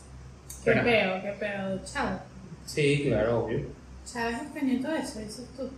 Qué 0.63 0.71
Pero- 0.71 0.83
peo, 0.83 1.21
qué 1.21 1.31
peo. 1.39 1.79
Chávez. 1.85 2.19
Sí, 2.65 3.03
claro, 3.07 3.45
obvio. 3.45 3.65
Chávez 4.11 4.41
escaneó 4.41 4.81
todo 4.81 4.95
eso, 4.95 5.19
dices 5.19 5.47
tú. 5.55 5.69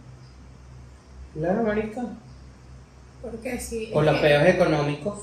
Claro, 1.33 1.63
marica. 1.63 2.03
Porque 3.21 3.59
sí. 3.59 3.89
Con 3.91 4.05
es 4.05 4.11
los 4.11 4.21
que- 4.21 4.27
peos 4.27 4.45
económicos. 4.47 5.19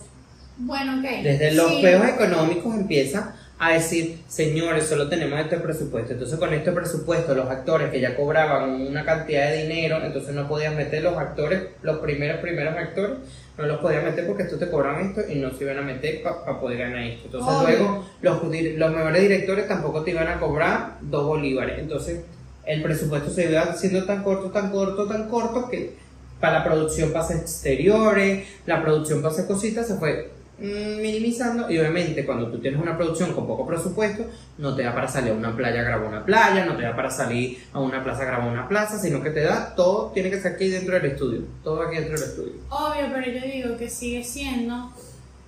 Bueno, 0.58 0.98
ok. 0.98 1.22
Desde 1.22 1.52
los 1.52 1.70
sí. 1.70 1.82
peos 1.82 2.06
económicos 2.08 2.74
empieza 2.74 3.34
a 3.58 3.72
decir, 3.72 4.20
señores, 4.26 4.86
solo 4.86 5.08
tenemos 5.08 5.38
este 5.38 5.58
presupuesto. 5.58 6.12
Entonces 6.12 6.38
con 6.38 6.52
este 6.52 6.72
presupuesto 6.72 7.34
los 7.34 7.48
actores 7.48 7.90
que 7.90 8.00
ya 8.00 8.16
cobraban 8.16 8.70
una 8.70 9.04
cantidad 9.04 9.48
de 9.48 9.62
dinero, 9.62 10.04
entonces 10.04 10.34
no 10.34 10.48
podían 10.48 10.76
meter 10.76 11.02
los 11.02 11.16
actores, 11.16 11.62
los 11.82 11.98
primeros 11.98 12.40
primeros 12.40 12.76
actores, 12.76 13.18
no 13.56 13.66
los 13.66 13.78
podían 13.78 14.04
meter 14.04 14.26
porque 14.26 14.42
estos 14.42 14.58
te 14.58 14.68
cobran 14.68 15.00
esto 15.00 15.20
y 15.28 15.36
no 15.36 15.50
se 15.52 15.64
iban 15.64 15.78
a 15.78 15.82
meter 15.82 16.22
para 16.22 16.58
poder 16.58 16.78
ganar 16.78 17.02
esto. 17.04 17.26
Entonces 17.26 17.62
luego 17.62 18.04
los, 18.20 18.42
los 18.42 18.92
mejores 18.92 19.22
directores 19.22 19.68
tampoco 19.68 20.02
te 20.02 20.10
iban 20.10 20.26
a 20.26 20.40
cobrar 20.40 20.98
dos 21.00 21.24
bolívares. 21.24 21.78
Entonces 21.78 22.22
el 22.66 22.82
presupuesto 22.82 23.30
se 23.30 23.50
iba 23.50 23.60
haciendo 23.60 24.04
tan 24.04 24.24
corto, 24.24 24.50
tan 24.50 24.70
corto, 24.72 25.06
tan 25.06 25.28
corto 25.28 25.68
que 25.68 25.94
para 26.40 26.58
la 26.58 26.64
producción 26.64 27.12
para 27.12 27.24
hacer 27.24 27.36
exteriores, 27.38 28.46
la 28.66 28.82
producción 28.82 29.22
para 29.22 29.32
hacer 29.32 29.46
cositas 29.46 29.86
se 29.86 29.94
fue 29.94 30.30
minimizando 30.58 31.68
y 31.68 31.78
obviamente 31.78 32.24
cuando 32.24 32.48
tú 32.48 32.60
tienes 32.60 32.80
una 32.80 32.96
producción 32.96 33.34
con 33.34 33.44
poco 33.44 33.66
presupuesto 33.66 34.26
no 34.58 34.76
te 34.76 34.84
da 34.84 34.94
para 34.94 35.08
salir 35.08 35.32
a 35.32 35.34
una 35.34 35.56
playa 35.56 35.80
a 35.80 35.84
grabar 35.84 36.08
una 36.08 36.24
playa, 36.24 36.64
no 36.64 36.76
te 36.76 36.82
da 36.82 36.94
para 36.94 37.10
salir 37.10 37.64
a 37.72 37.80
una 37.80 38.04
plaza 38.04 38.22
a 38.22 38.26
grabar 38.26 38.48
una 38.48 38.68
plaza, 38.68 38.98
sino 38.98 39.20
que 39.20 39.30
te 39.30 39.40
da 39.40 39.74
todo, 39.74 40.12
tiene 40.12 40.30
que 40.30 40.36
estar 40.36 40.52
aquí 40.52 40.68
dentro 40.68 40.94
del 40.94 41.06
estudio, 41.06 41.42
todo 41.64 41.82
aquí 41.82 41.96
dentro 41.96 42.16
del 42.16 42.28
estudio. 42.28 42.52
Obvio, 42.70 43.06
pero 43.12 43.32
yo 43.32 43.40
digo 43.40 43.76
que 43.76 43.90
sigue 43.90 44.22
siendo. 44.22 44.92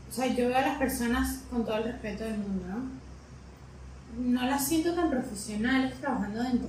O 0.08 0.12
sea, 0.12 0.26
yo 0.26 0.48
veo 0.48 0.56
a 0.56 0.62
las 0.62 0.78
personas 0.78 1.42
con 1.50 1.64
todo 1.64 1.76
el 1.76 1.84
respeto 1.84 2.24
del 2.24 2.38
mundo, 2.38 2.64
¿no? 2.68 2.96
No 4.18 4.46
las 4.46 4.66
siento 4.66 4.94
tan 4.94 5.10
profesionales 5.10 5.94
trabajando 6.00 6.42
dentro. 6.42 6.68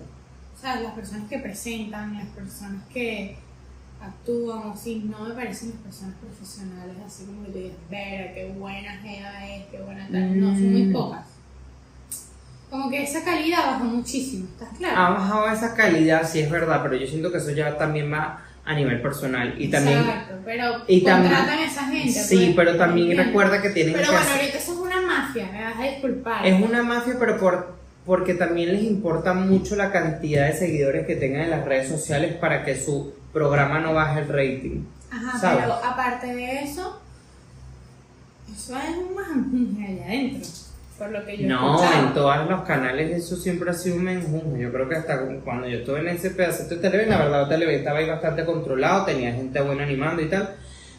O 0.55 0.59
sea, 0.59 0.79
las 0.79 0.93
personas 0.93 1.29
que 1.29 1.39
presentan, 1.39 2.15
las 2.15 2.27
personas 2.27 2.83
que 2.93 3.37
actúan 4.01 4.59
o 4.69 4.73
así, 4.73 5.03
no 5.09 5.25
me 5.27 5.33
parecen 5.33 5.69
las 5.71 5.79
personas 5.79 6.15
profesionales, 6.21 6.95
así 7.05 7.25
como 7.25 7.45
que 7.45 7.51
tú 7.51 7.57
dices, 7.57 7.77
vera, 7.89 8.33
qué 8.33 8.53
buena 8.57 8.91
jeva 8.97 9.47
es, 9.47 9.65
qué 9.71 9.79
buena 9.81 10.07
tal. 10.11 10.39
No, 10.39 10.47
son 10.53 10.71
muy 10.71 10.83
Mm. 10.83 10.93
pocas. 10.93 11.25
Como 12.69 12.89
que 12.89 13.01
esa 13.03 13.23
calidad 13.23 13.65
bajó 13.65 13.85
muchísimo, 13.85 14.45
¿estás 14.51 14.77
claro? 14.77 14.97
Ha 14.97 15.09
bajado 15.11 15.49
esa 15.51 15.73
calidad, 15.73 16.29
sí 16.29 16.39
es 16.41 16.49
verdad, 16.51 16.81
pero 16.83 16.95
yo 16.97 17.07
siento 17.07 17.31
que 17.31 17.37
eso 17.37 17.51
ya 17.51 17.77
también 17.77 18.11
va 18.11 18.43
a 18.65 18.73
nivel 18.75 19.01
personal 19.01 19.55
y 19.57 19.69
también... 19.69 19.99
Exacto, 19.99 20.35
pero 20.43 20.83
y 20.87 21.01
también- 21.01 21.33
contratan 21.33 21.59
a 21.59 21.63
esa 21.65 21.85
gente. 21.85 22.11
Sí, 22.11 22.35
pues, 22.53 22.55
pero 22.67 22.77
también 22.77 23.17
recuerda 23.17 23.61
que 23.61 23.69
tienen 23.69 23.93
Pero 23.93 24.05
que 24.07 24.11
bueno, 24.11 24.25
hacer- 24.27 24.39
ahorita 24.41 24.57
eso 24.57 24.73
es 24.73 24.79
una 24.79 25.01
mafia, 25.01 25.49
me 25.51 25.63
vas 25.63 25.77
a 25.79 25.83
disculpar. 25.83 26.45
Es 26.45 26.61
una 26.61 26.83
mafia, 26.83 27.15
pero 27.17 27.37
por, 27.39 27.73
porque 28.05 28.33
también 28.33 28.73
les 28.73 28.83
importa 28.83 29.33
mucho 29.33 29.77
la 29.77 29.89
cantidad 29.93 30.47
de 30.47 30.53
seguidores 30.53 31.07
que 31.07 31.15
tengan 31.15 31.43
en 31.43 31.49
las 31.51 31.63
redes 31.63 31.87
sociales 31.87 32.35
para 32.35 32.65
que 32.65 32.75
su 32.75 33.13
programa 33.37 33.79
no 33.79 33.93
baje 33.93 34.21
el 34.21 34.27
rating. 34.27 34.83
Ajá, 35.11 35.37
¿sabes? 35.37 35.59
pero 35.61 35.73
aparte 35.75 36.33
de 36.35 36.63
eso, 36.63 36.99
eso 38.51 38.75
es 38.77 38.97
un 38.97 39.15
majamuje 39.15 39.85
allá 39.85 40.05
adentro, 40.05 40.49
por 40.97 41.11
lo 41.11 41.25
que 41.25 41.37
yo 41.37 41.47
No, 41.47 41.93
en 41.93 42.13
todos 42.13 42.49
los 42.49 42.61
canales 42.63 43.23
eso 43.23 43.35
siempre 43.35 43.69
ha 43.69 43.73
sido 43.73 43.97
un 43.97 44.03
menjunje. 44.03 44.61
Yo 44.61 44.71
creo 44.71 44.89
que 44.89 44.95
hasta 44.95 45.19
cuando 45.45 45.67
yo 45.67 45.77
estuve 45.77 45.99
en 45.99 46.09
ese 46.09 46.31
pedacito 46.31 46.75
de 46.75 46.81
Televen, 46.81 47.09
la 47.09 47.19
verdad 47.19 47.47
Televen 47.47 47.75
estaba 47.75 47.99
ahí 47.99 48.09
bastante 48.09 48.43
controlado, 48.43 49.05
tenía 49.05 49.33
gente 49.33 49.61
buena 49.61 49.83
animando 49.83 50.21
y 50.21 50.29
tal. 50.29 50.55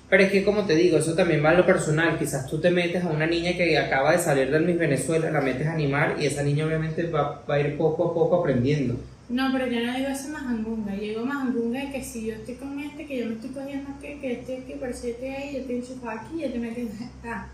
Pero 0.09 0.22
es 0.22 0.33
que 0.33 0.42
como 0.42 0.64
te 0.64 0.74
digo, 0.74 0.96
eso 0.96 1.14
también 1.14 1.44
va 1.44 1.51
a 1.51 1.55
lo 1.55 1.66
personal. 1.66 2.18
Quizás 2.18 2.46
tú 2.46 2.61
te 2.61 2.70
metes 2.70 3.05
a 3.05 3.09
una 3.09 3.27
niña 3.27 3.53
que 3.53 3.77
acaba 3.77 4.12
de 4.12 4.18
salir 4.18 4.51
del 4.51 4.64
Miss 4.64 4.79
Venezuela, 4.79 5.31
la 5.31 5.42
metes 5.42 5.66
a 5.66 5.72
animar 5.72 6.16
y 6.18 6.27
esa 6.27 6.42
niña 6.42 6.64
obviamente 6.64 7.07
va, 7.11 7.42
va 7.48 7.55
a 7.57 7.61
ir 7.61 7.77
poco 7.77 8.11
a 8.11 8.14
poco 8.14 8.37
aprendiendo. 8.37 8.96
No, 9.28 9.52
pero 9.52 9.66
yo 9.66 9.84
no 9.84 9.94
digo 9.94 10.08
ese 10.08 10.28
majangunga, 10.28 10.94
yo 10.94 11.02
digo 11.02 11.24
majangunga 11.24 11.80
de 11.80 11.92
que 11.92 12.02
si 12.02 12.26
yo 12.26 12.34
estoy 12.34 12.54
con 12.54 12.80
este, 12.80 13.06
que 13.06 13.18
yo 13.18 13.26
me 13.26 13.34
estoy 13.34 13.50
cogiendo 13.50 13.90
que, 14.00 14.18
que 14.20 14.32
estoy 14.32 14.56
aquí, 14.56 14.74
pero 14.80 14.94
si 14.94 15.08
yo 15.08 15.12
estoy 15.12 15.28
ahí, 15.28 15.52
yo 15.52 15.58
estoy 15.60 15.76
enchufada 15.76 16.20
aquí, 16.20 16.40
yo 16.40 16.50
te 16.50 16.58
metes 16.58 16.88
acá. 17.20 17.48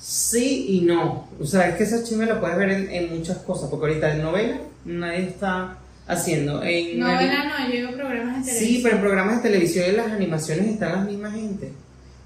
Sí 0.00 0.66
y 0.68 0.80
no. 0.80 1.28
O 1.40 1.46
sea, 1.46 1.68
es 1.68 1.76
que 1.76 1.84
esa 1.84 2.02
chisme 2.02 2.26
lo 2.26 2.40
puedes 2.40 2.56
ver 2.58 2.70
en, 2.70 2.90
en 2.90 3.16
muchas 3.16 3.38
cosas, 3.38 3.70
porque 3.70 3.86
ahorita 3.86 4.12
en 4.14 4.22
novela 4.22 4.60
nadie 4.84 5.28
está 5.28 5.78
haciendo. 6.06 6.62
En 6.62 6.98
Novela 6.98 7.44
no, 7.44 7.66
yo 7.66 7.72
digo 7.72 7.92
programas 7.92 8.44
de 8.44 8.52
televisión. 8.52 8.76
Sí, 8.76 8.80
pero 8.82 8.96
en 8.96 9.00
programas 9.00 9.36
de 9.36 9.42
televisión 9.48 9.86
y 9.88 9.96
las 9.96 10.08
animaciones 10.08 10.66
están 10.66 10.92
las 10.92 11.06
mismas 11.06 11.34
gente. 11.34 11.72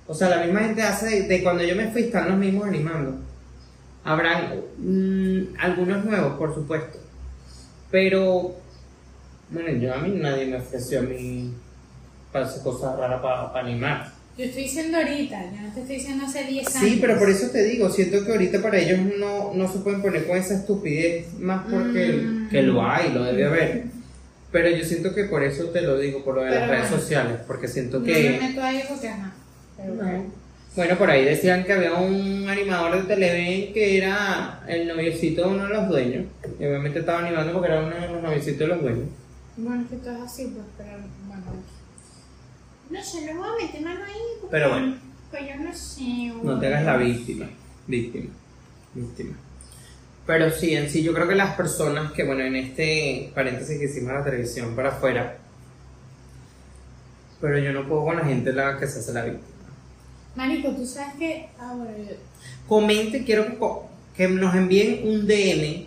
O 0.07 0.15
sea, 0.15 0.29
la 0.29 0.45
misma 0.45 0.61
gente 0.61 0.83
hace 0.83 1.07
de, 1.07 1.23
de 1.29 1.43
cuando 1.43 1.63
yo 1.63 1.75
me 1.75 1.91
fui, 1.91 2.03
están 2.03 2.29
los 2.29 2.39
mismos 2.39 2.67
animando. 2.67 3.19
Habrán 4.05 4.63
mm, 4.79 5.57
algunos 5.59 6.05
nuevos, 6.05 6.39
por 6.39 6.55
supuesto. 6.55 6.99
Pero, 7.91 8.55
bueno, 9.51 9.71
yo 9.81 9.95
a 9.95 9.99
mí 9.99 10.19
nadie 10.21 10.47
me 10.47 10.57
ofreció 10.57 11.01
a 11.01 11.03
mí 11.03 11.53
para 12.33 12.47
hacer 12.47 12.63
cosas 12.63 12.97
raras 12.99 13.21
para, 13.23 13.53
para 13.53 13.67
animar. 13.67 14.13
Yo 14.37 14.45
estoy 14.45 14.65
diciendo 14.65 14.99
ahorita, 14.99 15.45
yo 15.51 15.63
no 15.63 15.73
te 15.73 15.81
estoy 15.81 15.97
diciendo 15.97 16.27
hace 16.27 16.45
10 16.45 16.77
años. 16.77 16.79
Sí, 16.91 16.99
pero 17.01 17.19
por 17.19 17.31
eso 17.31 17.49
te 17.51 17.63
digo, 17.65 17.89
siento 17.89 18.23
que 18.25 18.33
ahorita 18.33 18.61
para 18.61 18.79
ellos 18.79 18.99
no, 19.19 19.55
no 19.55 19.73
se 19.73 19.79
pueden 19.79 20.03
poner 20.03 20.27
con 20.27 20.37
esa 20.37 20.55
estupidez, 20.55 21.33
más 21.39 21.63
porque 21.71 22.13
Mm. 22.13 22.49
que 22.51 22.63
lo 22.63 22.87
hay, 22.87 23.13
lo 23.13 23.25
debe 23.25 23.47
haber. 23.47 23.85
Pero 24.53 24.69
yo 24.77 24.85
siento 24.85 25.15
que 25.15 25.25
por 25.25 25.43
eso 25.43 25.65
te 25.71 25.81
lo 25.81 25.99
digo, 25.99 26.23
por 26.23 26.35
lo 26.35 26.43
de 26.43 26.51
las 26.51 26.61
Pero 26.61 26.73
redes 26.73 26.89
bueno. 26.91 27.03
sociales, 27.03 27.37
porque 27.47 27.67
siento 27.69 27.99
No 28.01 28.05
que... 28.05 28.39
me 28.41 28.49
meto 28.49 28.63
ahí 28.63 28.83
porque 28.89 29.09
ajá. 29.09 29.33
Pero 29.79 29.95
bueno. 29.95 30.25
Bueno, 30.77 30.99
por 30.99 31.09
ahí 31.11 31.25
decían 31.25 31.65
que 31.65 31.73
había 31.73 31.95
un 31.95 32.47
animador 32.49 32.97
de 33.01 33.15
Televen 33.15 33.73
que 33.73 33.97
era 33.97 34.63
el 34.69 34.87
noviecito 34.87 35.43
de 35.43 35.49
uno 35.55 35.67
de 35.67 35.73
los 35.75 35.89
dueños. 35.89 36.27
Y 36.61 36.65
obviamente 36.67 36.99
estaba 36.99 37.21
animando 37.27 37.53
porque 37.55 37.69
era 37.69 37.81
uno 37.81 37.97
de 37.97 38.09
los 38.09 38.23
noviecitos 38.23 38.59
de 38.61 38.67
los 38.67 38.83
dueños. 38.83 39.09
Bueno, 39.57 39.83
es 39.85 39.89
que 39.89 39.97
todo 39.97 40.15
es 40.17 40.21
así, 40.23 40.53
pues, 40.55 40.67
pero 40.77 40.99
bueno. 41.27 41.45
No 42.91 43.03
sé, 43.03 43.33
no 43.33 43.41
voy 43.41 43.49
a 43.49 43.67
meter 43.67 43.81
mano 43.83 44.05
ahí. 44.05 44.13
porque- 44.41 44.51
Pero 44.57 44.69
bueno. 44.71 44.97
Pues 45.31 45.43
yo 45.49 45.57
no 45.65 45.75
sé. 45.75 46.33
No 46.45 46.61
te 46.61 46.67
hagas 46.67 46.85
la 46.85 46.97
víctima. 46.99 47.47
Víctima. 47.87 48.31
Víctima. 48.95 49.35
Pero 50.27 50.51
sí, 50.51 50.75
en 50.75 50.91
sí, 50.91 51.03
yo 51.03 51.15
creo 51.15 51.27
que 51.27 51.35
las 51.37 51.55
personas 51.57 52.13
que, 52.13 52.25
bueno, 52.25 52.43
en 52.45 52.55
este 52.57 53.31
paréntesis 53.35 53.79
que 53.79 53.87
hicimos 53.87 54.13
la 54.13 54.25
televisión 54.25 54.75
para 54.77 54.91
afuera, 54.91 55.39
pero 57.41 57.59
yo 57.59 57.73
no 57.73 57.89
puedo 57.89 58.05
con 58.05 58.17
la 58.17 58.25
gente 58.25 58.53
la 58.53 58.79
que 58.79 58.87
se 58.87 58.99
hace 58.99 59.13
la 59.13 59.25
víctima. 59.25 59.56
Marico, 60.37 60.71
tú 60.71 60.87
sabes 60.87 61.15
que. 61.15 61.49
Ah, 61.59 61.73
bueno, 61.75 61.93
yo. 61.99 62.15
Comente, 62.69 63.25
quiero 63.25 63.47
que, 64.15 64.29
nos 64.29 64.55
envíen 64.55 65.09
un 65.09 65.27
DM 65.27 65.87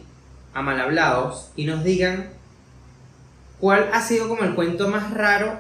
a 0.54 0.62
mal 0.62 0.80
hablados 0.80 1.52
y 1.56 1.66
nos 1.66 1.84
digan 1.84 2.30
cuál 3.60 3.90
ha 3.94 4.02
sido 4.02 4.28
como 4.28 4.44
el 4.44 4.56
cuento 4.56 4.88
más 4.88 5.14
raro 5.14 5.60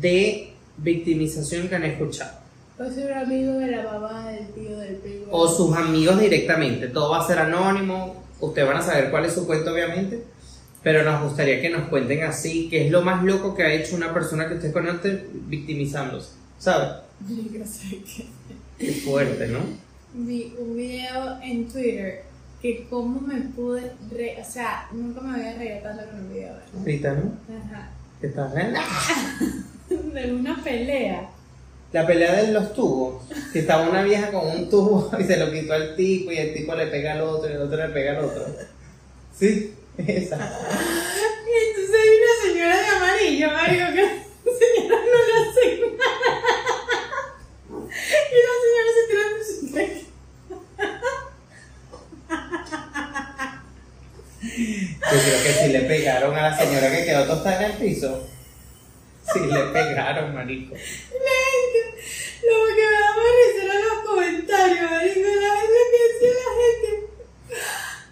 de 0.00 0.52
victimización 0.76 1.68
que 1.68 1.74
han 1.74 1.84
escuchado. 1.84 2.38
Puedo 2.76 2.92
ser 2.92 3.12
un 3.12 3.18
amigo 3.18 3.52
de 3.54 3.68
la 3.68 3.82
mamá, 3.84 4.30
del 4.30 4.48
tío, 4.48 4.76
del 4.78 4.96
primo. 4.96 5.26
O 5.30 5.48
sus 5.48 5.76
amigos 5.76 6.20
directamente. 6.20 6.88
Todo 6.88 7.10
va 7.10 7.22
a 7.22 7.26
ser 7.26 7.38
anónimo. 7.38 8.22
Ustedes 8.40 8.68
van 8.68 8.76
a 8.76 8.82
saber 8.82 9.10
cuál 9.10 9.24
es 9.24 9.32
su 9.32 9.46
cuento, 9.46 9.72
obviamente. 9.72 10.22
Pero 10.82 11.02
nos 11.02 11.22
gustaría 11.22 11.60
que 11.60 11.70
nos 11.70 11.88
cuenten 11.88 12.24
así, 12.24 12.68
qué 12.68 12.86
es 12.86 12.92
lo 12.92 13.02
más 13.02 13.24
loco 13.24 13.54
que 13.54 13.62
ha 13.62 13.72
hecho 13.72 13.96
una 13.96 14.12
persona 14.12 14.48
que 14.48 14.54
usted 14.54 14.72
conoce 14.72 15.24
victimizándose. 15.46 16.43
¿Sabe? 16.64 16.86
Yo 17.28 17.62
sé 17.66 17.98
que. 17.98 18.24
Qué 18.78 18.92
fuerte, 19.02 19.48
¿no? 19.48 19.58
Vi 20.14 20.54
un 20.58 20.74
video 20.74 21.38
en 21.42 21.68
Twitter 21.68 22.22
que 22.62 22.86
cómo 22.88 23.20
me 23.20 23.38
pude 23.54 23.92
re... 24.10 24.38
O 24.40 24.50
sea, 24.50 24.88
nunca 24.90 25.20
me 25.20 25.34
había 25.34 25.58
reído 25.58 25.82
tanto 25.82 26.06
con 26.06 26.20
un 26.20 26.32
video. 26.32 26.54
¿verdad? 26.54 26.78
Ahorita, 26.78 27.12
¿no? 27.12 27.38
Ajá. 27.54 27.90
¿Qué 28.18 28.28
estás 28.28 28.54
viendo? 29.90 30.14
De 30.14 30.32
una 30.32 30.64
pelea. 30.64 31.28
La 31.92 32.06
pelea 32.06 32.32
de 32.32 32.52
los 32.52 32.72
tubos, 32.72 33.24
que 33.52 33.58
estaba 33.58 33.86
una 33.86 34.02
vieja 34.02 34.32
con 34.32 34.46
un 34.46 34.70
tubo 34.70 35.10
y 35.20 35.24
se 35.24 35.36
lo 35.36 35.52
quitó 35.52 35.74
al 35.74 35.94
tipo 35.94 36.32
y 36.32 36.38
el 36.38 36.54
tipo 36.54 36.74
le 36.74 36.86
pega 36.86 37.12
al 37.12 37.20
otro 37.20 37.50
y 37.50 37.52
el 37.52 37.60
otro 37.60 37.76
le 37.76 37.92
pega 37.92 38.12
al 38.12 38.24
otro. 38.24 38.42
Sí, 39.38 39.74
esa. 39.98 40.36
Y 41.46 41.68
entonces 41.68 41.94
hay 41.94 42.08
una 42.16 42.54
señora 42.54 42.80
de 42.80 42.86
amarillo, 42.86 43.50
Mario, 43.50 43.86
que 43.94 44.24
señora 44.58 44.96
no 44.96 45.18
le 45.26 45.34
hace 45.40 45.64
nada. 45.80 46.34
Y 48.04 48.38
la 48.44 48.54
señora 48.62 48.90
se 48.94 49.02
tira 49.08 49.24
de 49.28 50.04
Yo 55.12 55.18
creo 55.20 55.40
que 55.42 55.52
sí 55.52 55.68
le 55.68 55.80
pegaron 55.80 56.36
a 56.36 56.50
la 56.50 56.58
señora 56.58 56.90
que 56.90 57.04
quedó 57.04 57.26
tostada 57.26 57.66
en 57.66 57.72
el 57.72 57.78
piso. 57.78 58.28
Sí 59.32 59.40
le 59.40 59.62
pegaron, 59.66 60.34
marico. 60.34 60.74
Lo 60.74 60.80
que 62.74 62.82
me 62.86 62.98
da 63.00 63.10
más 63.16 63.30
risa 63.40 63.64
eran 63.64 63.80
los 63.82 63.98
comentarios, 64.04 64.90
marico. 64.90 65.28
La 65.40 65.54
gente 65.60 65.80
que 65.90 65.98
decía 66.12 66.32
la 66.40 66.52
gente. 66.60 66.88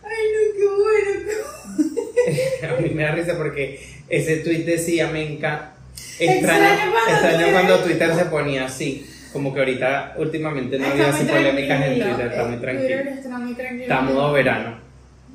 Ay, 0.04 0.22
no, 0.32 0.38
qué 0.56 0.66
bueno. 0.66 1.12
Qué 1.26 1.34
bueno. 1.36 2.76
a 2.76 2.80
mí 2.80 2.88
me 2.90 3.02
da 3.02 3.12
risa 3.12 3.36
porque 3.36 3.62
ese 4.08 4.36
tweet 4.38 4.64
decía, 4.64 5.08
me 5.08 5.22
encanta 5.22 5.81
Extraño, 6.18 6.64
Extraño 6.64 6.92
cuando 6.92 7.28
Twitter- 7.38 7.52
cuando 7.52 7.78
Twitter 7.78 8.14
se 8.14 8.24
ponía 8.26 8.64
así. 8.66 9.06
Como 9.32 9.52
que 9.54 9.60
ahorita, 9.60 10.14
últimamente, 10.18 10.78
no 10.78 10.84
Está 10.86 11.08
así 11.08 11.24
muy 11.24 11.32
polémicas 11.32 11.70
en 11.70 11.82
tranquilo, 11.98 12.06
Twitter, 12.06 12.26
está 12.26 12.42
eh, 12.42 12.48
muy 12.48 12.56
tranquilo. 12.58 12.98
está 12.98 13.38
muy 13.38 13.54
tranquilo. 13.54 13.82
Está 13.82 14.00
modo 14.02 14.32
verano. 14.32 14.78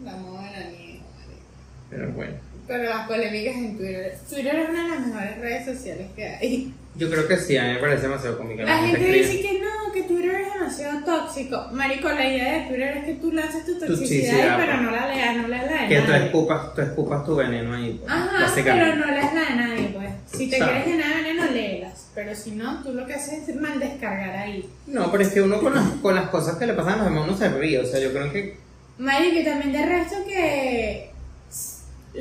Moda 0.04 0.42
veraniega, 0.44 1.04
marico. 1.18 1.46
Pero 1.90 2.12
bueno. 2.12 2.34
Pero 2.68 2.84
las 2.84 3.08
polémicas 3.08 3.56
en 3.56 3.78
Twitter. 3.78 4.14
Twitter 4.30 4.56
es 4.56 4.70
una 4.70 4.84
de 4.84 4.90
las 4.90 5.08
mejores 5.08 5.38
redes 5.40 5.66
sociales 5.66 6.08
que 6.16 6.26
hay. 6.28 6.74
Yo 6.96 7.10
creo 7.12 7.28
que 7.28 7.38
sí, 7.38 7.56
a 7.58 7.64
mí 7.64 7.74
me 7.74 7.80
parece 7.80 8.04
demasiado 8.04 8.38
cómica. 8.38 8.64
La 8.64 8.78
gente 8.80 9.12
dice 9.12 9.40
que 9.42 9.60
no, 9.62 9.92
que 9.94 10.04
Twitter 10.04 10.36
es 10.42 10.54
demasiado 10.54 11.04
tóxico. 11.06 11.68
Marico, 11.72 12.10
la 12.10 12.28
idea 12.28 12.54
de 12.58 12.68
Twitter 12.68 12.98
es 12.98 13.06
que 13.06 13.14
tú 13.16 13.32
lances 13.32 13.66
tu 13.66 13.80
toxicidad, 13.80 13.98
Toxicidad, 14.00 14.58
pero 14.58 14.72
pues. 14.74 14.82
no 14.82 14.92
la 14.92 15.08
leas, 15.08 15.38
no 15.38 15.48
leas 15.48 15.72
la 15.72 15.82
de 15.84 15.88
Que 15.88 16.02
tú 16.02 16.12
escupas, 16.12 16.74
tú 16.76 16.82
escupas 16.82 17.24
tu 17.26 17.36
veneno 17.36 17.74
ahí. 17.74 18.00
pues, 18.02 18.12
Ajá, 18.12 18.52
pero 18.64 18.96
no 18.96 19.06
leas 19.12 19.34
la 19.34 19.42
de 19.42 19.56
nadie. 19.56 19.88
Si 20.26 20.50
te 20.50 20.58
Claro. 20.58 20.72
quieres 20.74 20.88
llenar 20.88 21.16
de 21.18 21.22
veneno, 21.24 21.52
léelas. 21.52 22.08
Pero 22.16 22.36
si 22.36 22.52
no, 22.52 22.82
tú 22.84 22.94
lo 22.94 23.06
que 23.06 23.14
haces 23.14 23.48
es 23.48 23.56
mal 23.56 23.80
descargar 23.80 24.36
ahí. 24.36 24.68
No, 24.88 25.12
pero 25.12 25.24
es 25.24 25.30
que 25.30 25.42
uno 25.42 25.60
con 25.62 25.76
las, 25.76 25.88
con 26.02 26.16
las 26.16 26.30
cosas 26.30 26.58
que 26.58 26.66
le 26.68 26.74
pasan 26.74 26.94
a 26.94 26.98
los 26.98 27.06
demás 27.06 27.24
uno 27.28 27.38
se 27.38 27.50
ríe. 27.50 27.80
O 27.80 27.86
sea, 27.86 28.00
yo 28.00 28.12
creo 28.12 28.32
que. 28.32 28.58
Marico, 28.98 29.40
y 29.40 29.44
también 29.46 29.72
de 29.74 29.86
resto 29.86 30.16
que 30.28 31.12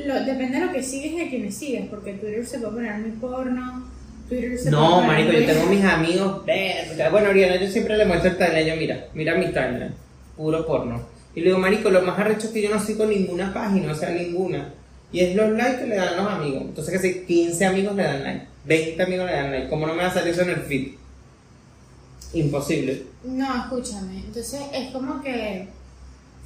lo, 0.05 0.13
depende 0.25 0.59
de 0.59 0.65
lo 0.67 0.71
que 0.71 0.83
sigues 0.83 1.11
y 1.13 1.21
a 1.21 1.29
quienes 1.29 1.55
sigues, 1.57 1.85
porque 1.89 2.13
Twitter 2.13 2.45
se 2.45 2.59
puede 2.59 2.73
poner 2.73 2.99
muy 2.99 3.11
porno, 3.11 3.87
Twitter 4.29 4.57
se 4.59 4.69
No, 4.69 4.95
puede 4.97 5.07
marico, 5.07 5.31
yo 5.31 5.45
tengo 5.45 5.65
mis 5.67 5.83
amigos. 5.83 6.45
verga. 6.45 7.09
Bueno, 7.09 7.29
Oriana, 7.29 7.55
yo 7.55 7.67
siempre 7.67 7.97
le 7.97 8.05
muestro 8.05 8.29
el 8.31 8.37
timeline. 8.37 8.67
Yo, 8.67 8.75
mira, 8.75 9.05
mira 9.13 9.35
mi 9.35 9.45
timeline. 9.47 9.93
Puro 10.35 10.65
porno. 10.67 11.01
Y 11.33 11.39
le 11.41 11.47
digo, 11.47 11.57
marico, 11.59 11.89
lo 11.89 12.01
más 12.01 12.17
arrecho 12.19 12.47
es 12.47 12.53
que 12.53 12.61
yo 12.61 12.69
no 12.69 12.79
sigo 12.79 13.05
ninguna 13.05 13.53
página, 13.53 13.91
o 13.91 13.95
sea, 13.95 14.09
ninguna. 14.09 14.73
Y 15.11 15.21
es 15.21 15.35
los 15.35 15.51
likes 15.51 15.79
que 15.79 15.87
le 15.87 15.95
dan 15.95 16.17
los 16.17 16.27
amigos. 16.27 16.61
Entonces, 16.63 16.93
que 16.93 17.13
si 17.13 17.25
15 17.25 17.65
amigos 17.65 17.95
le 17.95 18.03
dan 18.03 18.23
like, 18.23 18.47
20 18.65 19.03
amigos 19.03 19.25
le 19.25 19.31
dan 19.31 19.51
like, 19.51 19.69
¿cómo 19.69 19.87
no 19.87 19.93
me 19.93 20.03
va 20.03 20.09
a 20.09 20.13
salir 20.13 20.33
eso 20.33 20.41
en 20.41 20.49
el 20.49 20.61
feed? 20.61 20.93
Imposible. 22.33 23.03
No, 23.23 23.63
escúchame. 23.63 24.19
Entonces 24.19 24.61
es 24.73 24.91
como 24.91 25.21
que 25.21 25.67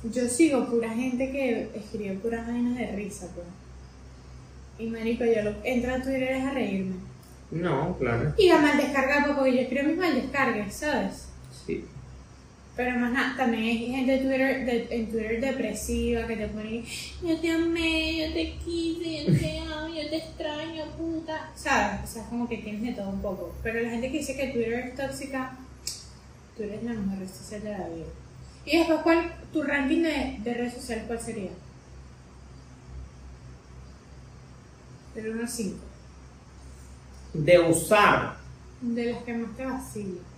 yo 0.04 0.28
sigo 0.28 0.66
pura 0.68 0.90
gente 0.90 1.32
que 1.32 1.70
escribe 1.76 2.16
puras 2.16 2.48
vainas 2.48 2.78
de 2.78 2.92
risa, 2.96 3.28
pues. 3.34 3.48
Y 4.80 4.90
marico, 4.90 5.26
yo 5.26 5.44
lo, 5.44 5.54
entro 5.64 5.94
a 5.94 6.02
Twitter 6.02 6.32
es 6.32 6.44
a 6.44 6.52
reírme. 6.52 6.96
No, 7.52 7.98
claro. 7.98 8.34
Y 8.38 8.50
a 8.50 8.60
mal 8.60 8.78
descargar, 8.78 9.36
porque 9.36 9.54
yo 9.54 9.62
escribo 9.62 9.90
mis 9.90 9.98
mal 9.98 10.16
descargues, 10.16 10.74
¿sabes? 10.74 11.28
Sí. 11.66 11.86
Pero 12.84 12.98
más 12.98 13.12
nada, 13.12 13.38
también 13.38 13.64
hay 13.64 13.78
gente 13.94 14.12
de 14.14 14.18
Twitter, 14.18 14.66
de- 14.66 14.88
en 14.90 15.12
Twitter 15.12 15.40
depresiva 15.40 16.26
que 16.26 16.36
te 16.36 16.48
pone, 16.48 16.84
yo 17.22 17.40
te 17.40 17.52
amé, 17.52 18.18
yo 18.28 18.34
te 18.34 18.56
quise, 18.66 19.26
yo 19.26 19.38
te 19.40 19.60
amo, 19.60 19.88
yo 19.88 20.10
te 20.10 20.16
extraño, 20.18 20.86
puta. 20.98 21.52
¿Sabes? 21.54 22.00
O 22.04 22.08
sea, 22.12 22.24
es 22.24 22.28
como 22.30 22.50
que 22.50 22.58
tienes 22.58 22.82
de 22.82 22.94
todo 22.94 23.10
un 23.10 23.22
poco. 23.22 23.54
Pero 23.62 23.82
la 23.82 23.90
gente 23.92 24.12
que 24.12 24.18
dice 24.18 24.36
que 24.36 24.48
Twitter 24.48 24.74
es 24.74 24.96
tóxica, 24.96 25.60
Twitter 26.58 26.74
es 26.80 26.84
la 26.84 26.94
mejor 26.94 27.20
red 27.20 27.30
social 27.30 27.62
de 27.62 27.70
la 27.70 27.88
vida. 27.88 28.06
Y 28.66 28.78
después, 28.80 29.00
¿cuál, 29.04 29.32
tu 29.54 29.62
ranking 29.62 30.02
de, 30.02 30.38
de 30.40 30.54
redes 30.56 30.74
sociales, 30.74 31.04
cuál 31.06 31.20
sería? 31.22 31.52
Del 35.14 35.30
1 35.30 35.42
al 35.42 35.50
5. 35.50 35.78
De 37.34 37.60
usar. 37.60 38.38
De 38.82 39.06
las 39.14 39.22
que 39.24 39.34
más 39.36 39.56
te 39.56 39.66
vacilan. 39.66 40.31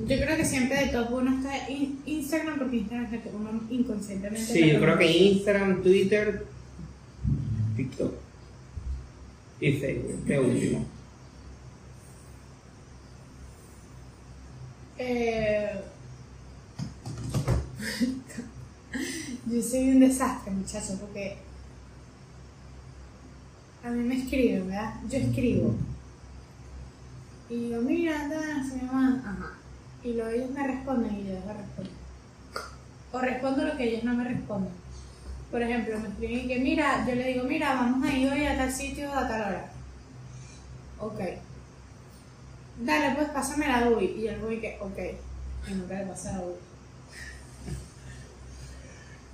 Yo 0.00 0.16
creo 0.16 0.36
que 0.36 0.44
siempre 0.44 0.76
de 0.86 0.92
top 0.92 1.12
uno 1.12 1.36
está 1.38 1.70
in- 1.70 2.00
Instagram, 2.04 2.58
porque 2.58 2.76
Instagram 2.78 3.14
es 3.14 3.22
que 3.22 3.28
uno 3.30 3.60
inconscientemente. 3.70 4.52
Sí, 4.52 4.72
yo 4.72 4.80
creo 4.80 4.98
que. 4.98 5.06
Instagram, 5.10 5.82
Twitter, 5.82 6.46
TikTok 7.76 8.12
y 9.60 9.72
Facebook, 9.74 10.24
de 10.24 10.40
último. 10.40 10.84
Eh, 14.98 15.80
Yo 19.46 19.62
soy 19.62 19.90
un 19.90 20.00
desastre, 20.00 20.52
muchachos, 20.52 20.96
porque 21.00 21.36
a 23.84 23.90
mí 23.90 24.02
me 24.04 24.16
escriben, 24.22 24.66
¿verdad? 24.68 24.94
Yo 25.08 25.18
escribo. 25.18 25.74
Y 27.50 27.54
digo, 27.68 27.82
mira, 27.82 28.22
anda, 28.22 28.40
se 28.64 28.78
llama. 28.78 29.22
Ajá. 29.24 29.58
Y 30.04 30.12
luego 30.12 30.30
ellos 30.30 30.50
me 30.50 30.66
responden 30.66 31.14
y 31.14 31.24
yo 31.26 31.32
les 31.32 31.44
respondo. 31.44 31.90
O 33.12 33.18
respondo 33.18 33.64
lo 33.64 33.76
que 33.76 33.84
ellos 33.84 34.04
no 34.04 34.14
me 34.14 34.24
responden. 34.24 34.72
Por 35.50 35.62
ejemplo, 35.62 35.98
me 35.98 36.08
escriben 36.08 36.48
que, 36.48 36.58
mira, 36.58 37.06
yo 37.08 37.14
le 37.14 37.28
digo, 37.28 37.44
mira, 37.44 37.74
vamos 37.74 38.06
a 38.06 38.12
ir 38.12 38.30
hoy 38.30 38.44
a 38.44 38.56
tal 38.56 38.70
sitio 38.70 39.12
a 39.12 39.26
tal 39.26 39.40
hora. 39.40 39.70
Ok. 40.98 41.20
Dale, 42.80 43.14
pues 43.14 43.28
pásame 43.28 43.68
la 43.68 43.88
UI. 43.88 44.04
Y 44.18 44.26
el 44.26 44.42
UI 44.42 44.60
que, 44.60 44.78
ok. 44.80 44.98
Y 45.70 45.74
nunca 45.74 45.98
le 45.98 46.06
pasa 46.06 46.32
la. 46.32 46.42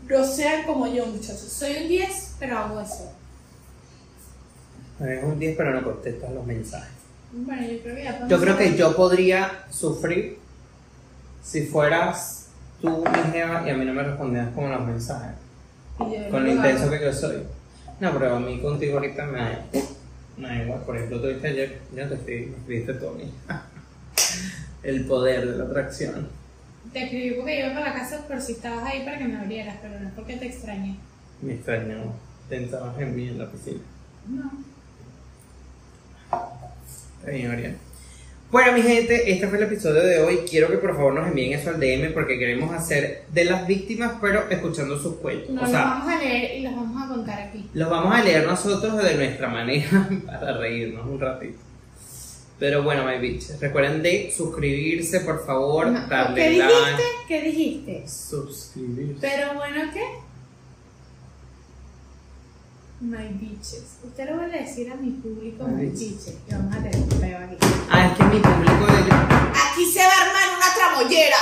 No 0.09 0.25
sean 0.25 0.67
como 0.67 0.87
yo, 0.87 1.07
muchachos. 1.07 1.41
Soy 1.41 1.77
un 1.83 1.89
10, 1.89 2.37
pero 2.39 2.59
hago 2.59 2.81
eso. 2.81 3.13
Es 5.01 5.25
un 5.25 5.39
10, 5.39 5.57
pero 5.57 5.73
no 5.73 5.83
contestas 5.83 6.31
los 6.33 6.47
mensajes. 6.47 6.93
Bueno, 7.33 7.63
yo 7.63 7.81
creo 7.81 7.95
que 7.95 8.05
ya 8.05 8.29
Yo 8.29 8.41
creo 8.41 8.59
que 8.59 8.77
yo 8.77 8.97
podría 8.97 9.65
sufrir 9.71 10.40
si 11.43 11.67
fueras 11.67 12.49
tú 12.81 13.05
mi 13.05 13.33
jeva 13.33 13.63
y 13.67 13.71
a 13.71 13.75
mí 13.75 13.85
no 13.85 13.93
me 13.95 14.03
respondías 14.03 14.49
con 14.55 14.71
los 14.71 14.87
mensajes, 14.87 15.37
con 15.99 16.45
lo 16.45 16.51
intenso 16.51 16.91
que 16.91 17.01
yo 17.01 17.13
soy. 17.13 17.43
No, 18.01 18.13
pero 18.13 18.37
a 18.37 18.41
mí 18.41 18.59
contigo 18.61 18.95
ahorita 18.95 19.27
me 19.27 19.39
da, 19.39 19.65
me 20.39 20.49
da 20.49 20.63
igual. 20.63 20.81
Por 20.81 20.97
ejemplo, 20.97 21.21
tú 21.21 21.29
viste 21.29 21.49
ayer, 21.49 21.81
yo 21.95 22.09
te 22.09 22.15
escribí, 22.15 22.55
escribiste 22.57 22.95
Tony. 22.95 23.31
El 24.83 25.05
poder 25.05 25.47
de 25.47 25.59
la 25.59 25.65
atracción. 25.65 26.29
Te 26.93 27.05
escribí 27.05 27.35
porque 27.35 27.61
iba 27.61 27.75
para 27.75 27.89
la 27.89 27.93
casa 27.93 28.27
por 28.27 28.41
si 28.41 28.53
estabas 28.53 28.85
ahí 28.85 29.05
para 29.05 29.19
que 29.19 29.25
me 29.25 29.37
abrieras, 29.37 29.77
pero 29.83 30.01
no 30.01 30.09
es 30.09 30.15
porque 30.15 30.37
te 30.37 30.47
extrañé. 30.47 30.97
Me 31.43 31.55
extrañó. 31.55 32.15
Pensabas 32.49 32.99
en 32.99 33.15
mí 33.15 33.29
en 33.29 33.39
la 33.39 33.51
piscina. 33.51 33.81
No. 34.29 34.51
Está 37.21 37.31
bien, 37.31 37.51
Oriana. 37.51 37.77
Bueno, 38.51 38.73
mi 38.73 38.83
gente, 38.83 39.31
este 39.31 39.47
fue 39.47 39.59
el 39.59 39.65
episodio 39.65 40.03
de 40.03 40.19
hoy. 40.23 40.39
Quiero 40.49 40.69
que 40.69 40.79
por 40.79 40.97
favor 40.97 41.15
nos 41.15 41.29
envíen 41.29 41.53
eso 41.53 41.71
al 41.71 41.79
DM 41.79 42.13
porque 42.13 42.37
queremos 42.37 42.75
hacer 42.75 43.23
de 43.33 43.45
las 43.45 43.65
víctimas, 43.67 44.15
pero 44.21 44.45
escuchando 44.51 44.99
sus 44.99 45.17
cuentos. 45.17 45.51
No 45.51 45.61
o 45.61 45.63
los 45.63 45.71
sea, 45.71 45.85
vamos 45.85 46.09
a 46.13 46.19
leer 46.19 46.59
y 46.59 46.63
los 46.63 46.75
vamos 46.75 47.03
a 47.05 47.09
contar 47.15 47.41
aquí. 47.43 47.65
los 47.75 47.89
vamos 47.89 48.13
a 48.13 48.25
leer 48.25 48.45
nosotros 48.47 48.97
de 49.05 49.15
nuestra 49.15 49.49
manera 49.49 50.09
para 50.27 50.59
reírnos 50.59 51.07
un 51.07 51.21
ratito. 51.21 51.59
Pero 52.59 52.83
bueno, 52.83 53.05
my 53.07 53.19
bitches, 53.19 53.59
recuerden 53.61 54.03
de 54.03 54.33
suscribirse, 54.37 55.21
por 55.21 55.47
favor, 55.47 55.87
No, 55.87 56.07
darle 56.09 56.43
¿Qué 56.43 56.59
like. 56.59 56.73
dijiste? 56.75 57.03
¿Qué 57.29 57.43
dijiste? 57.43 58.05
Suscribirse. 58.09 59.15
Pero 59.21 59.55
bueno, 59.55 59.91
¿qué? 59.95 60.03
My 63.01 63.29
bitches. 63.29 63.83
Usted 64.05 64.29
lo 64.31 64.37
va 64.37 64.45
a 64.45 64.49
decir 64.49 64.93
a 64.93 64.95
mi 64.97 65.11
público, 65.11 65.65
My 65.67 65.75
my 65.75 65.87
bitches. 65.87 66.11
bitches. 66.27 66.35
Y 66.49 66.53
vamos 66.53 66.75
a 66.77 66.83
tener 66.83 66.97
un 66.97 67.09
peo 67.09 67.39
aquí. 67.39 67.57
Ah, 67.91 68.07
es 68.07 68.17
que 68.19 68.25
mi 68.25 68.41
público 68.41 68.87
de 68.87 69.13
Aquí 69.13 69.91
se 69.93 70.01
va 70.01 70.13
a 70.13 70.27
armar 70.27 70.59
una 70.59 70.75
tramollera. 70.75 71.37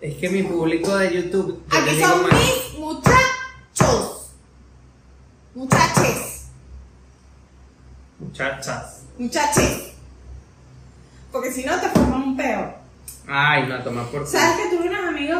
es 0.00 0.16
que 0.16 0.28
mi 0.28 0.42
público 0.42 0.96
de 0.96 1.14
YouTube. 1.14 1.62
yo 1.70 1.78
Aquí 1.78 2.00
son 2.00 2.22
más- 2.22 2.32
mis 2.32 2.78
muchachos. 2.78 4.30
Muchaches. 5.54 6.42
Muchachas. 8.18 9.02
Muchaches. 9.18 9.92
Porque 11.30 11.50
si 11.50 11.64
no 11.64 11.80
te 11.80 11.88
forman 11.88 12.22
un 12.22 12.36
peo. 12.36 12.74
Ay, 13.26 13.66
no, 13.68 13.82
toma 13.82 14.04
por. 14.10 14.26
¿Sabes 14.26 14.68
que 14.68 14.76
unos 14.76 14.91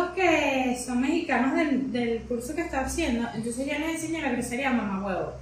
amigos 0.02 0.14
que 0.14 0.82
son 0.84 1.00
mexicanos 1.00 1.56
del, 1.56 1.92
del 1.92 2.22
curso 2.22 2.54
que 2.54 2.62
estaba 2.62 2.86
haciendo? 2.86 3.28
Entonces 3.34 3.66
yo 3.66 3.78
les 3.78 3.94
enseñé 3.96 4.22
la 4.22 4.32
grosería 4.32 4.72
mamá 4.72 5.04
huevo. 5.06 5.32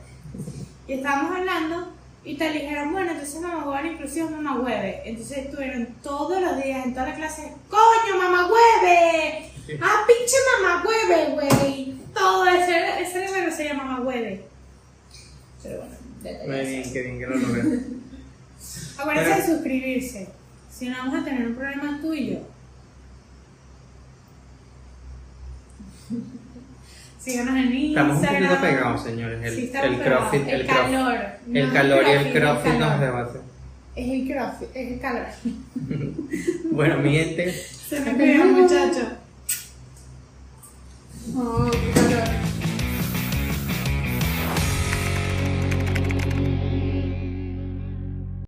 Y 0.87 0.95
estábamos 0.95 1.37
hablando 1.37 1.93
y 2.25 2.37
te 2.37 2.51
dijeron, 2.53 2.93
bueno, 2.93 3.13
entonces 3.13 3.41
mamá 3.41 3.59
huevo 3.59 3.77
era 3.77 3.89
inclusive 3.89 4.31
mamá 4.31 4.61
hueve. 4.61 5.03
Entonces 5.05 5.39
estuvieron 5.39 5.87
todos 6.03 6.41
los 6.41 6.63
días 6.63 6.85
en 6.85 6.95
toda 6.95 7.09
la 7.09 7.15
clase, 7.15 7.53
coño, 7.69 8.17
mamá 8.19 8.49
hueve. 8.49 9.51
Ah, 9.81 10.05
pinche 10.07 10.37
mamá 10.63 10.85
hueve, 10.87 11.33
güey. 11.33 11.95
Todo 12.13 12.47
eso, 12.47 12.71
esa 12.71 13.19
era 13.23 13.31
la 13.31 13.41
grosería 13.43 13.75
mamá 13.75 14.01
hueve. 14.01 14.45
Pero 15.63 15.79
bueno. 15.79 15.95
Muy 16.47 16.67
bien, 16.67 16.93
qué 16.93 17.03
bien 17.03 17.19
que 17.19 17.27
lo 17.27 17.37
logré. 17.37 17.63
Acuérdense 18.99 19.41
de 19.41 19.47
suscribirse. 19.47 20.29
Si 20.71 20.89
no 20.89 20.99
vamos 20.99 21.23
a 21.23 21.25
tener 21.25 21.47
un 21.47 21.55
problema 21.55 21.99
tú 22.03 22.13
y 22.13 22.33
yo. 22.33 22.41
Síganos 27.21 27.57
en 27.57 27.75
Instagram. 27.75 28.11
Estamos 28.17 28.17
un 28.17 28.27
poquito 28.27 28.61
pegados, 28.63 29.03
señores. 29.03 29.45
El, 29.45 29.55
Sí, 29.55 29.71
crossfit, 30.03 30.49
el, 30.49 30.67
calor. 30.67 31.19
El 31.53 31.67
No, 31.69 31.73
calor 31.75 32.05
y 32.07 32.11
el 32.11 32.33
crossfit 32.33 32.73
nos 32.75 33.01
debate. 33.01 33.39
Es 33.95 34.09
el 34.09 34.29
crossfit, 34.29 34.69
es 34.75 34.93
el 34.93 35.01
calor. 35.01 35.27
Bueno, 36.73 36.99
mi 36.99 37.13
gente, 37.13 37.53
Se 37.53 38.01
me 38.01 38.15
pegó, 38.15 38.45
muchacho. 38.45 39.17
Oh, 41.37 41.71
qué 41.71 42.01
calor. 42.01 42.50